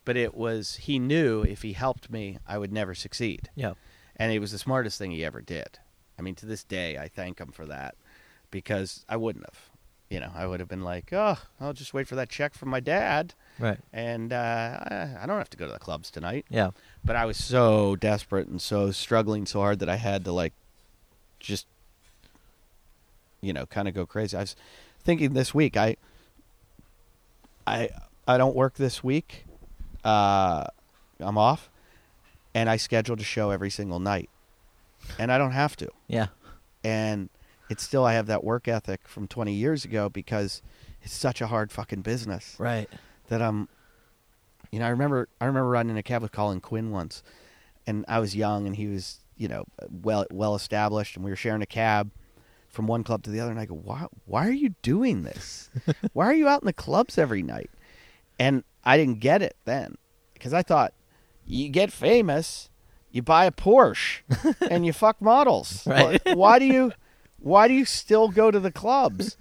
but 0.06 0.15
it 0.17 0.34
was 0.36 0.76
he 0.76 0.99
knew 0.99 1.41
if 1.43 1.62
he 1.63 1.73
helped 1.73 2.10
me 2.10 2.38
I 2.47 2.58
would 2.58 2.71
never 2.71 2.93
succeed. 2.95 3.49
Yeah. 3.56 3.73
And 4.15 4.32
it 4.32 4.39
was 4.39 4.52
the 4.52 4.58
smartest 4.60 4.97
thing 4.99 5.12
he 5.12 5.26
ever 5.26 5.41
did. 5.41 5.80
I 6.17 6.21
mean 6.21 6.36
to 6.36 6.45
this 6.45 6.63
day 6.63 6.97
I 6.97 7.08
thank 7.08 7.39
him 7.39 7.52
for 7.52 7.65
that 7.65 7.95
because 8.52 9.06
I 9.10 9.17
wouldn't 9.17 9.45
have. 9.45 9.60
You 10.10 10.19
know, 10.19 10.32
I 10.36 10.45
would 10.45 10.60
have 10.60 10.69
been 10.69 10.84
like, 10.84 11.12
"Oh, 11.12 11.39
I'll 11.60 11.73
just 11.73 11.93
wait 11.95 12.08
for 12.08 12.15
that 12.15 12.30
check 12.30 12.54
from 12.54 12.69
my 12.69 12.80
dad 12.80 13.34
Right. 13.58 13.80
and 13.91 14.32
uh, 14.32 14.36
I, 14.91 15.23
I 15.23 15.26
don't 15.26 15.39
have 15.39 15.49
to 15.52 15.58
go 15.58 15.65
to 15.65 15.73
the 15.73 15.80
clubs 15.80 16.12
tonight." 16.12 16.45
Yeah. 16.49 16.69
But 17.04 17.15
I 17.15 17.26
was 17.26 17.38
so 17.38 17.95
desperate 17.95 18.47
and 18.47 18.62
so 18.62 18.91
struggling 18.91 19.45
so 19.47 19.60
hard 19.62 19.80
that 19.80 19.89
I 19.89 19.95
had 19.95 20.23
to 20.26 20.32
like 20.32 20.54
just 21.39 21.65
you 23.43 23.53
know, 23.53 23.65
kind 23.65 23.88
of 23.88 23.93
go 23.93 24.06
crazy. 24.06 24.36
I 24.38 24.41
was 24.41 24.56
thinking 25.03 25.34
this 25.34 25.53
week 25.53 25.75
I 25.77 25.97
I 27.67 27.89
I 28.27 28.38
don't 28.38 28.56
work 28.56 28.75
this 28.75 29.03
week. 29.03 29.45
Uh 30.03 30.65
I'm 31.19 31.38
off 31.38 31.69
and 32.56 32.69
I 32.69 32.77
scheduled 32.77 33.19
a 33.19 33.23
show 33.23 33.51
every 33.51 33.69
single 33.69 33.99
night. 33.99 34.29
And 35.19 35.32
I 35.32 35.38
don't 35.38 35.51
have 35.51 35.75
to. 35.77 35.89
Yeah. 36.08 36.27
And 36.84 37.29
it's 37.69 37.84
still 37.84 38.06
I 38.06 38.13
have 38.13 38.27
that 38.27 38.43
work 38.43 38.67
ethic 38.67 39.08
from 39.08 39.27
20 39.27 39.53
years 39.53 39.86
ago 39.86 40.10
because 40.10 40.62
it's 41.01 41.13
such 41.13 41.41
a 41.41 41.47
hard 41.47 41.71
fucking 41.71 42.01
business 42.01 42.56
Right. 42.60 42.89
that 43.29 43.41
I'm 43.41 43.67
you 44.71 44.79
know, 44.79 44.86
I 44.86 44.89
remember 44.89 45.27
I 45.39 45.45
remember 45.45 45.69
riding 45.69 45.91
in 45.91 45.97
a 45.97 46.03
cab 46.03 46.21
with 46.21 46.32
Colin 46.32 46.60
Quinn 46.62 46.91
once 46.91 47.23
and 47.86 48.06
I 48.08 48.19
was 48.19 48.36
young 48.36 48.65
and 48.65 48.75
he 48.77 48.88
was, 48.88 49.19
you 49.38 49.47
know, 49.47 49.65
well 50.01 50.25
well 50.32 50.56
established 50.56 51.15
and 51.15 51.23
we 51.25 51.32
were 51.32 51.36
sharing 51.38 51.62
a 51.62 51.65
cab 51.67 52.10
from 52.73 52.88
one 52.88 53.03
club 53.05 53.23
to 53.23 53.29
the 53.29 53.39
other 53.39 53.51
and 53.51 53.59
I 53.59 53.65
go, 53.65 53.75
"Why 53.75 54.07
why 54.25 54.45
are 54.47 54.51
you 54.51 54.75
doing 54.81 55.23
this? 55.23 55.69
why 56.13 56.25
are 56.25 56.33
you 56.33 56.47
out 56.49 56.62
in 56.62 56.65
the 56.65 56.73
clubs 56.73 57.17
every 57.17 57.41
night?" 57.43 57.69
And 58.38 58.63
I 58.83 58.97
didn't 58.97 59.19
get 59.21 59.41
it 59.41 59.55
then 59.63 59.95
because 60.33 60.53
I 60.53 60.62
thought 60.63 60.93
you 61.45 61.69
get 61.69 61.91
famous, 61.93 62.69
you 63.12 63.21
buy 63.21 63.45
a 63.45 63.51
Porsche 63.51 64.21
and 64.69 64.86
you 64.86 64.91
fuck 64.91 65.21
models. 65.21 65.83
Right. 65.88 66.19
Why- 66.25 66.33
Why 66.33 66.59
do 66.59 66.65
you 66.65 66.91
why 67.39 67.67
do 67.69 67.73
you 67.73 67.86
still 67.86 68.27
go 68.29 68.51
to 68.51 68.59
the 68.59 68.71
clubs? 68.71 69.38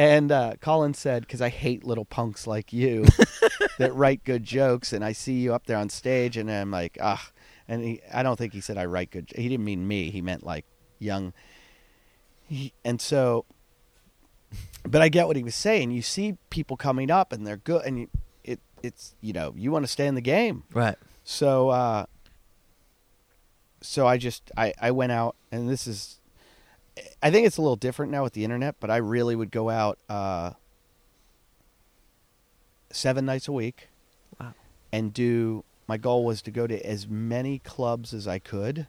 And 0.00 0.30
uh, 0.30 0.54
Colin 0.60 0.94
said, 0.94 1.22
because 1.22 1.40
I 1.42 1.48
hate 1.48 1.82
little 1.82 2.04
punks 2.04 2.46
like 2.46 2.72
you 2.72 3.04
that 3.78 3.92
write 3.94 4.22
good 4.22 4.44
jokes, 4.44 4.92
and 4.92 5.04
I 5.04 5.10
see 5.12 5.32
you 5.40 5.52
up 5.54 5.66
there 5.66 5.76
on 5.76 5.88
stage, 5.88 6.36
and 6.36 6.48
I'm 6.48 6.70
like, 6.70 6.96
ah. 7.02 7.30
And 7.66 7.82
he, 7.82 8.00
I 8.14 8.22
don't 8.22 8.36
think 8.36 8.52
he 8.52 8.60
said 8.60 8.78
I 8.78 8.84
write 8.84 9.10
good. 9.10 9.32
He 9.34 9.48
didn't 9.48 9.64
mean 9.64 9.88
me. 9.88 10.10
He 10.10 10.20
meant 10.22 10.44
like 10.46 10.64
young. 11.00 11.32
He, 12.48 12.72
and 12.84 13.00
so, 13.00 13.44
but 14.82 15.02
I 15.02 15.08
get 15.08 15.26
what 15.26 15.36
he 15.36 15.42
was 15.42 15.54
saying. 15.54 15.90
You 15.90 16.02
see 16.02 16.36
people 16.50 16.76
coming 16.76 17.10
up, 17.10 17.32
and 17.32 17.46
they're 17.46 17.58
good, 17.58 17.84
and 17.84 17.98
you, 18.00 18.08
it 18.42 18.60
it's 18.82 19.14
you 19.20 19.32
know 19.32 19.52
you 19.56 19.70
want 19.70 19.84
to 19.84 19.88
stay 19.90 20.06
in 20.06 20.14
the 20.14 20.20
game. 20.22 20.64
Right. 20.72 20.96
So 21.24 21.68
uh 21.68 22.06
so 23.82 24.06
I 24.06 24.16
just 24.16 24.50
I 24.56 24.72
I 24.80 24.90
went 24.90 25.12
out 25.12 25.36
and 25.52 25.68
this 25.68 25.86
is 25.86 26.20
I 27.22 27.30
think 27.30 27.46
it's 27.46 27.58
a 27.58 27.62
little 27.62 27.76
different 27.76 28.10
now 28.10 28.22
with 28.24 28.32
the 28.32 28.44
internet, 28.44 28.76
but 28.80 28.90
I 28.90 28.96
really 28.96 29.36
would 29.36 29.50
go 29.50 29.68
out 29.68 29.98
uh 30.08 30.52
7 32.90 33.24
nights 33.24 33.48
a 33.48 33.52
week 33.52 33.88
Wow. 34.40 34.54
and 34.92 35.12
do 35.12 35.64
my 35.86 35.96
goal 35.96 36.24
was 36.24 36.40
to 36.42 36.50
go 36.50 36.66
to 36.66 36.80
as 36.86 37.06
many 37.06 37.58
clubs 37.58 38.14
as 38.14 38.26
I 38.26 38.38
could 38.38 38.86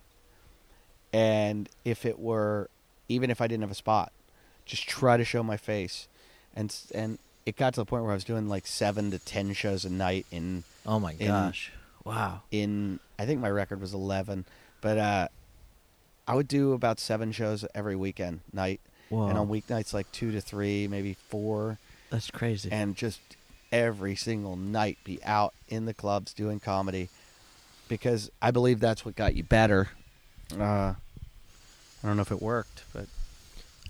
and 1.11 1.69
if 1.83 2.05
it 2.05 2.19
were 2.19 2.69
even 3.09 3.29
if 3.29 3.41
I 3.41 3.47
didn't 3.47 3.63
have 3.63 3.71
a 3.71 3.75
spot 3.75 4.11
just 4.65 4.87
try 4.87 5.17
to 5.17 5.25
show 5.25 5.41
my 5.43 5.57
face 5.57 6.07
and 6.55 6.73
and 6.93 7.17
it 7.45 7.55
got 7.55 7.73
to 7.73 7.81
the 7.81 7.85
point 7.85 8.03
where 8.03 8.11
I 8.11 8.15
was 8.15 8.23
doing 8.23 8.47
like 8.47 8.67
7 8.67 9.09
to 9.11 9.17
10 9.19 9.53
shows 9.53 9.83
a 9.83 9.89
night 9.89 10.25
in 10.31 10.63
Oh 10.85 10.99
my 10.99 11.13
In- 11.19 11.27
gosh. 11.27 11.71
Wow. 12.05 12.41
in 12.51 12.99
I 13.17 13.25
think 13.25 13.41
my 13.41 13.49
record 13.49 13.81
was 13.81 13.93
11, 13.93 14.45
but 14.81 14.97
uh 14.97 15.27
I 16.27 16.35
would 16.35 16.47
do 16.47 16.73
about 16.73 16.99
7 16.99 17.31
shows 17.31 17.65
every 17.73 17.95
weekend 17.95 18.41
night 18.53 18.79
Whoa. 19.09 19.27
and 19.27 19.37
on 19.37 19.47
weeknights 19.49 19.93
like 19.93 20.11
2 20.11 20.31
to 20.33 20.41
3, 20.41 20.87
maybe 20.87 21.15
4 21.29 21.77
That's 22.11 22.29
crazy. 22.29 22.71
and 22.71 22.95
just 22.95 23.19
every 23.71 24.15
single 24.15 24.55
night 24.55 24.97
be 25.03 25.23
out 25.23 25.53
in 25.67 25.85
the 25.85 25.93
clubs 25.93 26.33
doing 26.33 26.59
comedy 26.59 27.09
because 27.87 28.29
I 28.41 28.51
believe 28.51 28.79
that's 28.79 29.03
what 29.05 29.15
got 29.15 29.35
you 29.35 29.43
better. 29.43 29.89
Uh 30.59 30.93
I 32.03 32.07
don't 32.07 32.15
know 32.15 32.21
if 32.21 32.31
it 32.31 32.41
worked, 32.41 32.83
but 32.93 33.05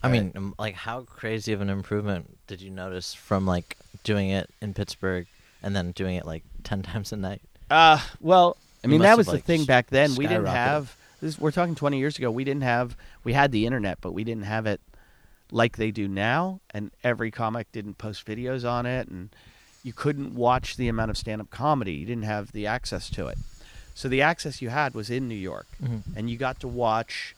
I 0.04 0.08
I- 0.08 0.12
mean, 0.12 0.32
um, 0.36 0.56
like, 0.58 0.76
how 0.76 1.02
crazy 1.02 1.54
of 1.54 1.62
an 1.62 1.70
improvement 1.70 2.38
did 2.48 2.62
you 2.62 2.70
notice 2.72 3.14
from 3.14 3.46
like 3.46 3.78
doing 4.04 4.30
it 4.30 4.50
in 4.62 4.74
Pittsburgh 4.74 5.28
and 5.62 5.76
then 5.76 5.92
doing 5.92 6.16
it 6.16 6.26
like 6.26 6.44
ten 6.64 6.82
times 6.90 7.12
a 7.12 7.18
night? 7.18 7.42
Uh, 7.70 8.00
well, 8.20 8.58
I 8.84 8.88
You 8.88 8.92
mean 8.92 9.00
must 9.00 9.04
that 9.06 9.10
have, 9.10 9.18
was 9.20 9.26
the 9.28 9.34
like, 9.34 9.44
thing 9.44 9.66
back 9.66 9.88
then. 9.88 10.16
We 10.16 10.26
didn't 10.26 10.46
have 10.48 10.96
this. 11.22 11.38
We're 11.38 11.52
talking 11.52 11.76
20 11.76 12.00
years 12.00 12.18
ago. 12.18 12.32
We 12.32 12.44
didn't 12.44 12.64
have. 12.64 12.96
We 13.24 13.34
had 13.34 13.52
the 13.52 13.66
internet, 13.66 14.00
but 14.02 14.14
we 14.14 14.24
didn't 14.24 14.46
have 14.46 14.66
it 14.66 14.80
like 15.52 15.78
they 15.78 15.92
do 15.92 16.08
now. 16.08 16.62
And 16.72 16.90
every 17.04 17.30
comic 17.30 17.72
didn't 17.72 17.98
post 17.98 18.26
videos 18.26 18.68
on 18.68 18.86
it, 18.86 19.08
and 19.10 19.30
you 19.84 19.94
couldn't 19.94 20.34
watch 20.34 20.78
the 20.78 20.88
amount 20.88 21.12
of 21.12 21.18
stand-up 21.18 21.50
comedy. 21.52 21.92
You 21.94 22.06
didn't 22.06 22.24
have 22.24 22.52
the 22.54 22.66
access 22.66 23.10
to 23.12 23.28
it. 23.28 23.38
So 23.94 24.08
the 24.08 24.22
access 24.22 24.62
you 24.62 24.70
had 24.70 24.94
was 24.96 25.10
in 25.10 25.28
New 25.28 25.36
York, 25.36 25.68
Mhm. 25.84 26.04
and 26.16 26.30
you 26.30 26.38
got 26.38 26.60
to 26.62 26.68
watch. 26.68 27.36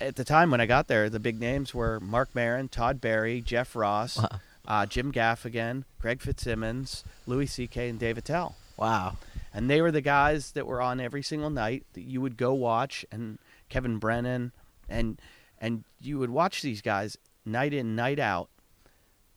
At 0.00 0.16
the 0.16 0.24
time 0.24 0.50
when 0.50 0.60
I 0.60 0.66
got 0.66 0.88
there, 0.88 1.08
the 1.08 1.20
big 1.20 1.40
names 1.40 1.72
were 1.72 2.00
Marc 2.00 2.34
Maron, 2.34 2.68
Todd 2.68 3.00
Barry, 3.00 3.40
Jeff 3.40 3.74
Ross, 3.76 4.18
Wow. 4.18 4.28
uh, 4.66 4.86
Jim 4.86 5.12
Gaffigan, 5.12 5.84
Greg 6.00 6.20
Fitzsimmons, 6.20 7.04
Louis 7.26 7.46
C.K., 7.46 7.88
and 7.88 7.98
Dave 7.98 8.18
Attell. 8.18 8.56
Wow. 8.76 9.16
And 9.54 9.70
they 9.70 9.80
were 9.80 9.92
the 9.92 10.00
guys 10.00 10.52
that 10.52 10.66
were 10.66 10.82
on 10.82 11.00
every 11.00 11.22
single 11.22 11.50
night 11.50 11.84
that 11.94 12.02
you 12.02 12.20
would 12.20 12.36
go 12.36 12.52
watch, 12.52 13.06
and 13.12 13.38
Kevin 13.68 13.98
Brennan, 13.98 14.52
and 14.88 15.18
and 15.60 15.84
you 16.02 16.18
would 16.18 16.30
watch 16.30 16.60
these 16.60 16.82
guys 16.82 17.16
night 17.46 17.72
in, 17.72 17.94
night 17.96 18.18
out, 18.18 18.48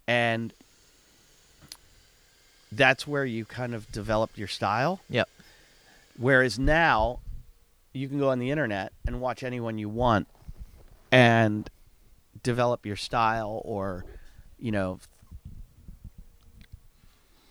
and 0.07 0.51
that's 2.71 3.07
where 3.07 3.23
you 3.25 3.45
kind 3.45 3.73
of 3.73 3.89
developed 3.91 4.37
your 4.37 4.47
style. 4.47 4.99
Yep. 5.09 5.29
Whereas 6.17 6.57
now, 6.59 7.19
you 7.93 8.09
can 8.09 8.17
go 8.19 8.29
on 8.29 8.39
the 8.39 8.49
internet 8.51 8.91
and 9.05 9.21
watch 9.21 9.43
anyone 9.43 9.77
you 9.77 9.87
want, 9.87 10.27
and 11.11 11.69
develop 12.43 12.85
your 12.85 12.95
style, 12.95 13.61
or 13.65 14.05
you 14.59 14.71
know, 14.71 14.99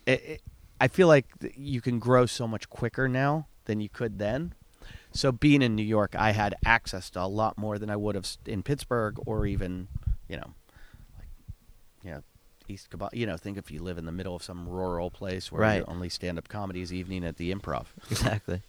it, 0.06 0.22
it, 0.22 0.42
I 0.80 0.88
feel 0.88 1.08
like 1.08 1.26
you 1.56 1.80
can 1.80 1.98
grow 1.98 2.26
so 2.26 2.46
much 2.46 2.68
quicker 2.68 3.08
now 3.08 3.46
than 3.64 3.80
you 3.80 3.88
could 3.88 4.18
then. 4.18 4.54
So 5.12 5.32
being 5.32 5.62
in 5.62 5.74
New 5.74 5.82
York, 5.82 6.14
I 6.16 6.32
had 6.32 6.54
access 6.64 7.08
to 7.10 7.22
a 7.22 7.26
lot 7.26 7.56
more 7.56 7.78
than 7.78 7.88
I 7.90 7.96
would 7.96 8.14
have 8.14 8.28
in 8.44 8.62
Pittsburgh 8.62 9.18
or 9.24 9.46
even, 9.46 9.88
you 10.28 10.36
know, 10.36 10.54
like, 11.16 11.28
you 12.04 12.10
know, 12.10 12.22
East 12.68 12.90
Cabot. 12.90 13.14
You 13.14 13.24
know, 13.26 13.36
think 13.38 13.56
if 13.56 13.70
you 13.70 13.82
live 13.82 13.96
in 13.96 14.04
the 14.04 14.12
middle 14.12 14.36
of 14.36 14.42
some 14.42 14.68
rural 14.68 15.10
place 15.10 15.50
where 15.50 15.62
Right. 15.62 15.84
only 15.88 16.08
stand-up 16.10 16.48
comedy 16.48 16.82
is 16.82 16.92
evening 16.92 17.24
at 17.24 17.36
the 17.36 17.52
Improv. 17.54 17.86
Exactly. 18.10 18.60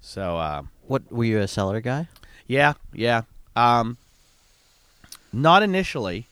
So 0.00 0.36
uh, 0.36 0.62
What 0.86 1.10
were 1.10 1.24
you 1.24 1.38
a 1.40 1.48
cellar 1.48 1.80
guy? 1.80 2.08
Yeah, 2.46 2.74
yeah. 2.92 3.22
Um, 3.54 3.96
not 5.32 5.62
initially. 5.62 6.26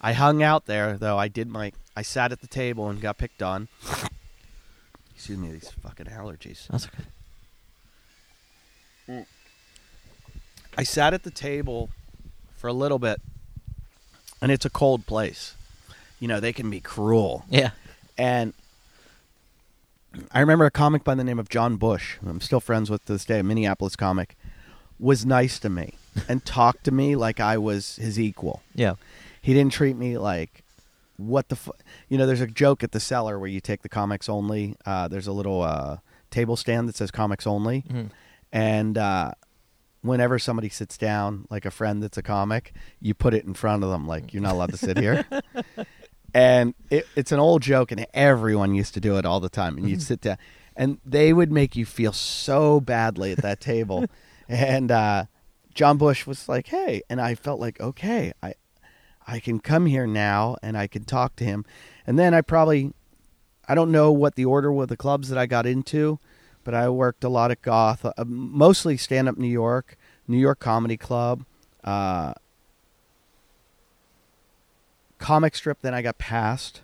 I 0.00 0.12
hung 0.12 0.42
out 0.42 0.66
there 0.66 0.96
though. 0.96 1.18
I 1.18 1.28
did 1.28 1.48
my. 1.48 1.72
I 1.96 2.02
sat 2.02 2.32
at 2.32 2.40
the 2.40 2.46
table 2.46 2.88
and 2.88 3.00
got 3.00 3.18
picked 3.18 3.42
on. 3.42 3.68
Excuse 5.14 5.38
me, 5.38 5.50
these 5.50 5.70
fucking 5.70 6.06
allergies. 6.06 6.66
That's 6.68 6.86
okay. 6.86 7.04
I 10.76 10.82
sat 10.82 11.14
at 11.14 11.22
the 11.22 11.30
table 11.30 11.90
for 12.56 12.68
a 12.68 12.72
little 12.72 12.98
bit, 12.98 13.20
and 14.42 14.52
it's 14.52 14.64
a 14.64 14.70
cold 14.70 15.06
place. 15.06 15.54
You 16.20 16.28
know, 16.28 16.40
they 16.40 16.52
can 16.52 16.68
be 16.70 16.80
cruel. 16.80 17.44
Yeah. 17.48 17.70
And 18.18 18.52
I 20.32 20.40
remember 20.40 20.66
a 20.66 20.70
comic 20.70 21.04
by 21.04 21.14
the 21.14 21.24
name 21.24 21.38
of 21.38 21.48
John 21.48 21.76
Bush, 21.76 22.16
who 22.16 22.28
I'm 22.28 22.40
still 22.40 22.60
friends 22.60 22.90
with 22.90 23.04
to 23.06 23.14
this 23.14 23.24
day, 23.24 23.38
a 23.38 23.42
Minneapolis 23.42 23.96
comic, 23.96 24.36
was 24.98 25.26
nice 25.26 25.58
to 25.60 25.68
me 25.68 25.94
and 26.28 26.44
talked 26.44 26.84
to 26.84 26.90
me 26.90 27.16
like 27.16 27.40
I 27.40 27.58
was 27.58 27.96
his 27.96 28.18
equal. 28.18 28.62
Yeah. 28.74 28.94
He 29.42 29.52
didn't 29.54 29.72
treat 29.72 29.96
me 29.96 30.18
like 30.18 30.62
what 31.18 31.48
the 31.48 31.56
fu-? 31.56 31.72
you 32.08 32.18
know. 32.18 32.26
There's 32.26 32.40
a 32.40 32.46
joke 32.46 32.82
at 32.84 32.92
the 32.92 33.00
cellar 33.00 33.38
where 33.38 33.48
you 33.48 33.60
take 33.60 33.82
the 33.82 33.88
comics 33.88 34.28
only. 34.28 34.76
Uh, 34.84 35.08
there's 35.08 35.26
a 35.26 35.32
little 35.32 35.62
uh, 35.62 35.98
table 36.30 36.56
stand 36.56 36.88
that 36.88 36.96
says 36.96 37.10
comics 37.10 37.46
only, 37.46 37.84
Mhm. 37.90 38.10
and 38.52 38.98
uh, 38.98 39.32
whenever 40.02 40.38
somebody 40.38 40.68
sits 40.68 40.98
down, 40.98 41.46
like 41.48 41.64
a 41.64 41.70
friend 41.70 42.02
that's 42.02 42.18
a 42.18 42.22
comic, 42.22 42.74
you 43.00 43.14
put 43.14 43.32
it 43.34 43.44
in 43.46 43.54
front 43.54 43.82
of 43.82 43.88
them, 43.90 44.06
like 44.06 44.34
you're 44.34 44.42
not 44.42 44.52
allowed 44.54 44.70
to 44.72 44.76
sit 44.76 44.98
here. 44.98 45.24
and 46.34 46.74
it, 46.90 47.06
it's 47.16 47.32
an 47.32 47.38
old 47.40 47.62
joke, 47.62 47.92
and 47.92 48.06
everyone 48.12 48.74
used 48.74 48.94
to 48.94 49.00
do 49.00 49.16
it 49.16 49.24
all 49.24 49.40
the 49.40 49.48
time. 49.48 49.78
And 49.78 49.88
you'd 49.88 50.02
sit 50.02 50.20
down, 50.20 50.36
and 50.76 50.98
they 51.04 51.32
would 51.32 51.50
make 51.50 51.76
you 51.76 51.86
feel 51.86 52.12
so 52.12 52.80
badly 52.80 53.32
at 53.32 53.38
that 53.38 53.60
table. 53.60 54.04
and 54.48 54.90
uh, 54.90 55.24
John 55.74 55.96
Bush 55.96 56.26
was 56.26 56.48
like, 56.48 56.68
"Hey," 56.68 57.02
and 57.08 57.20
I 57.20 57.34
felt 57.34 57.60
like, 57.60 57.80
"Okay, 57.80 58.32
I, 58.42 58.54
I 59.26 59.40
can 59.40 59.60
come 59.60 59.86
here 59.86 60.06
now, 60.06 60.56
and 60.62 60.76
I 60.76 60.86
can 60.86 61.04
talk 61.04 61.36
to 61.36 61.44
him." 61.44 61.64
And 62.06 62.18
then 62.18 62.34
I 62.34 62.40
probably, 62.40 62.92
I 63.68 63.74
don't 63.74 63.90
know 63.90 64.12
what 64.12 64.36
the 64.36 64.44
order 64.44 64.72
were 64.72 64.86
the 64.86 64.96
clubs 64.96 65.28
that 65.28 65.38
I 65.38 65.46
got 65.46 65.66
into, 65.66 66.18
but 66.64 66.74
I 66.74 66.88
worked 66.88 67.24
a 67.24 67.28
lot 67.28 67.50
at 67.50 67.62
Goth, 67.62 68.04
uh, 68.04 68.12
mostly 68.26 68.96
stand 68.96 69.28
up 69.28 69.36
New 69.36 69.48
York, 69.48 69.96
New 70.26 70.38
York 70.38 70.58
Comedy 70.60 70.96
Club. 70.96 71.44
Uh, 71.84 72.34
comic 75.18 75.56
strip 75.56 75.80
then 75.80 75.94
I 75.94 76.02
got 76.02 76.18
passed, 76.18 76.82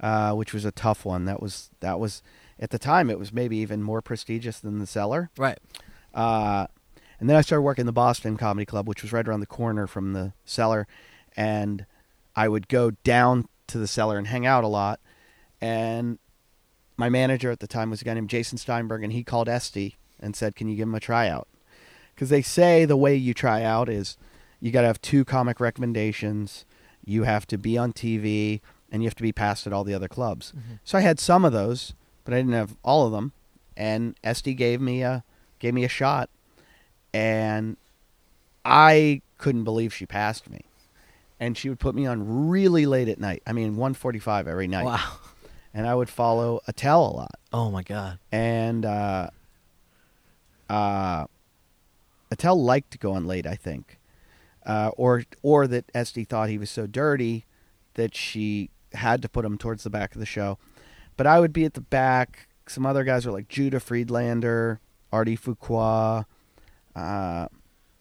uh, 0.00 0.32
which 0.32 0.52
was 0.52 0.64
a 0.64 0.72
tough 0.72 1.04
one. 1.04 1.24
That 1.24 1.40
was 1.42 1.70
that 1.80 1.98
was 1.98 2.22
at 2.58 2.70
the 2.70 2.78
time 2.78 3.10
it 3.10 3.18
was 3.18 3.32
maybe 3.32 3.56
even 3.58 3.82
more 3.82 4.02
prestigious 4.02 4.60
than 4.60 4.78
the 4.78 4.86
cellar. 4.86 5.30
Right. 5.36 5.58
And 7.20 7.28
then 7.28 7.36
I 7.36 7.42
started 7.42 7.62
working 7.62 7.86
the 7.86 7.92
Boston 7.92 8.36
Comedy 8.36 8.64
Club, 8.64 8.88
which 8.88 9.02
was 9.02 9.12
right 9.12 9.28
around 9.28 9.40
the 9.40 9.46
corner 9.46 9.86
from 9.86 10.14
the 10.14 10.32
cellar, 10.44 10.88
and 11.36 11.84
I 12.34 12.48
would 12.48 12.66
go 12.66 12.92
down 13.04 13.46
to 13.68 13.78
the 13.78 13.86
cellar 13.86 14.18
and 14.18 14.26
hang 14.26 14.46
out 14.46 14.64
a 14.64 14.68
lot. 14.68 15.00
And 15.60 16.18
my 16.96 17.08
manager 17.08 17.50
at 17.50 17.60
the 17.60 17.66
time 17.66 17.90
was 17.90 18.00
a 18.00 18.04
guy 18.04 18.14
named 18.14 18.30
Jason 18.30 18.58
Steinberg, 18.58 19.04
and 19.04 19.12
he 19.12 19.22
called 19.22 19.48
Estee 19.48 19.96
and 20.18 20.34
said, 20.34 20.56
"Can 20.56 20.68
you 20.68 20.76
give 20.76 20.88
him 20.88 20.94
a 20.94 21.00
tryout?" 21.00 21.46
Because 22.14 22.30
they 22.30 22.42
say 22.42 22.84
the 22.84 22.96
way 22.96 23.14
you 23.14 23.34
try 23.34 23.62
out 23.62 23.88
is 23.88 24.16
you 24.58 24.70
got 24.70 24.80
to 24.82 24.86
have 24.86 25.00
two 25.00 25.24
comic 25.24 25.60
recommendations, 25.60 26.64
you 27.04 27.24
have 27.24 27.46
to 27.48 27.58
be 27.58 27.76
on 27.78 27.92
TV, 27.92 28.60
and 28.90 29.02
you 29.02 29.08
have 29.08 29.14
to 29.14 29.22
be 29.22 29.32
passed 29.32 29.66
at 29.66 29.72
all 29.72 29.84
the 29.84 29.94
other 29.94 30.08
clubs. 30.08 30.52
Mm-hmm. 30.56 30.74
So 30.84 30.98
I 30.98 31.02
had 31.02 31.20
some 31.20 31.44
of 31.44 31.52
those, 31.52 31.94
but 32.24 32.34
I 32.34 32.38
didn't 32.38 32.52
have 32.52 32.76
all 32.82 33.06
of 33.06 33.12
them. 33.12 33.32
And 33.76 34.16
Estee 34.24 34.54
gave 34.54 34.80
me 34.80 35.02
a 35.02 35.24
gave 35.58 35.74
me 35.74 35.84
a 35.84 35.88
shot, 35.88 36.30
and 37.12 37.76
I 38.64 39.22
couldn't 39.38 39.64
believe 39.64 39.92
she 39.94 40.06
passed 40.06 40.48
me. 40.50 40.62
And 41.38 41.56
she 41.56 41.70
would 41.70 41.80
put 41.80 41.94
me 41.94 42.06
on 42.06 42.48
really 42.48 42.84
late 42.84 43.08
at 43.08 43.18
night. 43.18 43.42
I 43.46 43.52
mean, 43.52 43.76
1:45 43.76 44.46
every 44.46 44.66
night. 44.66 44.84
Wow. 44.84 45.12
And 45.72 45.86
I 45.86 45.94
would 45.94 46.10
follow 46.10 46.60
Attell 46.66 47.06
a 47.06 47.12
lot. 47.12 47.34
Oh 47.52 47.70
my 47.70 47.82
god. 47.82 48.18
And 48.30 48.84
uh, 48.84 49.30
uh, 50.68 51.26
Attell 52.30 52.62
liked 52.62 52.90
to 52.92 52.98
go 52.98 53.12
on 53.12 53.26
late, 53.26 53.46
I 53.46 53.54
think, 53.54 53.98
uh, 54.66 54.90
or 54.96 55.24
or 55.42 55.66
that 55.66 55.84
Estee 55.94 56.24
thought 56.24 56.48
he 56.48 56.58
was 56.58 56.70
so 56.70 56.86
dirty 56.86 57.44
that 57.94 58.14
she 58.14 58.70
had 58.94 59.22
to 59.22 59.28
put 59.28 59.44
him 59.44 59.56
towards 59.56 59.84
the 59.84 59.90
back 59.90 60.14
of 60.14 60.20
the 60.20 60.26
show. 60.26 60.58
But 61.16 61.26
I 61.26 61.40
would 61.40 61.52
be 61.52 61.64
at 61.64 61.74
the 61.74 61.80
back. 61.80 62.48
Some 62.66 62.84
other 62.84 63.04
guys 63.04 63.26
were 63.26 63.32
like 63.32 63.48
Judah 63.48 63.80
Friedlander, 63.80 64.80
Artie 65.12 65.36
Fuqua. 65.36 66.24
Uh, 66.94 67.46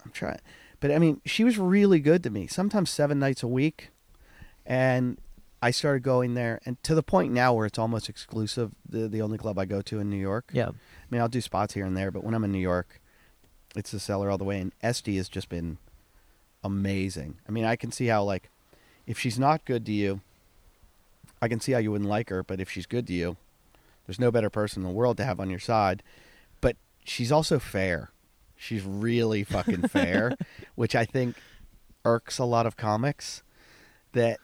I'm 0.03 0.11
trying, 0.11 0.39
but 0.79 0.91
I 0.91 0.97
mean, 0.97 1.21
she 1.25 1.43
was 1.43 1.57
really 1.57 1.99
good 1.99 2.23
to 2.23 2.29
me. 2.29 2.47
Sometimes 2.47 2.89
seven 2.89 3.19
nights 3.19 3.43
a 3.43 3.47
week, 3.47 3.89
and 4.65 5.17
I 5.61 5.71
started 5.71 6.03
going 6.03 6.35
there, 6.35 6.59
and 6.65 6.81
to 6.83 6.95
the 6.95 7.03
point 7.03 7.33
now 7.33 7.53
where 7.53 7.65
it's 7.65 7.79
almost 7.79 8.09
exclusive. 8.09 8.71
The 8.87 9.07
the 9.07 9.21
only 9.21 9.37
club 9.37 9.59
I 9.59 9.65
go 9.65 9.81
to 9.81 9.99
in 9.99 10.09
New 10.09 10.17
York. 10.17 10.49
Yeah. 10.53 10.69
I 10.69 10.73
mean, 11.09 11.21
I'll 11.21 11.27
do 11.27 11.41
spots 11.41 11.73
here 11.73 11.85
and 11.85 11.97
there, 11.97 12.11
but 12.11 12.23
when 12.23 12.33
I'm 12.33 12.43
in 12.43 12.51
New 12.51 12.59
York, 12.59 13.01
it's 13.75 13.91
the 13.91 13.99
cellar 13.99 14.29
all 14.29 14.37
the 14.37 14.43
way. 14.45 14.59
And 14.59 14.71
Estee 14.81 15.17
has 15.17 15.27
just 15.29 15.49
been 15.49 15.77
amazing. 16.63 17.37
I 17.47 17.51
mean, 17.51 17.65
I 17.65 17.75
can 17.75 17.91
see 17.91 18.07
how 18.07 18.23
like 18.23 18.49
if 19.05 19.19
she's 19.19 19.39
not 19.39 19.65
good 19.65 19.85
to 19.87 19.91
you, 19.91 20.21
I 21.41 21.47
can 21.47 21.59
see 21.59 21.73
how 21.73 21.79
you 21.79 21.91
wouldn't 21.91 22.09
like 22.09 22.29
her. 22.29 22.43
But 22.43 22.59
if 22.59 22.69
she's 22.69 22.85
good 22.85 23.07
to 23.07 23.13
you, 23.13 23.37
there's 24.05 24.19
no 24.19 24.31
better 24.31 24.49
person 24.49 24.83
in 24.83 24.87
the 24.87 24.95
world 24.95 25.17
to 25.17 25.25
have 25.25 25.39
on 25.39 25.49
your 25.49 25.59
side. 25.59 26.03
But 26.61 26.77
she's 27.03 27.31
also 27.31 27.59
fair. 27.59 28.11
She's 28.61 28.83
really 28.83 29.43
fucking 29.45 29.87
fair, 29.87 30.35
which 30.75 30.93
I 30.95 31.05
think 31.05 31.37
irks 32.03 32.37
a 32.37 32.43
lot 32.45 32.65
of 32.65 32.75
comics 32.75 33.41
that 34.11 34.37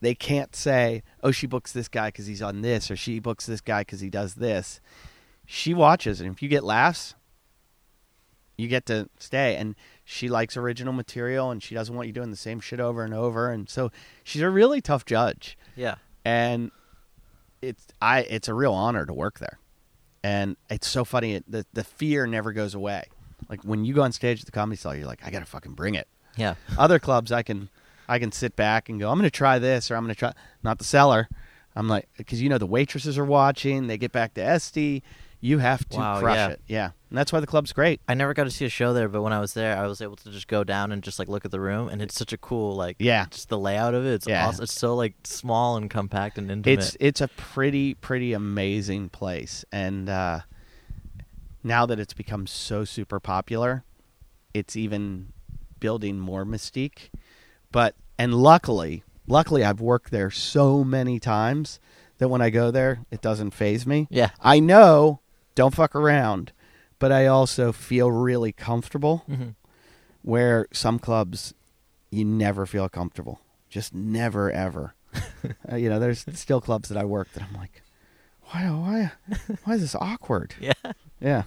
they 0.00 0.14
can't 0.14 0.56
say, 0.56 1.02
"Oh, 1.22 1.30
she 1.30 1.46
books 1.46 1.72
this 1.72 1.88
guy 1.88 2.08
because 2.08 2.26
he's 2.26 2.40
on 2.42 2.62
this," 2.62 2.90
or 2.90 2.96
"She 2.96 3.18
books 3.18 3.44
this 3.46 3.60
guy 3.60 3.82
because 3.82 4.00
he 4.00 4.08
does 4.10 4.36
this." 4.36 4.80
She 5.44 5.74
watches, 5.74 6.20
and 6.20 6.32
if 6.32 6.42
you 6.42 6.48
get 6.48 6.64
laughs, 6.64 7.14
you 8.56 8.66
get 8.68 8.86
to 8.86 9.08
stay. 9.18 9.56
And 9.56 9.74
she 10.04 10.28
likes 10.28 10.56
original 10.56 10.92
material, 10.94 11.50
and 11.50 11.62
she 11.62 11.74
doesn't 11.74 11.94
want 11.94 12.06
you 12.06 12.12
doing 12.14 12.30
the 12.30 12.36
same 12.36 12.60
shit 12.60 12.80
over 12.80 13.04
and 13.04 13.12
over. 13.12 13.50
And 13.50 13.68
so 13.68 13.90
she's 14.24 14.42
a 14.42 14.48
really 14.50 14.80
tough 14.80 15.04
judge, 15.04 15.58
Yeah. 15.76 15.96
and 16.24 16.70
it's 17.60 17.86
I 18.00 18.20
it's 18.20 18.48
a 18.48 18.54
real 18.54 18.72
honor 18.72 19.04
to 19.04 19.12
work 19.12 19.38
there. 19.38 19.58
And 20.24 20.56
it's 20.70 20.88
so 20.88 21.04
funny. 21.04 21.34
It, 21.34 21.44
the 21.50 21.66
the 21.72 21.84
fear 21.84 22.26
never 22.26 22.52
goes 22.52 22.74
away. 22.74 23.04
Like 23.48 23.62
when 23.64 23.84
you 23.84 23.92
go 23.94 24.02
on 24.02 24.12
stage 24.12 24.40
at 24.40 24.46
the 24.46 24.52
comedy 24.52 24.76
cell, 24.76 24.94
you're 24.94 25.06
like, 25.06 25.24
I 25.24 25.30
gotta 25.30 25.46
fucking 25.46 25.72
bring 25.72 25.94
it 25.96 26.06
Yeah. 26.36 26.54
other 26.78 26.98
clubs 26.98 27.32
i 27.32 27.42
can 27.42 27.68
i 28.08 28.18
can 28.18 28.30
sit 28.32 28.54
back 28.56 28.88
and 28.88 28.98
go 29.00 29.10
i'm 29.10 29.20
to 29.22 29.30
try 29.30 29.58
this 29.58 29.90
or 29.90 29.96
i'm 29.96 30.06
to 30.08 30.14
try 30.14 30.32
not 30.62 30.78
the 30.78 30.84
cellar 30.84 31.28
i'm 31.76 31.88
like 31.88 32.08
because 32.16 32.40
you 32.40 32.48
know 32.48 32.58
the 32.58 32.66
waitresses 32.66 33.18
are 33.18 33.24
watching 33.24 33.86
they 33.88 33.98
get 33.98 34.12
back 34.12 34.34
to 34.34 34.40
Estee 34.42 35.02
You 35.44 35.58
have 35.58 35.86
to 35.90 35.98
Wow, 35.98 36.20
crush 36.20 36.36
yeah. 36.36 36.48
it. 36.50 36.60
Yeah, 36.68 36.90
and 37.10 37.18
that's 37.18 37.32
why 37.32 37.40
the 37.40 37.48
club's 37.48 37.72
great. 37.72 38.00
I 38.06 38.14
never 38.14 38.32
got 38.32 38.44
to 38.44 38.50
see 38.50 38.64
a 38.64 38.68
show 38.68 38.92
there, 38.94 39.08
but 39.08 39.22
when 39.22 39.32
I 39.32 39.40
was 39.40 39.54
there, 39.54 39.76
I 39.76 39.86
was 39.88 40.00
able 40.00 40.14
to 40.16 40.30
just 40.30 40.46
go 40.46 40.62
down 40.62 40.92
and 40.92 41.02
just 41.02 41.18
like 41.18 41.26
look 41.26 41.44
at 41.44 41.50
the 41.50 41.58
room, 41.60 41.88
and 41.88 42.00
it's 42.00 42.14
such 42.14 42.32
a 42.32 42.38
cool 42.38 42.76
like 42.76 42.96
Yeah. 43.00 43.26
just 43.28 43.48
the 43.48 43.58
layout 43.58 43.92
of 43.94 44.06
it. 44.06 44.12
It's 44.14 44.26
Yeah. 44.28 44.46
awesome. 44.46 44.62
It's 44.62 44.72
so 44.72 44.94
like 44.94 45.14
small 45.24 45.76
and 45.76 45.90
compact 45.90 46.38
and 46.38 46.48
intimate. 46.50 46.78
It's 46.78 46.96
it's 47.00 47.20
a 47.20 47.26
pretty 47.28 47.94
pretty 47.94 48.32
amazing 48.32 49.08
place, 49.08 49.64
and 49.72 50.08
uh, 50.08 50.40
now 51.64 51.86
that 51.86 51.98
it's 51.98 52.14
become 52.14 52.46
so 52.46 52.84
super 52.84 53.20
popular, 53.20 53.84
it's 54.54 54.76
even 54.76 55.32
building 55.80 56.18
more 56.18 56.44
mystique. 56.44 57.10
But 57.72 57.96
and 58.18 58.34
luckily, 58.34 59.02
luckily, 59.26 59.64
I've 59.64 59.80
worked 59.80 60.10
there 60.12 60.30
so 60.30 60.84
many 60.84 61.18
times 61.18 61.80
that 62.18 62.28
when 62.28 62.40
I 62.40 62.50
go 62.50 62.70
there, 62.70 63.00
it 63.10 63.20
doesn't 63.20 63.50
phase 63.52 63.86
me. 63.86 64.06
yeah. 64.10 64.30
I 64.40 64.60
know, 64.60 65.18
don't 65.54 65.74
fuck 65.74 65.94
around, 65.94 66.52
but 66.98 67.12
I 67.12 67.26
also 67.26 67.72
feel 67.72 68.10
really 68.10 68.52
comfortable. 68.52 69.18
hmm 69.26 69.50
Where 70.22 70.66
some 70.72 70.98
clubs, 70.98 71.54
you 72.10 72.24
never 72.24 72.66
feel 72.66 72.88
comfortable, 72.88 73.40
just 73.68 73.92
never 73.94 74.50
ever. 74.50 74.94
uh, 75.70 75.76
you 75.76 75.88
know, 75.90 75.98
there's 75.98 76.24
still 76.34 76.60
clubs 76.60 76.88
that 76.88 76.96
I 76.98 77.04
work 77.04 77.32
that 77.32 77.42
I'm 77.42 77.54
like, 77.56 77.82
why, 78.50 78.70
why, 78.70 79.12
why 79.64 79.74
is 79.74 79.80
this 79.80 79.94
awkward? 79.94 80.54
Yeah. 80.60 80.72
Yeah, 81.20 81.42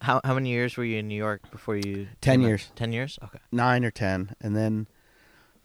How 0.00 0.20
how 0.24 0.34
many 0.34 0.48
years 0.50 0.76
were 0.76 0.84
you 0.84 0.98
in 0.98 1.08
New 1.08 1.14
York 1.16 1.50
before 1.50 1.76
you? 1.76 2.08
10 2.20 2.34
came 2.34 2.42
out? 2.42 2.46
years. 2.48 2.70
Ten 2.76 2.92
years. 2.92 3.18
Okay. 3.22 3.38
nine 3.52 3.84
or 3.84 3.90
ten, 3.90 4.34
and 4.40 4.56
then, 4.56 4.86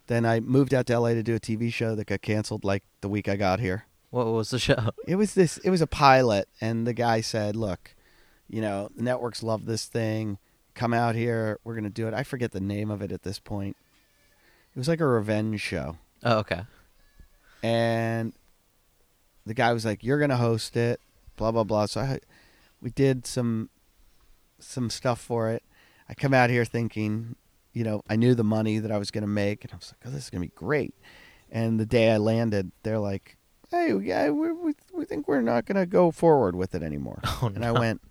then 0.07 0.25
I 0.25 0.39
moved 0.41 0.73
out 0.73 0.87
to 0.87 0.99
LA 0.99 1.09
to 1.13 1.23
do 1.23 1.35
a 1.35 1.39
TV 1.39 1.71
show 1.71 1.95
that 1.95 2.07
got 2.07 2.21
canceled 2.21 2.63
like 2.65 2.83
the 3.01 3.07
week 3.09 3.29
I 3.29 3.35
got 3.37 3.59
here. 3.61 3.85
What 4.13 4.27
was 4.27 4.51
the 4.51 4.59
show? 4.59 4.91
It 5.07 5.15
was 5.15 5.33
this. 5.33 5.57
It 5.57 5.71
was 5.71 5.81
a 5.81 5.87
pilot, 5.87 6.47
and 6.61 6.85
the 6.85 6.93
guy 6.93 7.21
said, 7.21 7.55
"Look, 7.55 7.95
you 8.47 8.61
know, 8.61 8.89
the 8.95 9.01
networks 9.01 9.41
love 9.41 9.65
this 9.65 9.85
thing. 9.85 10.37
Come 10.75 10.93
out 10.93 11.15
here. 11.15 11.59
We're 11.63 11.73
gonna 11.73 11.89
do 11.89 12.07
it." 12.07 12.13
I 12.13 12.21
forget 12.21 12.51
the 12.51 12.59
name 12.59 12.91
of 12.91 13.01
it 13.01 13.11
at 13.11 13.23
this 13.23 13.39
point. 13.39 13.75
It 14.75 14.77
was 14.77 14.87
like 14.87 14.99
a 15.01 15.07
revenge 15.07 15.61
show, 15.61 15.97
Oh, 16.23 16.37
okay. 16.39 16.61
and 17.63 18.33
the 19.45 19.53
guy 19.55 19.73
was 19.73 19.83
like, 19.83 20.03
"You're 20.03 20.19
gonna 20.19 20.37
host 20.37 20.77
it." 20.77 20.99
Blah 21.35 21.51
blah 21.51 21.63
blah. 21.63 21.87
So 21.87 22.01
I, 22.01 22.19
we 22.81 22.91
did 22.91 23.25
some, 23.25 23.69
some 24.59 24.89
stuff 24.91 25.19
for 25.19 25.49
it. 25.49 25.63
I 26.07 26.13
come 26.13 26.33
out 26.35 26.51
here 26.51 26.65
thinking, 26.65 27.35
you 27.73 27.83
know, 27.83 28.03
I 28.07 28.15
knew 28.15 28.35
the 28.35 28.43
money 28.43 28.77
that 28.77 28.91
I 28.91 28.99
was 28.99 29.09
gonna 29.09 29.25
make, 29.27 29.63
and 29.63 29.73
I 29.73 29.77
was 29.77 29.91
like, 29.91 30.05
"Oh, 30.07 30.11
this 30.15 30.25
is 30.25 30.29
gonna 30.29 30.41
be 30.41 30.51
great." 30.53 30.93
And 31.51 31.79
the 31.79 31.85
day 31.87 32.11
I 32.11 32.17
landed, 32.17 32.71
they're 32.83 32.99
like, 32.99 33.37
"Hey, 33.73 33.91
yeah, 34.03 34.29
we 34.29 34.51
we, 34.51 34.73
we 34.93 35.03
think 35.05 35.27
we're 35.27 35.41
not 35.41 35.65
gonna 35.65 35.87
go 35.87 36.11
forward 36.11 36.55
with 36.55 36.75
it 36.75 36.83
anymore." 36.83 37.19
Oh, 37.41 37.47
and 37.53 37.65
I 37.65 37.71
went, 37.71 38.01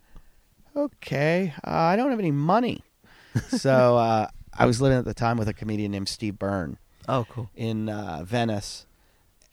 "Okay, 0.75 1.55
uh, 1.65 1.71
I 1.71 1.97
don't 1.97 2.11
have 2.11 2.19
any 2.19 2.33
money." 2.33 2.83
so 3.49 3.97
uh, 3.97 4.27
I 4.53 4.67
was 4.67 4.81
living 4.83 4.99
at 4.99 5.05
the 5.05 5.15
time 5.15 5.39
with 5.39 5.49
a 5.49 5.55
comedian 5.55 5.93
named 5.93 6.09
Steve 6.09 6.39
Byrne 6.39 6.79
Oh, 7.09 7.25
cool. 7.29 7.49
in 7.55 7.89
uh, 7.89 8.25
Venice, 8.25 8.87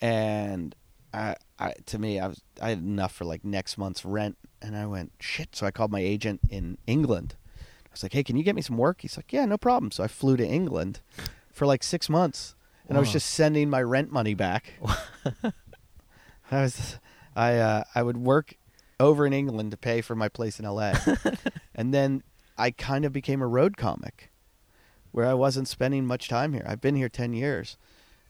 and 0.01 0.75
I, 1.13 1.35
I, 1.59 1.73
to 1.85 1.99
me, 1.99 2.19
I 2.19 2.27
was 2.27 2.41
I 2.61 2.69
had 2.69 2.79
enough 2.79 3.13
for 3.13 3.25
like 3.25 3.45
next 3.45 3.77
month's 3.77 4.03
rent, 4.03 4.37
and 4.61 4.75
I 4.75 4.85
went 4.87 5.11
shit. 5.19 5.55
So 5.55 5.65
I 5.65 5.71
called 5.71 5.91
my 5.91 6.01
agent 6.01 6.41
in 6.49 6.77
England. 6.87 7.35
I 7.59 7.89
was 7.91 8.03
like, 8.03 8.13
"Hey, 8.13 8.23
can 8.23 8.35
you 8.35 8.43
get 8.43 8.55
me 8.55 8.61
some 8.61 8.77
work?" 8.77 9.01
He's 9.01 9.15
like, 9.17 9.31
"Yeah, 9.31 9.45
no 9.45 9.57
problem." 9.57 9.91
So 9.91 10.03
I 10.03 10.07
flew 10.07 10.37
to 10.37 10.45
England 10.45 11.01
for 11.53 11.65
like 11.65 11.83
six 11.83 12.09
months, 12.09 12.55
and 12.87 12.97
I 12.97 12.99
was 12.99 13.11
just 13.11 13.29
sending 13.29 13.69
my 13.69 13.81
rent 13.81 14.11
money 14.11 14.33
back. 14.33 14.73
I 16.51 16.61
was, 16.63 16.99
I, 17.35 17.57
uh, 17.57 17.83
I 17.95 18.03
would 18.03 18.17
work 18.17 18.55
over 18.99 19.25
in 19.25 19.33
England 19.33 19.71
to 19.71 19.77
pay 19.77 20.01
for 20.01 20.15
my 20.15 20.29
place 20.29 20.59
in 20.59 20.65
LA, 20.65 20.93
and 21.75 21.93
then 21.93 22.23
I 22.57 22.71
kind 22.71 23.05
of 23.05 23.13
became 23.13 23.41
a 23.41 23.47
road 23.47 23.77
comic, 23.77 24.31
where 25.11 25.25
I 25.25 25.33
wasn't 25.33 25.67
spending 25.67 26.05
much 26.05 26.27
time 26.27 26.53
here. 26.53 26.65
I've 26.67 26.81
been 26.81 26.95
here 26.95 27.09
ten 27.09 27.33
years, 27.33 27.77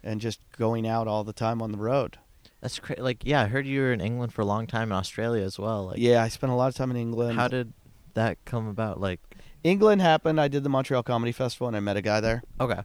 and 0.03 0.21
just 0.21 0.39
going 0.57 0.87
out 0.87 1.07
all 1.07 1.23
the 1.23 1.33
time 1.33 1.61
on 1.61 1.71
the 1.71 1.77
road. 1.77 2.17
That's 2.61 2.77
crazy. 2.77 3.01
Like, 3.01 3.25
yeah, 3.25 3.43
I 3.43 3.45
heard 3.45 3.65
you 3.65 3.81
were 3.81 3.93
in 3.93 4.01
England 4.01 4.33
for 4.33 4.41
a 4.41 4.45
long 4.45 4.67
time 4.67 4.91
in 4.91 4.97
Australia 4.97 5.43
as 5.43 5.57
well. 5.57 5.87
Like, 5.87 5.99
yeah, 5.99 6.21
I 6.21 6.27
spent 6.27 6.51
a 6.51 6.55
lot 6.55 6.67
of 6.67 6.75
time 6.75 6.91
in 6.91 6.97
England. 6.97 7.39
How 7.39 7.47
did 7.47 7.73
that 8.15 8.37
come 8.43 8.67
about? 8.67 8.99
Like, 8.99 9.21
England 9.63 10.01
happened? 10.01 10.41
I 10.41 10.49
did 10.49 10.63
the 10.63 10.69
Montreal 10.69 11.03
Comedy 11.03 11.31
Festival, 11.31 11.67
and 11.67 11.77
I 11.77 11.79
met 11.79 11.97
a 11.97 12.01
guy 12.01 12.19
there 12.19 12.43
okay. 12.59 12.81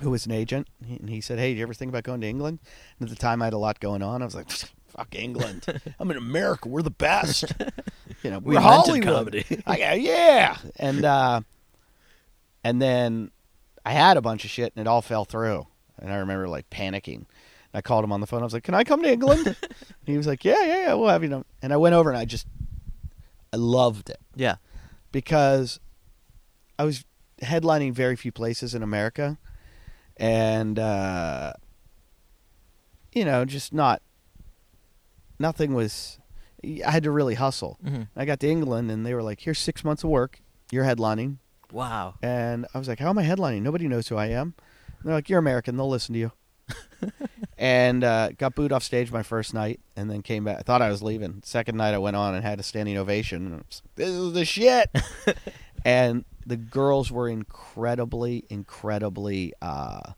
Who 0.00 0.10
was 0.10 0.26
an 0.26 0.32
agent, 0.32 0.68
and 0.88 1.08
he 1.08 1.20
said, 1.20 1.38
"Hey, 1.38 1.52
do 1.52 1.58
you 1.58 1.62
ever 1.62 1.74
think 1.74 1.88
about 1.90 2.04
going 2.04 2.20
to 2.20 2.26
England?" 2.26 2.58
And 2.98 3.08
at 3.08 3.10
the 3.14 3.20
time, 3.20 3.42
I 3.42 3.46
had 3.46 3.54
a 3.54 3.58
lot 3.58 3.80
going 3.80 4.02
on. 4.02 4.22
I 4.22 4.24
was 4.24 4.34
like, 4.34 4.50
"Fuck 4.88 5.14
England! 5.14 5.66
I'm 6.00 6.10
in 6.10 6.16
America. 6.16 6.68
We're 6.68 6.82
the 6.82 6.90
best. 6.90 7.52
You 8.22 8.30
know, 8.30 8.38
We 8.38 8.54
we're 8.54 8.60
Hollywood. 8.62 9.02
comedy. 9.04 9.44
I 9.66 9.76
go, 9.78 9.92
yeah." 9.92 10.56
And 10.76 11.04
uh, 11.04 11.40
and 12.64 12.80
then 12.80 13.30
I 13.84 13.92
had 13.92 14.16
a 14.16 14.22
bunch 14.22 14.44
of 14.44 14.50
shit, 14.50 14.72
and 14.74 14.86
it 14.86 14.88
all 14.88 15.02
fell 15.02 15.24
through. 15.24 15.66
And 15.98 16.12
I 16.12 16.16
remember 16.16 16.48
like 16.48 16.68
panicking. 16.70 17.26
I 17.74 17.82
called 17.82 18.04
him 18.04 18.12
on 18.12 18.20
the 18.20 18.26
phone. 18.26 18.40
I 18.40 18.44
was 18.44 18.52
like, 18.54 18.64
"Can 18.64 18.74
I 18.74 18.84
come 18.84 19.02
to 19.02 19.10
England?" 19.12 19.46
and 19.46 19.56
he 20.06 20.16
was 20.16 20.26
like, 20.26 20.44
"Yeah, 20.44 20.62
yeah, 20.64 20.76
yeah. 20.86 20.94
We'll 20.94 21.08
have 21.10 21.22
you 21.22 21.28
know." 21.28 21.44
And 21.62 21.72
I 21.72 21.76
went 21.76 21.94
over, 21.94 22.10
and 22.10 22.18
I 22.18 22.24
just 22.24 22.46
I 23.52 23.56
loved 23.58 24.08
it 24.10 24.18
Yeah. 24.34 24.56
because 25.12 25.78
I 26.78 26.84
was 26.84 27.04
headlining 27.42 27.92
very 27.92 28.16
few 28.16 28.32
places 28.32 28.74
in 28.74 28.82
America, 28.82 29.38
and 30.16 30.78
uh, 30.78 31.52
you 33.12 33.24
know, 33.24 33.44
just 33.44 33.72
not 33.72 34.02
nothing 35.38 35.74
was. 35.74 36.18
I 36.64 36.90
had 36.90 37.02
to 37.04 37.10
really 37.10 37.34
hustle. 37.34 37.78
hmm 37.84 38.02
I 38.16 38.24
got 38.24 38.40
to 38.40 38.48
England, 38.48 38.90
and 38.90 39.04
they 39.06 39.14
were 39.14 39.22
like, 39.22 39.40
"Here's 39.40 39.58
six 39.58 39.84
months 39.84 40.02
of 40.04 40.10
work. 40.10 40.40
You're 40.72 40.84
headlining." 40.84 41.38
Wow. 41.72 42.14
And 42.22 42.66
I 42.74 42.78
was 42.78 42.88
like, 42.88 42.98
"How 42.98 43.10
am 43.10 43.18
I 43.18 43.24
headlining? 43.24 43.62
Nobody 43.62 43.88
knows 43.88 44.08
who 44.08 44.16
I 44.16 44.26
am." 44.26 44.54
And 44.98 45.04
they're 45.04 45.14
like, 45.14 45.28
"You're 45.28 45.38
American. 45.38 45.76
They'll 45.76 45.88
listen 45.88 46.14
to 46.14 46.18
you." 46.18 46.32
and 47.58 48.02
uh, 48.02 48.30
got 48.38 48.54
booed 48.54 48.72
off 48.72 48.82
stage 48.82 49.12
my 49.12 49.22
first 49.22 49.54
night, 49.54 49.80
and 49.96 50.10
then 50.10 50.22
came 50.22 50.44
back. 50.44 50.58
I 50.58 50.62
thought 50.62 50.82
I 50.82 50.90
was 50.90 51.02
leaving. 51.02 51.42
Second 51.44 51.76
night, 51.76 51.94
I 51.94 51.98
went 51.98 52.16
on 52.16 52.34
and 52.34 52.44
had 52.44 52.58
a 52.58 52.62
standing 52.62 52.96
ovation. 52.96 53.46
And 53.46 53.56
was 53.58 53.82
like, 53.84 53.94
this 53.96 54.08
is 54.08 54.32
the 54.32 54.44
shit. 54.44 54.90
and 55.86 56.24
the 56.44 56.56
girls 56.56 57.10
were 57.12 57.28
incredibly, 57.28 58.44
incredibly 58.50 59.52
uh, 59.62 60.12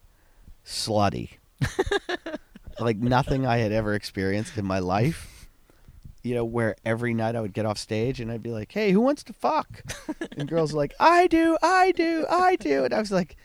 slutty. 0.65 1.31
like 2.81 2.97
nothing 2.97 3.45
I 3.47 3.59
had 3.59 3.73
ever 3.73 3.95
experienced 3.95 4.57
in 4.57 4.65
my 4.65 4.79
life. 4.79 5.49
You 6.23 6.35
know, 6.35 6.45
where 6.45 6.75
every 6.85 7.15
night 7.15 7.37
I 7.37 7.41
would 7.41 7.53
get 7.53 7.65
off 7.67 7.79
stage 7.79 8.21
and 8.21 8.31
I'd 8.33 8.43
be 8.43 8.51
like, 8.51 8.73
"Hey, 8.73 8.91
who 8.93 9.01
wants 9.01 9.23
to 9.25 9.33
fuck?" 9.33 9.83
and 10.37 10.49
girls 10.49 10.73
were 10.73 10.79
like, 10.79 10.95
"I 11.01 11.27
do, 11.27 11.57
I 11.63 11.93
do, 11.93 12.27
I 12.29 12.57
do," 12.57 12.85
and 12.85 12.93
I 12.93 12.99
was 12.99 13.13
like, 13.13 13.37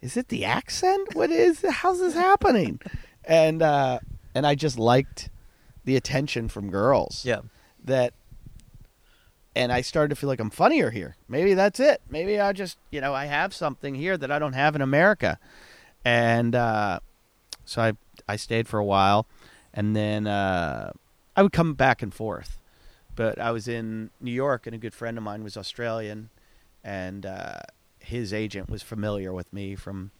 "Is 0.00 0.16
it 0.16 0.28
the 0.28 0.44
accent? 0.44 1.14
What 1.14 1.30
is? 1.30 1.64
How's 1.68 2.00
this 2.00 2.14
happening?" 2.14 2.80
And 3.24 3.62
uh, 3.62 4.00
and 4.34 4.46
I 4.46 4.54
just 4.54 4.78
liked 4.78 5.30
the 5.84 5.96
attention 5.96 6.48
from 6.48 6.70
girls 6.70 7.24
Yeah. 7.24 7.40
that 7.84 8.12
and 9.58 9.72
I 9.72 9.80
started 9.82 10.10
to 10.10 10.16
feel 10.16 10.28
like 10.28 10.40
I'm 10.40 10.50
funnier 10.50 10.90
here. 10.90 11.16
Maybe 11.28 11.54
that's 11.54 11.80
it. 11.80 12.00
Maybe 12.08 12.38
I 12.40 12.52
just, 12.52 12.78
you 12.90 13.00
know, 13.00 13.12
I 13.14 13.26
have 13.26 13.52
something 13.52 13.94
here 13.94 14.16
that 14.16 14.30
I 14.30 14.38
don't 14.38 14.52
have 14.54 14.74
in 14.74 14.80
America. 14.82 15.38
And 16.04 16.54
uh, 16.54 17.00
so 17.64 17.82
I 17.82 17.92
I 18.28 18.36
stayed 18.36 18.68
for 18.68 18.78
a 18.78 18.84
while 18.84 19.26
and 19.74 19.94
then 19.94 20.26
uh, 20.26 20.92
I 21.36 21.42
would 21.42 21.52
come 21.52 21.74
back 21.74 22.02
and 22.02 22.14
forth. 22.14 22.58
But 23.14 23.38
I 23.40 23.50
was 23.50 23.66
in 23.68 24.10
New 24.20 24.30
York 24.32 24.66
and 24.66 24.74
a 24.74 24.78
good 24.78 24.94
friend 24.94 25.18
of 25.18 25.24
mine 25.24 25.42
was 25.42 25.56
Australian 25.56 26.30
and 26.84 27.26
uh, 27.26 27.58
his 27.98 28.32
agent 28.32 28.70
was 28.70 28.82
familiar 28.82 29.32
with 29.32 29.52
me 29.52 29.74
from 29.74 30.12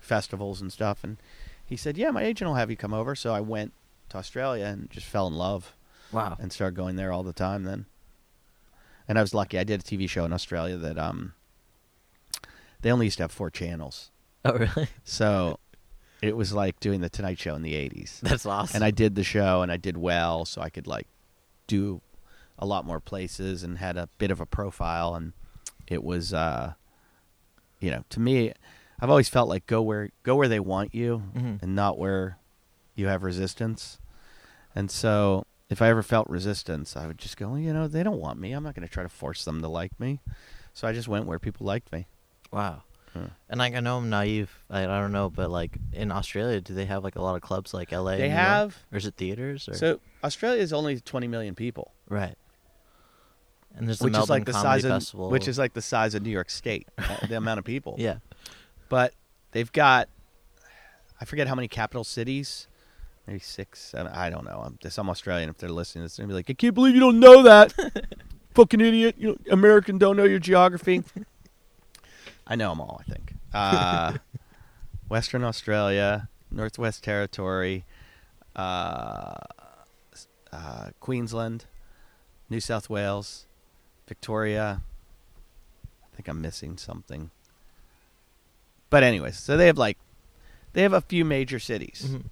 festivals 0.00 0.60
and 0.60 0.70
stuff 0.72 1.02
and 1.02 1.16
he 1.64 1.76
said, 1.76 1.96
"Yeah, 1.96 2.10
my 2.10 2.22
agent 2.22 2.48
will 2.48 2.56
have 2.56 2.70
you 2.70 2.76
come 2.76 2.92
over." 2.92 3.14
So 3.14 3.32
I 3.32 3.40
went 3.40 3.72
to 4.10 4.18
Australia 4.18 4.66
and 4.66 4.90
just 4.90 5.06
fell 5.06 5.26
in 5.26 5.34
love 5.34 5.74
Wow. 6.12 6.36
and 6.38 6.52
started 6.52 6.76
going 6.76 6.96
there 6.96 7.10
all 7.12 7.22
the 7.22 7.32
time 7.32 7.64
then. 7.64 7.86
And 9.08 9.18
I 9.18 9.20
was 9.22 9.34
lucky. 9.34 9.58
I 9.58 9.64
did 9.64 9.80
a 9.80 9.82
TV 9.82 10.08
show 10.08 10.24
in 10.24 10.32
Australia 10.32 10.76
that 10.76 10.98
um 10.98 11.34
they 12.82 12.90
only 12.90 13.06
used 13.06 13.18
to 13.18 13.24
have 13.24 13.32
four 13.32 13.50
channels. 13.50 14.10
Oh, 14.44 14.54
really? 14.54 14.88
So 15.04 15.58
it 16.20 16.36
was 16.36 16.52
like 16.52 16.78
doing 16.80 17.00
the 17.00 17.08
Tonight 17.08 17.38
Show 17.38 17.54
in 17.54 17.62
the 17.62 17.74
80s. 17.74 18.20
That's 18.20 18.46
awesome. 18.46 18.76
And 18.76 18.84
I 18.84 18.90
did 18.92 19.14
the 19.16 19.24
show 19.24 19.62
and 19.62 19.70
I 19.72 19.76
did 19.76 19.96
well, 19.96 20.44
so 20.44 20.60
I 20.60 20.70
could 20.70 20.86
like 20.86 21.06
do 21.66 22.00
a 22.58 22.66
lot 22.66 22.84
more 22.84 23.00
places 23.00 23.62
and 23.64 23.78
had 23.78 23.96
a 23.96 24.08
bit 24.18 24.30
of 24.30 24.40
a 24.40 24.46
profile 24.46 25.14
and 25.14 25.32
it 25.88 26.02
was 26.04 26.32
uh 26.32 26.74
you 27.80 27.90
know, 27.90 28.04
to 28.10 28.20
me 28.20 28.52
I've 29.00 29.10
always 29.10 29.28
felt 29.28 29.48
like 29.48 29.66
go 29.66 29.82
where 29.82 30.10
go 30.22 30.36
where 30.36 30.48
they 30.48 30.60
want 30.60 30.94
you 30.94 31.22
Mhm. 31.36 31.60
and 31.62 31.74
not 31.74 31.98
where 31.98 32.38
you 32.94 33.06
have 33.08 33.22
resistance. 33.24 33.98
And 34.76 34.90
so 34.90 35.44
if 35.72 35.82
I 35.82 35.88
ever 35.88 36.02
felt 36.02 36.28
resistance, 36.28 36.96
I 36.96 37.06
would 37.06 37.18
just 37.18 37.36
go, 37.36 37.54
you 37.56 37.72
know, 37.72 37.88
they 37.88 38.02
don't 38.02 38.20
want 38.20 38.38
me. 38.38 38.52
I'm 38.52 38.62
not 38.62 38.74
going 38.74 38.86
to 38.86 38.92
try 38.92 39.02
to 39.02 39.08
force 39.08 39.44
them 39.44 39.60
to 39.62 39.68
like 39.68 39.98
me. 39.98 40.20
So 40.74 40.86
I 40.86 40.92
just 40.92 41.08
went 41.08 41.26
where 41.26 41.38
people 41.38 41.66
liked 41.66 41.92
me. 41.92 42.06
Wow. 42.52 42.82
Huh. 43.12 43.26
And 43.50 43.58
like 43.58 43.74
I 43.74 43.80
know 43.80 43.98
I'm 43.98 44.08
naive. 44.08 44.50
I, 44.70 44.84
I 44.84 45.00
don't 45.00 45.12
know, 45.12 45.28
but 45.28 45.50
like 45.50 45.76
in 45.92 46.10
Australia, 46.10 46.60
do 46.60 46.74
they 46.74 46.86
have 46.86 47.04
like 47.04 47.16
a 47.16 47.22
lot 47.22 47.36
of 47.36 47.42
clubs 47.42 47.74
like 47.74 47.92
L.A. 47.92 48.16
They 48.16 48.24
and 48.24 48.32
York? 48.32 48.40
have. 48.40 48.78
or 48.90 48.98
is 48.98 49.06
it 49.06 49.16
theaters? 49.16 49.68
Or? 49.68 49.74
So 49.74 50.00
Australia 50.24 50.62
is 50.62 50.72
only 50.72 50.98
20 50.98 51.28
million 51.28 51.54
people, 51.54 51.92
right. 52.08 52.36
And 53.74 53.86
there's 53.88 53.98
the 53.98 54.04
which 54.04 54.12
Melbourne 54.12 54.24
is 54.24 54.30
like 54.30 54.44
the 54.46 54.52
Comedy 54.52 54.82
size 54.82 55.14
of 55.14 55.20
which 55.30 55.48
is 55.48 55.58
like 55.58 55.72
the 55.74 55.82
size 55.82 56.14
of 56.14 56.22
New 56.22 56.30
York 56.30 56.50
State, 56.50 56.88
uh, 56.98 57.16
the 57.28 57.36
amount 57.36 57.58
of 57.58 57.64
people. 57.64 57.96
yeah, 57.98 58.16
But 58.88 59.14
they've 59.52 59.72
got, 59.72 60.08
I 61.20 61.24
forget 61.24 61.48
how 61.48 61.54
many 61.54 61.68
capital 61.68 62.04
cities, 62.04 62.66
maybe 63.26 63.38
six, 63.38 63.80
seven. 63.80 64.12
I 64.12 64.30
don't 64.30 64.44
know. 64.44 64.62
I'm 64.64 64.78
some 64.90 65.08
Australian 65.10 65.48
if 65.50 65.58
they're 65.58 65.68
listening. 65.70 66.04
It's 66.04 66.16
gonna 66.16 66.28
be 66.28 66.34
like, 66.34 66.50
I 66.50 66.54
can't 66.54 66.74
believe 66.74 66.94
you 66.94 67.00
don't 67.00 67.20
know 67.20 67.42
that, 67.42 67.72
fucking 68.54 68.80
idiot. 68.80 69.16
You 69.18 69.28
know, 69.28 69.36
American 69.50 69.98
don't 69.98 70.16
know 70.16 70.24
your 70.24 70.38
geography. 70.38 71.02
I 72.46 72.56
know 72.56 72.70
them 72.70 72.80
all. 72.80 73.00
I 73.06 73.10
think. 73.10 73.34
Uh, 73.54 74.18
Western 75.08 75.44
Australia, 75.44 76.28
Northwest 76.50 77.04
Territory, 77.04 77.84
uh, 78.56 79.34
uh, 80.52 80.88
Queensland, 81.00 81.66
New 82.50 82.60
South 82.60 82.88
Wales, 82.90 83.46
Victoria. 84.08 84.82
I 86.02 86.16
think 86.16 86.28
I'm 86.28 86.40
missing 86.40 86.76
something. 86.76 87.30
But 88.90 89.02
anyways, 89.02 89.38
so 89.38 89.56
they 89.56 89.66
have 89.66 89.78
like 89.78 89.96
they 90.74 90.82
have 90.82 90.92
a 90.92 91.00
few 91.00 91.24
major 91.24 91.58
cities. 91.58 92.06
Mhm. 92.08 92.24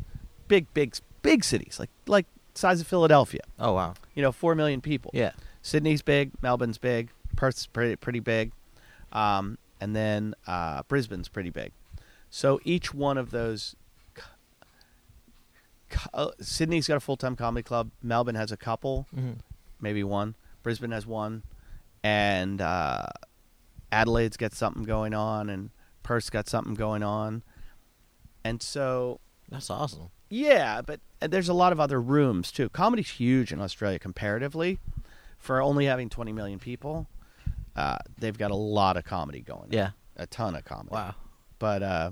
Big 0.50 0.66
big 0.74 0.94
big 1.22 1.44
cities 1.44 1.78
like 1.78 1.90
like 2.06 2.26
size 2.54 2.80
of 2.80 2.86
Philadelphia. 2.86 3.40
Oh 3.58 3.72
wow. 3.72 3.94
You 4.14 4.22
know, 4.22 4.32
4 4.32 4.54
million 4.54 4.80
people. 4.80 5.10
Yeah. 5.14 5.32
Sydney's 5.62 6.02
big, 6.02 6.32
Melbourne's 6.42 6.78
big, 6.78 7.10
Perth's 7.36 7.66
pretty 7.66 7.96
pretty 7.96 8.20
big. 8.20 8.52
Um, 9.12 9.56
and 9.80 9.94
then 9.96 10.34
uh, 10.46 10.82
Brisbane's 10.88 11.28
pretty 11.28 11.50
big. 11.50 11.72
So 12.28 12.60
each 12.64 12.92
one 12.92 13.16
of 13.18 13.30
those 13.30 13.74
co- 15.88 16.10
uh, 16.14 16.30
Sydney's 16.40 16.86
got 16.88 16.96
a 16.96 17.00
full-time 17.00 17.36
comedy 17.36 17.62
club, 17.62 17.90
Melbourne 18.02 18.34
has 18.36 18.52
a 18.52 18.56
couple, 18.56 19.06
hmm 19.14 19.32
maybe 19.80 20.04
one. 20.04 20.34
Brisbane 20.62 20.90
has 20.90 21.06
one, 21.06 21.42
and 22.04 22.60
uh, 22.60 23.06
Adelaide's 23.90 24.36
got 24.36 24.52
something 24.52 24.82
going 24.84 25.14
on, 25.14 25.48
and 25.48 25.70
Perth's 26.02 26.28
got 26.30 26.48
something 26.48 26.74
going 26.74 27.02
on, 27.02 27.42
and 28.44 28.62
so 28.62 29.20
That's 29.48 29.70
awesome. 29.70 30.10
Yeah, 30.30 30.80
but 30.80 31.00
uh, 31.20 31.26
there's 31.26 31.48
a 31.50 31.54
lot 31.54 31.72
of 31.72 31.80
other 31.80 32.00
rooms 32.00 32.50
too. 32.52 32.68
Comedy's 32.70 33.10
huge 33.10 33.52
in 33.52 33.60
Australia 33.60 33.98
comparatively, 33.98 34.78
for 35.38 35.60
only 35.60 35.84
having 35.86 36.08
20 36.08 36.32
million 36.32 36.58
people. 36.58 37.06
Uh, 37.76 37.96
they've 38.18 38.38
got 38.38 38.50
a 38.50 38.56
lot 38.56 38.96
of 38.96 39.04
comedy 39.04 39.40
going. 39.40 39.62
on. 39.62 39.68
Yeah. 39.72 39.90
a 40.16 40.26
ton 40.26 40.54
of 40.56 40.64
comedy. 40.64 40.90
Wow. 40.92 41.14
But 41.58 41.82
uh, 41.82 42.10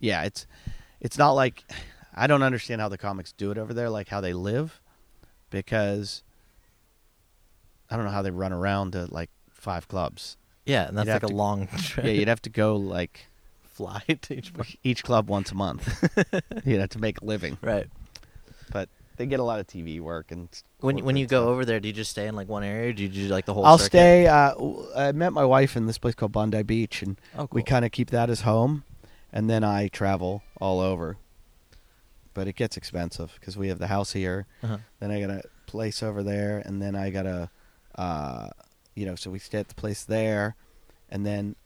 yeah, 0.00 0.24
it's 0.24 0.46
it's 1.00 1.16
not 1.18 1.32
like 1.32 1.64
I 2.14 2.26
don't 2.26 2.42
understand 2.42 2.80
how 2.80 2.88
the 2.88 2.98
comics 2.98 3.32
do 3.32 3.50
it 3.50 3.58
over 3.58 3.72
there, 3.74 3.90
like 3.90 4.08
how 4.08 4.20
they 4.20 4.32
live, 4.32 4.80
because 5.50 6.22
I 7.90 7.96
don't 7.96 8.04
know 8.04 8.10
how 8.10 8.22
they 8.22 8.30
run 8.30 8.52
around 8.52 8.92
to 8.92 9.06
like 9.12 9.30
five 9.50 9.86
clubs. 9.88 10.36
Yeah, 10.64 10.88
and 10.88 10.96
that's 10.98 11.06
You'd 11.06 11.12
like 11.14 11.22
a 11.24 11.26
to- 11.28 11.34
long 11.36 11.66
trip. 11.68 12.06
Yeah, 12.06 12.12
you'd 12.12 12.28
have 12.28 12.42
to 12.42 12.50
go 12.50 12.76
like 12.76 13.26
fly 13.76 14.02
to 14.22 14.34
each 14.38 14.52
each 14.82 15.02
club 15.04 15.28
once 15.28 15.52
a 15.52 15.54
month, 15.54 15.84
you 16.64 16.78
know, 16.78 16.86
to 16.86 16.98
make 16.98 17.20
a 17.20 17.24
living. 17.24 17.58
Right. 17.62 17.88
But 18.72 18.88
they 19.16 19.26
get 19.26 19.40
a 19.40 19.44
lot 19.44 19.60
of 19.60 19.66
TV 19.66 20.00
work 20.00 20.30
and 20.32 20.48
When 20.80 21.04
when 21.04 21.16
you 21.16 21.26
go 21.26 21.42
stuff. 21.42 21.48
over 21.52 21.64
there, 21.64 21.80
do 21.80 21.88
you 21.88 21.94
just 21.94 22.10
stay 22.10 22.26
in 22.26 22.34
like 22.36 22.48
one 22.48 22.64
area, 22.64 22.90
or 22.90 22.92
do 22.92 23.02
you 23.02 23.08
do 23.08 23.28
like 23.28 23.46
the 23.46 23.54
whole? 23.54 23.64
I'll 23.64 23.78
circuit? 23.78 23.90
stay. 23.92 24.26
Uh, 24.26 24.54
I 24.96 25.12
met 25.12 25.32
my 25.32 25.44
wife 25.44 25.76
in 25.76 25.86
this 25.86 25.98
place 25.98 26.14
called 26.14 26.32
Bondi 26.32 26.62
Beach, 26.62 27.02
and 27.02 27.16
Oh, 27.38 27.48
we 27.52 27.62
kind 27.62 27.84
of 27.84 27.92
keep 27.92 28.10
that 28.10 28.28
as 28.30 28.40
home, 28.42 28.84
and 29.32 29.48
then 29.50 29.62
I 29.64 29.88
travel 29.88 30.42
all 30.60 30.80
over. 30.80 31.16
But 32.34 32.48
it 32.48 32.56
gets 32.56 32.76
expensive 32.76 33.32
because 33.40 33.56
we 33.56 33.68
have 33.68 33.78
the 33.78 33.86
house 33.86 34.12
here, 34.12 34.46
Uh-huh. 34.62 34.78
then 35.00 35.10
I 35.10 35.20
got 35.20 35.30
a 35.30 35.42
place 35.66 36.02
over 36.02 36.22
there, 36.22 36.62
and 36.66 36.82
then 36.82 36.94
I 36.94 37.08
got 37.10 37.24
a, 37.24 37.48
uh, 37.96 38.48
you 38.94 39.06
know, 39.06 39.14
so 39.14 39.30
we 39.30 39.38
stay 39.38 39.58
at 39.58 39.68
the 39.68 39.74
place 39.74 40.04
there, 40.04 40.54
and 41.08 41.24
then 41.24 41.56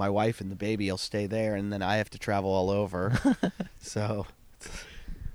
my 0.00 0.08
wife 0.10 0.40
and 0.40 0.50
the 0.50 0.56
baby 0.56 0.90
will 0.90 0.98
stay 0.98 1.26
there, 1.26 1.54
and 1.54 1.72
then 1.72 1.82
I 1.82 1.96
have 1.98 2.10
to 2.10 2.18
travel 2.18 2.50
all 2.50 2.70
over. 2.70 3.12
so, 3.80 4.26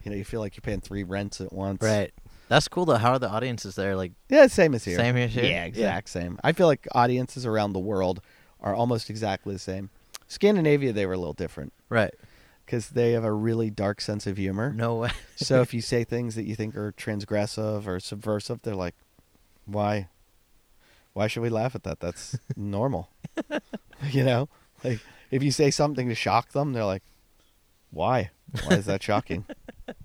you 0.03 0.11
know, 0.11 0.17
you 0.17 0.25
feel 0.25 0.41
like 0.41 0.57
you're 0.57 0.61
paying 0.61 0.81
three 0.81 1.03
rents 1.03 1.39
at 1.39 1.53
once. 1.53 1.81
Right. 1.81 2.11
That's 2.49 2.67
cool 2.67 2.85
though. 2.85 2.95
How 2.97 3.13
are 3.13 3.19
the 3.19 3.29
audiences 3.29 3.75
there? 3.75 3.95
Like, 3.95 4.11
Yeah, 4.29 4.47
same 4.47 4.75
as 4.75 4.83
here. 4.83 4.97
Same 4.97 5.15
as 5.17 5.33
here? 5.33 5.43
Yeah, 5.45 5.49
Yeah. 5.49 5.65
exact 5.65 6.09
same. 6.09 6.37
I 6.43 6.51
feel 6.51 6.67
like 6.67 6.87
audiences 6.93 7.45
around 7.45 7.73
the 7.73 7.79
world 7.79 8.21
are 8.59 8.75
almost 8.75 9.09
exactly 9.09 9.53
the 9.53 9.59
same. 9.59 9.89
Scandinavia, 10.27 10.91
they 10.93 11.05
were 11.05 11.13
a 11.13 11.17
little 11.17 11.33
different 11.33 11.71
right? 11.89 12.13
because 12.65 12.89
they 12.89 13.11
have 13.13 13.23
a 13.23 13.31
really 13.31 13.69
dark 13.69 14.01
sense 14.01 14.27
of 14.27 14.37
humor. 14.37 14.71
No 14.73 14.95
way. 14.95 15.11
so 15.35 15.61
if 15.61 15.73
you 15.75 15.81
say 15.81 16.03
things 16.03 16.35
that 16.35 16.45
you 16.45 16.55
think 16.55 16.75
are 16.75 16.91
transgressive 16.91 17.87
or 17.87 17.99
subversive, 17.99 18.61
they're 18.63 18.75
like, 18.75 18.95
"Why? 19.65 20.07
Why 21.13 21.27
should 21.27 21.43
we 21.43 21.49
laugh 21.49 21.73
at 21.75 21.83
that? 21.83 21.99
That's 21.99 22.37
normal." 22.55 23.09
you 24.11 24.23
know, 24.23 24.49
like 24.83 24.99
if 25.31 25.43
you 25.43 25.51
say 25.51 25.71
something 25.71 26.09
to 26.09 26.15
shock 26.15 26.51
them, 26.51 26.73
they're 26.73 26.85
like, 26.85 27.03
"Why? 27.91 28.31
Why 28.63 28.75
is 28.77 28.85
that 28.85 29.01
shocking?" 29.03 29.45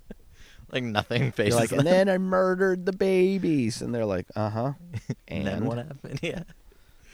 like 0.72 0.82
nothing 0.84 1.22
You're 1.24 1.32
faces. 1.32 1.58
like, 1.60 1.72
and 1.72 1.86
then 1.86 2.08
I 2.08 2.18
murdered 2.18 2.86
the 2.86 2.92
babies, 2.92 3.82
and 3.82 3.94
they're 3.94 4.06
like, 4.06 4.26
"Uh 4.36 4.50
huh." 4.50 4.72
and 5.28 5.46
then 5.46 5.64
what 5.64 5.78
happened? 5.78 6.20
Yeah. 6.22 6.42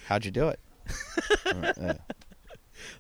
How'd 0.06 0.24
you 0.24 0.30
do 0.30 0.48
it? 0.48 0.60
Uh. 1.46 1.94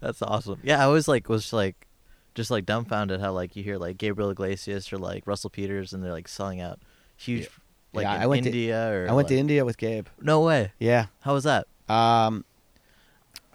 That's 0.00 0.22
awesome. 0.22 0.58
Yeah, 0.62 0.82
I 0.82 0.88
was 0.88 1.06
like 1.06 1.28
was 1.28 1.52
like 1.52 1.86
just 2.34 2.50
like 2.50 2.66
dumbfounded 2.66 3.20
how 3.20 3.32
like 3.32 3.54
you 3.56 3.62
hear 3.62 3.78
like 3.78 3.96
Gabriel 3.98 4.30
Iglesias 4.30 4.92
or 4.92 4.98
like 4.98 5.26
Russell 5.26 5.50
Peters 5.50 5.92
and 5.92 6.02
they're 6.02 6.12
like 6.12 6.28
selling 6.28 6.60
out 6.60 6.80
huge 7.16 7.42
Yeah. 7.42 7.48
like 7.92 8.02
Yeah, 8.04 8.12
I 8.22 8.26
went 8.26 8.42
to- 8.44 8.48
India 8.50 8.90
or 8.92 9.06
I 9.08 9.12
went 9.12 9.28
to 9.28 9.36
India 9.36 9.64
with 9.64 9.78
Gabe. 9.78 10.08
No 10.20 10.40
way. 10.40 10.72
Yeah. 10.78 11.06
How 11.20 11.34
was 11.34 11.44
that? 11.44 11.66
Um, 11.88 12.44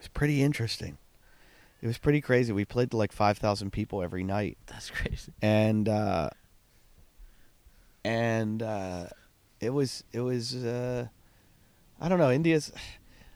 was 0.01 0.07
pretty 0.07 0.41
interesting. 0.41 0.97
It 1.81 1.87
was 1.87 1.97
pretty 1.97 2.21
crazy. 2.21 2.51
We 2.53 2.65
played 2.65 2.91
to 2.91 2.97
like 2.97 3.11
5,000 3.11 3.71
people 3.71 4.01
every 4.03 4.23
night. 4.23 4.57
That's 4.67 4.89
crazy. 4.89 5.31
And, 5.41 5.87
uh, 5.89 6.29
and, 8.03 8.61
uh, 8.61 9.07
it 9.59 9.71
was, 9.71 10.03
it 10.11 10.21
was, 10.21 10.55
uh, 10.55 11.07
I 11.99 12.09
don't 12.09 12.19
know. 12.19 12.31
India's, 12.31 12.71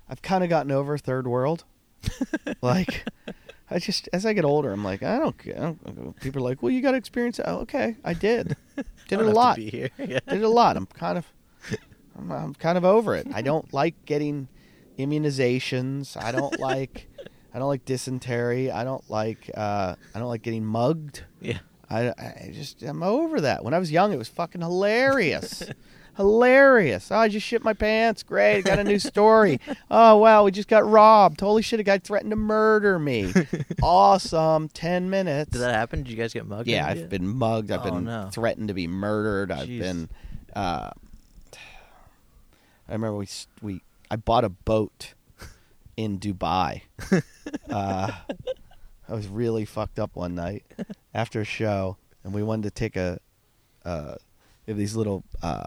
I've 0.09 0.21
kind 0.21 0.43
of 0.43 0.49
gotten 0.49 0.71
over 0.71 0.97
third 0.97 1.27
world. 1.27 1.63
like, 2.61 3.05
I 3.69 3.79
just, 3.79 4.09
as 4.13 4.25
I 4.25 4.33
get 4.33 4.45
older, 4.45 4.71
I'm 4.71 4.83
like, 4.83 5.01
I 5.01 5.17
don't, 5.17 5.35
I 5.47 5.51
don't 5.59 6.19
people 6.19 6.41
are 6.41 6.49
like, 6.49 6.61
well, 6.61 6.71
you 6.71 6.81
got 6.81 6.91
to 6.91 6.97
experience 6.97 7.39
it. 7.39 7.45
Oh, 7.47 7.59
okay. 7.59 7.95
I 8.03 8.13
did. 8.13 8.55
Did 9.07 9.17
Don't 9.17 9.19
it 9.19 9.23
a 9.23 9.25
have 9.25 9.33
to 9.33 9.39
lot. 9.39 9.55
be 9.57 9.69
here. 9.69 9.89
yeah. 9.99 10.19
did 10.27 10.41
it 10.41 10.43
a 10.43 10.49
lot. 10.49 10.77
I'm 10.77 10.87
kind 10.87 11.19
of, 11.19 11.31
I'm, 12.17 12.31
I'm 12.31 12.53
kind 12.55 12.75
of 12.75 12.83
over 12.85 13.15
it. 13.15 13.27
I 13.33 13.43
don't 13.43 13.71
like 13.71 13.93
getting 14.05 14.47
immunizations. 14.97 16.21
I 16.21 16.31
don't 16.31 16.59
like, 16.59 17.07
I 17.53 17.59
don't 17.59 17.67
like 17.67 17.85
dysentery. 17.85 18.71
I 18.71 18.83
don't 18.83 19.07
like, 19.09 19.49
uh, 19.55 19.95
I 20.13 20.19
don't 20.19 20.29
like 20.29 20.41
getting 20.41 20.65
mugged. 20.65 21.23
Yeah. 21.41 21.59
I, 21.89 22.07
I 22.09 22.49
just, 22.53 22.81
I'm 22.81 23.03
over 23.03 23.41
that. 23.41 23.63
When 23.63 23.73
I 23.73 23.79
was 23.79 23.91
young, 23.91 24.11
it 24.11 24.17
was 24.17 24.27
fucking 24.27 24.61
hilarious. 24.61 25.61
hilarious. 26.17 27.11
Oh, 27.11 27.17
I 27.17 27.27
just 27.29 27.45
shit 27.45 27.63
my 27.63 27.73
pants. 27.73 28.23
Great. 28.23 28.57
I 28.57 28.61
got 28.61 28.79
a 28.79 28.83
new 28.83 28.97
story. 28.99 29.59
oh, 29.91 30.17
wow. 30.17 30.43
We 30.45 30.51
just 30.51 30.67
got 30.67 30.89
robbed. 30.89 31.41
Holy 31.41 31.61
shit. 31.61 31.79
A 31.79 31.83
guy 31.83 31.99
threatened 31.99 32.31
to 32.31 32.35
murder 32.37 32.97
me. 32.97 33.31
awesome. 33.83 34.69
10 34.69 35.09
minutes. 35.11 35.51
Did 35.51 35.59
that 35.59 35.75
happen? 35.75 36.01
Did 36.03 36.09
you 36.11 36.17
guys 36.17 36.33
get 36.33 36.47
mugged? 36.47 36.67
Yeah, 36.67 36.87
I've 36.87 37.09
been 37.09 37.27
mugged. 37.27 37.69
I've 37.71 37.81
Oh, 37.81 37.91
been 37.91 38.05
no. 38.05 38.29
threatened 38.31 38.69
to 38.69 38.73
be 38.73 38.87
murdered. 38.87 39.51
I've 39.51 39.67
been. 39.67 40.09
Uh, 40.55 40.89
I 42.87 42.93
remember 42.93 43.17
we 43.17 43.27
we 43.61 43.81
I 44.09 44.15
bought 44.17 44.43
a 44.43 44.49
boat 44.49 45.13
in 45.97 46.19
Dubai. 46.19 46.81
uh, 47.69 48.11
I 49.07 49.13
was 49.13 49.27
really 49.27 49.65
fucked 49.65 49.99
up 49.99 50.15
one 50.15 50.35
night 50.35 50.63
after 51.13 51.41
a 51.41 51.45
show, 51.45 51.97
and 52.23 52.33
we 52.33 52.43
wanted 52.43 52.63
to 52.63 52.71
take 52.71 52.95
a. 52.95 53.19
Uh, 53.83 54.15
have 54.67 54.77
these 54.77 54.95
little 54.95 55.23
uh, 55.43 55.65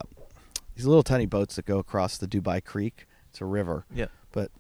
these 0.74 0.86
little 0.86 1.05
tiny 1.05 1.26
boats 1.26 1.55
that 1.57 1.64
go 1.66 1.78
across 1.78 2.18
the 2.18 2.26
Dubai 2.26 2.62
Creek. 2.64 3.07
It's 3.30 3.41
a 3.41 3.45
river 3.45 3.84
Yeah. 3.95 4.07
but 4.32 4.51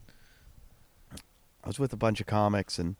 I 1.12 1.66
was 1.66 1.78
with 1.78 1.92
a 1.92 1.96
bunch 1.96 2.20
of 2.20 2.26
comics 2.26 2.78
and 2.78 2.96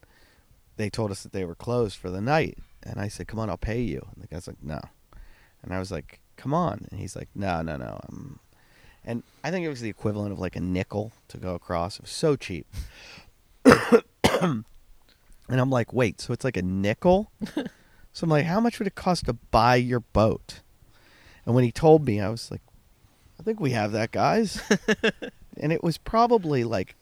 they 0.77 0.89
told 0.89 1.11
us 1.11 1.23
that 1.23 1.31
they 1.31 1.45
were 1.45 1.55
closed 1.55 1.95
for 1.97 2.09
the 2.09 2.19
night. 2.21 2.57
And 2.83 2.99
I 2.99 3.07
said, 3.07 3.27
"Come 3.27 3.39
on, 3.39 3.49
I'll 3.49 3.57
pay 3.57 3.81
you." 3.81 4.05
And 4.13 4.23
the 4.23 4.27
guy's 4.27 4.47
like, 4.47 4.61
"No," 4.63 4.79
and 5.63 5.73
I 5.73 5.79
was 5.79 5.91
like, 5.91 6.19
"Come 6.37 6.53
on," 6.53 6.87
and 6.91 6.99
he's 6.99 7.15
like, 7.15 7.29
"No, 7.35 7.61
no, 7.61 7.77
no." 7.77 7.99
I'm... 8.09 8.39
And 9.09 9.23
I 9.43 9.49
think 9.49 9.65
it 9.65 9.69
was 9.69 9.81
the 9.81 9.89
equivalent 9.89 10.31
of 10.31 10.39
like 10.39 10.55
a 10.55 10.59
nickel 10.59 11.11
to 11.29 11.39
go 11.39 11.55
across. 11.55 11.95
It 11.95 12.03
was 12.03 12.11
so 12.11 12.35
cheap. 12.35 12.67
and 13.65 14.63
I'm 15.49 15.71
like, 15.71 15.91
"Wait, 15.91 16.21
so 16.21 16.31
it's 16.31 16.43
like 16.43 16.57
a 16.57 16.61
nickel?" 16.61 17.31
so 18.13 18.25
I'm 18.25 18.29
like, 18.29 18.45
"How 18.45 18.59
much 18.59 18.77
would 18.77 18.87
it 18.87 18.93
cost 18.93 19.25
to 19.25 19.33
buy 19.33 19.77
your 19.77 20.01
boat?" 20.01 20.61
And 21.43 21.55
when 21.55 21.63
he 21.63 21.71
told 21.71 22.05
me, 22.05 22.21
I 22.21 22.29
was 22.29 22.51
like, 22.51 22.61
"I 23.39 23.41
think 23.41 23.59
we 23.59 23.71
have 23.71 23.93
that, 23.93 24.11
guys." 24.11 24.61
and 25.57 25.73
it 25.73 25.83
was 25.83 25.97
probably 25.97 26.63
like 26.63 26.95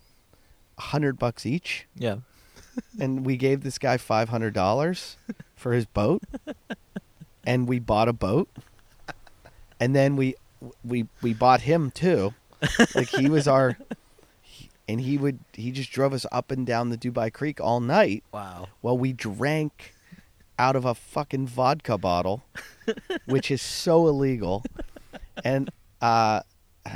a 0.78 0.84
hundred 0.84 1.20
bucks 1.20 1.46
each. 1.46 1.88
Yeah. 1.94 2.20
and 3.02 3.26
we 3.26 3.36
gave 3.36 3.64
this 3.64 3.78
guy 3.78 3.98
five 3.98 4.30
hundred 4.30 4.54
dollars 4.54 5.18
for 5.58 5.74
his 5.74 5.86
boat, 5.86 6.24
and 7.46 7.68
we 7.68 7.80
bought 7.80 8.08
a 8.08 8.14
boat, 8.14 8.48
and 9.78 9.94
then 9.94 10.16
we 10.16 10.36
we 10.84 11.08
we 11.22 11.34
bought 11.34 11.62
him 11.62 11.92
too, 11.92 12.34
like 12.96 13.10
he 13.10 13.30
was 13.30 13.48
our, 13.48 13.78
and 14.88 15.02
he 15.02 15.18
would 15.18 15.40
he 15.54 15.72
just 15.72 15.92
drove 15.92 16.14
us 16.14 16.26
up 16.32 16.52
and 16.52 16.66
down 16.66 16.90
the 16.90 16.98
Dubai 16.98 17.32
Creek 17.32 17.60
all 17.62 17.80
night 17.80 18.24
Wow. 18.32 18.68
while 18.82 18.98
we 18.98 19.14
drank 19.14 19.94
out 20.60 20.76
of 20.76 20.86
a 20.86 20.96
fucking 20.96 21.48
vodka 21.48 21.98
bottle, 21.98 22.44
which 23.26 23.52
is 23.52 23.62
so 23.62 24.08
illegal, 24.08 24.64
and 25.44 25.70
uh. 26.02 26.42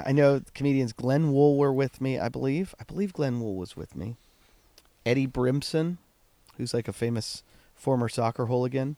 I 0.06 0.14
know 0.14 0.42
comedians 0.54 0.94
Glenn 0.94 1.34
Wool 1.34 1.58
were 1.58 1.74
with 1.74 2.00
me, 2.00 2.18
I 2.18 2.30
believe. 2.30 2.74
I 2.80 2.86
believe 2.86 3.12
Glenn 3.12 3.42
Wool 3.42 3.56
was 3.58 3.76
with 3.76 3.94
me. 3.94 4.16
Eddie 5.06 5.28
Brimson, 5.28 5.98
who's 6.56 6.74
like 6.74 6.88
a 6.88 6.94
famous 6.94 7.44
former 7.76 8.08
soccer 8.08 8.46
hooligan. 8.46 8.96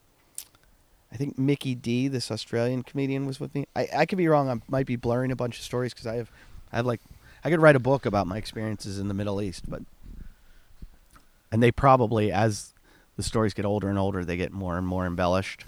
I 1.13 1.15
think 1.15 1.37
Mickey 1.37 1.75
D, 1.75 2.07
this 2.07 2.31
Australian 2.31 2.81
comedian, 2.81 3.27
was 3.27 3.39
with 3.39 3.53
me. 3.53 3.67
I, 3.75 3.87
I 3.95 4.05
could 4.07 4.17
be 4.17 4.27
wrong. 4.27 4.49
I 4.49 4.59
might 4.67 4.87
be 4.87 4.95
blurring 4.95 5.31
a 5.31 5.35
bunch 5.35 5.59
of 5.59 5.63
stories 5.63 5.93
because 5.93 6.07
I 6.07 6.15
have, 6.15 6.31
I 6.71 6.77
have 6.77 6.87
like, 6.87 7.01
I 7.43 7.51
could 7.51 7.61
write 7.61 7.75
a 7.75 7.79
book 7.79 8.07
about 8.07 8.25
my 8.25 8.37
experiences 8.37 8.97
in 8.97 9.09
the 9.09 9.13
Middle 9.13 9.39
East, 9.39 9.69
but, 9.69 9.83
and 11.51 11.61
they 11.61 11.71
probably, 11.71 12.31
as 12.31 12.73
the 13.15 13.21
stories 13.21 13.53
get 13.53 13.63
older 13.63 13.89
and 13.89 13.99
older, 13.99 14.25
they 14.25 14.37
get 14.37 14.51
more 14.51 14.75
and 14.75 14.87
more 14.87 15.05
embellished, 15.05 15.65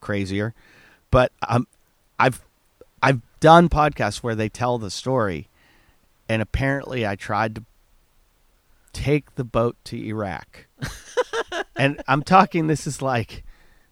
crazier. 0.00 0.52
But 1.12 1.30
um, 1.46 1.68
I've, 2.18 2.42
I've 3.00 3.20
done 3.38 3.68
podcasts 3.68 4.18
where 4.18 4.34
they 4.34 4.48
tell 4.48 4.78
the 4.78 4.90
story, 4.90 5.46
and 6.28 6.42
apparently 6.42 7.06
I 7.06 7.14
tried 7.14 7.54
to 7.54 7.62
take 8.92 9.36
the 9.36 9.44
boat 9.44 9.76
to 9.84 9.96
Iraq. 9.96 10.66
and 11.76 12.02
I'm 12.08 12.24
talking 12.24 12.66
this 12.66 12.84
is 12.84 13.00
like 13.00 13.44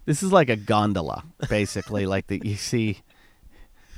this 0.07 0.23
is 0.23 0.33
like 0.33 0.49
a 0.49 0.57
gondola 0.57 1.25
basically 1.51 2.07
like 2.15 2.27
that 2.29 2.45
you 2.45 2.57
see 2.57 3.01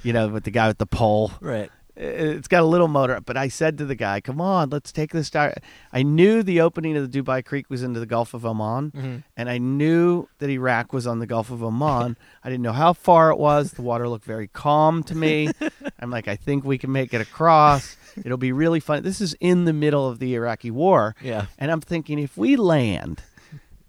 you 0.02 0.12
know 0.12 0.28
with 0.28 0.44
the 0.44 0.50
guy 0.50 0.66
with 0.68 0.78
the 0.78 0.86
pole. 0.86 1.30
Right. 1.40 1.70
It's 2.00 2.46
got 2.46 2.62
a 2.62 2.66
little 2.66 2.86
motor, 2.86 3.20
but 3.20 3.36
I 3.36 3.48
said 3.48 3.76
to 3.78 3.84
the 3.84 3.96
guy, 3.96 4.20
"Come 4.20 4.40
on, 4.40 4.70
let's 4.70 4.92
take 4.92 5.10
this." 5.10 5.30
Di-. 5.30 5.52
I 5.92 6.04
knew 6.04 6.44
the 6.44 6.60
opening 6.60 6.96
of 6.96 7.10
the 7.10 7.22
Dubai 7.22 7.44
Creek 7.44 7.68
was 7.68 7.82
into 7.82 7.98
the 7.98 8.06
Gulf 8.06 8.34
of 8.34 8.46
Oman, 8.46 8.92
Mhm. 8.92 9.22
and 9.36 9.50
I 9.50 9.58
knew 9.58 10.28
that 10.38 10.48
Iraq 10.48 10.92
was 10.92 11.08
on 11.08 11.18
the 11.18 11.26
Gulf 11.26 11.50
of 11.50 11.60
Oman. 11.60 12.16
I 12.44 12.48
didn't 12.48 12.62
know 12.62 12.72
how 12.84 12.92
far 12.92 13.32
it 13.32 13.36
was. 13.38 13.72
The 13.72 13.82
water 13.82 14.08
looked 14.08 14.24
very 14.24 14.46
calm 14.46 15.02
to 15.10 15.16
me. 15.16 15.50
I'm 15.98 16.10
like, 16.10 16.28
I 16.28 16.36
think 16.36 16.64
we 16.64 16.78
can 16.78 16.92
make 16.92 17.12
it 17.12 17.20
across. 17.20 17.96
It'll 18.24 18.38
be 18.38 18.52
really 18.52 18.78
fun. 18.78 19.02
This 19.02 19.20
is 19.20 19.34
in 19.40 19.64
the 19.64 19.72
middle 19.72 20.06
of 20.06 20.20
the 20.20 20.36
Iraqi 20.36 20.70
war. 20.70 21.16
Yeah. 21.20 21.46
And 21.58 21.72
I'm 21.72 21.80
thinking, 21.80 22.20
if 22.20 22.36
we 22.36 22.54
land 22.54 23.22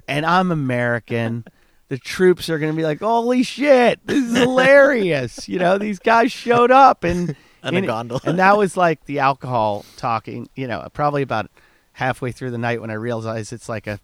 and 0.08 0.26
I'm 0.26 0.52
American, 0.52 1.46
the 1.90 1.98
troops 1.98 2.50
are 2.50 2.60
going 2.60 2.72
to 2.72 2.78
be 2.78 2.84
like, 2.84 3.00
holy 3.00 3.44
shit, 3.44 4.00
this 4.06 4.24
is 4.24 4.38
hilarious. 4.38 5.50
you 5.50 5.60
know, 5.60 5.78
these 5.78 6.00
guys 6.00 6.32
showed 6.32 6.72
up 6.72 7.04
and. 7.04 7.36
And 7.62 7.76
a 7.76 7.82
gondola. 7.82 8.22
and 8.24 8.40
that 8.40 8.58
was 8.58 8.78
like 8.78 9.04
the 9.04 9.20
alcohol 9.20 9.84
talking, 9.98 10.48
you 10.56 10.66
know, 10.66 10.88
probably 10.94 11.22
about 11.24 11.52
halfway 11.92 12.32
through 12.32 12.52
the 12.52 12.58
night 12.58 12.80
when 12.80 12.90
I 12.90 12.94
realized 12.94 13.52
it's 13.52 13.68
like 13.68 13.86
a, 13.86 14.00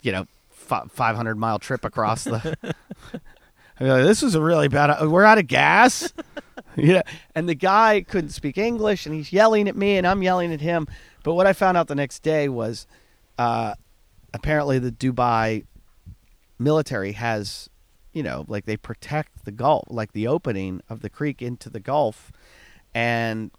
you 0.00 0.10
know, 0.10 0.26
fi 0.48 0.84
500 0.88 1.34
mile 1.36 1.58
trip 1.58 1.84
across 1.84 2.24
the. 2.24 2.56
I'm 3.78 3.86
like, 3.86 4.04
this 4.04 4.22
is 4.22 4.34
a 4.34 4.40
really 4.40 4.68
bad. 4.68 5.06
We're 5.06 5.24
out 5.24 5.36
of 5.36 5.46
gas. 5.46 6.14
yeah. 6.76 7.02
And 7.34 7.46
the 7.46 7.54
guy 7.54 8.00
couldn't 8.08 8.30
speak 8.30 8.56
English 8.56 9.04
and 9.04 9.14
he's 9.14 9.34
yelling 9.34 9.68
at 9.68 9.76
me 9.76 9.98
and 9.98 10.06
I'm 10.06 10.22
yelling 10.22 10.50
at 10.54 10.62
him. 10.62 10.86
But 11.24 11.34
what 11.34 11.46
I 11.46 11.52
found 11.52 11.76
out 11.76 11.88
the 11.88 11.94
next 11.94 12.22
day 12.22 12.48
was 12.48 12.86
uh, 13.36 13.74
apparently 14.32 14.78
the 14.78 14.92
Dubai 14.92 15.64
military 16.58 17.12
has, 17.12 17.68
you 18.12 18.22
know, 18.22 18.44
like 18.48 18.64
they 18.66 18.76
protect 18.76 19.44
the 19.44 19.52
Gulf, 19.52 19.84
like 19.88 20.12
the 20.12 20.26
opening 20.26 20.80
of 20.88 21.00
the 21.00 21.10
creek 21.10 21.42
into 21.42 21.68
the 21.70 21.80
Gulf. 21.80 22.32
And 22.94 23.50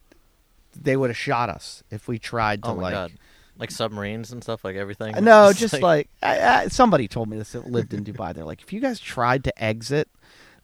they 0.80 0.96
would 0.98 1.10
have 1.10 1.18
shot 1.18 1.50
us 1.50 1.84
if 1.90 2.08
we 2.08 2.20
tried 2.20 2.64
to 2.64 2.70
Oh 2.70 2.74
like. 2.74 2.94
god. 2.94 3.12
Like 3.58 3.72
submarines 3.72 4.34
and 4.34 4.44
stuff, 4.44 4.66
like 4.66 4.76
everything. 4.76 5.16
Uh, 5.16 5.22
no, 5.22 5.48
It's 5.50 5.60
just 5.60 5.82
like, 5.82 6.10
I, 6.22 6.40
I, 6.42 6.68
somebody 6.68 7.08
told 7.08 7.30
me 7.30 7.38
this 7.38 7.54
that 7.54 7.72
lived 7.72 7.94
in 7.94 8.04
Dubai. 8.04 8.34
They're 8.34 8.44
like, 8.44 8.62
if 8.62 8.74
you 8.74 8.82
guys 8.82 9.00
tried 9.00 9.46
to 9.46 9.64
exit 9.64 10.10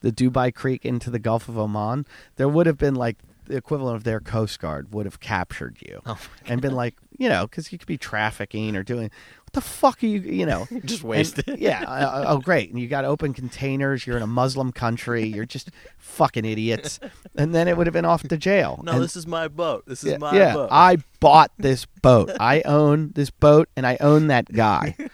the 0.01 0.11
Dubai 0.11 0.53
Creek 0.53 0.85
into 0.85 1.09
the 1.09 1.19
Gulf 1.19 1.47
of 1.47 1.57
Oman, 1.57 2.05
there 2.35 2.49
would 2.49 2.65
have 2.67 2.77
been 2.77 2.95
like 2.95 3.17
the 3.45 3.57
equivalent 3.57 3.95
of 3.97 4.03
their 4.03 4.19
Coast 4.19 4.59
Guard 4.59 4.93
would 4.93 5.05
have 5.05 5.19
captured 5.19 5.77
you 5.81 6.01
Oh 6.05 6.17
and 6.45 6.61
been 6.61 6.73
like, 6.75 6.95
you 7.17 7.27
know, 7.29 7.47
because 7.47 7.71
you 7.71 7.77
could 7.77 7.87
be 7.87 7.97
trafficking 7.97 8.75
or 8.75 8.83
doing 8.83 9.09
what 9.43 9.53
the 9.53 9.61
fuck 9.61 10.01
are 10.03 10.07
you, 10.07 10.19
you 10.21 10.45
know, 10.45 10.67
just 10.85 11.01
and- 11.01 11.09
wasted. 11.09 11.59
yeah. 11.59 11.83
uh, 11.83 12.23
oh, 12.27 12.37
great. 12.39 12.69
And 12.69 12.79
you 12.79 12.87
got 12.87 13.03
open 13.05 13.33
containers. 13.33 14.05
You're 14.07 14.17
in 14.17 14.23
a 14.23 14.27
Muslim 14.27 14.71
country. 14.71 15.23
You're 15.23 15.45
just 15.45 15.69
fucking 15.97 16.45
idiots. 16.45 16.99
And 17.35 17.53
then 17.53 17.67
it 17.67 17.75
would 17.77 17.87
have 17.87 17.93
been 17.93 18.05
off 18.05 18.23
to 18.23 18.37
jail. 18.37 18.81
No, 18.83 18.93
And- 18.93 19.03
this 19.03 19.15
is 19.15 19.27
my 19.27 19.47
boat. 19.47 19.85
This 19.87 20.03
is 20.03 20.11
yeah, 20.11 20.17
my 20.17 20.35
yeah, 20.35 20.53
boat. 20.53 20.69
I 20.71 20.97
bought 21.19 21.51
this 21.57 21.85
boat. 21.85 22.31
I 22.39 22.61
own 22.61 23.11
this 23.15 23.29
boat, 23.29 23.67
and 23.75 23.85
I 23.85 23.97
own 23.99 24.27
that 24.27 24.51
guy. 24.51 24.95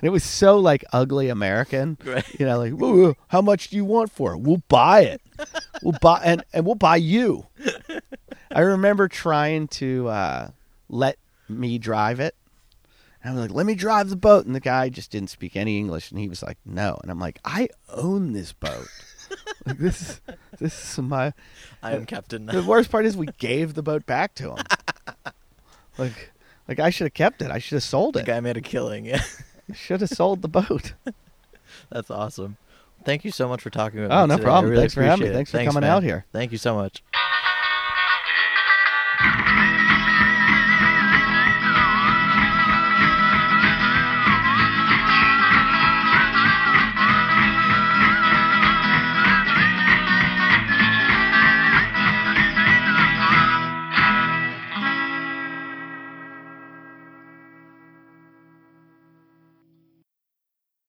and 0.00 0.06
it 0.06 0.10
was 0.10 0.24
so 0.24 0.58
like 0.58 0.84
ugly 0.92 1.28
American. 1.28 1.98
Right. 2.04 2.24
You 2.40 2.46
know, 2.46 2.58
like, 2.58 2.72
"Whoa, 2.72 2.92
whoa, 2.96 3.14
how 3.28 3.42
much 3.42 3.68
do 3.68 3.76
you 3.76 3.84
want 3.84 4.10
for 4.10 4.32
it? 4.34 4.38
We'll 4.38 4.62
buy 4.68 5.02
it. 5.02 5.20
We'll 5.82 5.98
buy 6.00 6.22
and 6.24 6.42
and 6.52 6.64
we'll 6.66 6.74
buy 6.74 6.96
you. 6.96 7.46
I 8.52 8.60
remember 8.60 9.08
trying 9.08 9.68
to 9.68 10.08
uh, 10.08 10.50
let 10.88 11.16
me 11.48 11.78
drive 11.78 12.20
it. 12.20 12.34
And 13.22 13.34
I'm 13.34 13.38
like, 13.40 13.50
let 13.50 13.66
me 13.66 13.74
drive 13.74 14.08
the 14.08 14.16
boat, 14.16 14.46
and 14.46 14.54
the 14.54 14.60
guy 14.60 14.88
just 14.88 15.10
didn't 15.10 15.28
speak 15.28 15.54
any 15.54 15.78
English, 15.78 16.10
and 16.10 16.18
he 16.18 16.26
was 16.28 16.42
like, 16.42 16.56
no, 16.64 16.98
and 17.02 17.10
I'm 17.10 17.18
like, 17.18 17.38
I 17.44 17.68
own 17.90 18.32
this 18.32 18.54
boat. 18.54 18.86
like 19.66 19.76
this 19.78 20.00
is 20.00 20.20
this 20.58 20.92
is 20.92 20.98
my 20.98 21.32
I 21.82 21.92
am 21.94 22.04
captain 22.06 22.46
the 22.46 22.62
worst 22.64 22.90
part 22.90 23.04
is 23.06 23.16
we 23.16 23.28
gave 23.38 23.74
the 23.74 23.82
boat 23.82 24.04
back 24.06 24.34
to 24.36 24.54
him. 24.54 24.64
like, 25.98 26.32
like 26.66 26.80
I 26.80 26.90
should 26.90 27.04
have 27.04 27.14
kept 27.14 27.42
it. 27.42 27.50
I 27.50 27.58
should 27.58 27.76
have 27.76 27.82
sold 27.84 28.14
The 28.14 28.20
it. 28.20 28.26
guy 28.26 28.40
made 28.40 28.56
a 28.56 28.60
killing. 28.62 29.04
Yeah. 29.04 29.22
Should 29.72 30.00
have 30.00 30.10
sold 30.10 30.42
the 30.42 30.48
boat. 30.48 30.94
That's 31.90 32.10
awesome. 32.10 32.56
Thank 33.04 33.24
you 33.24 33.30
so 33.30 33.48
much 33.48 33.62
for 33.62 33.70
talking 33.70 34.00
with 34.00 34.10
oh, 34.10 34.14
me. 34.14 34.22
Oh, 34.22 34.26
no 34.26 34.36
today. 34.36 34.44
problem. 34.44 34.70
Really 34.70 34.82
Thanks 34.82 34.94
for 34.94 35.02
having 35.02 35.28
me. 35.28 35.32
Thanks, 35.32 35.50
Thanks 35.50 35.66
for 35.66 35.74
coming 35.74 35.86
man. 35.86 35.96
out 35.96 36.02
here. 36.02 36.26
Thank 36.32 36.52
you 36.52 36.58
so 36.58 36.74
much. 36.74 37.02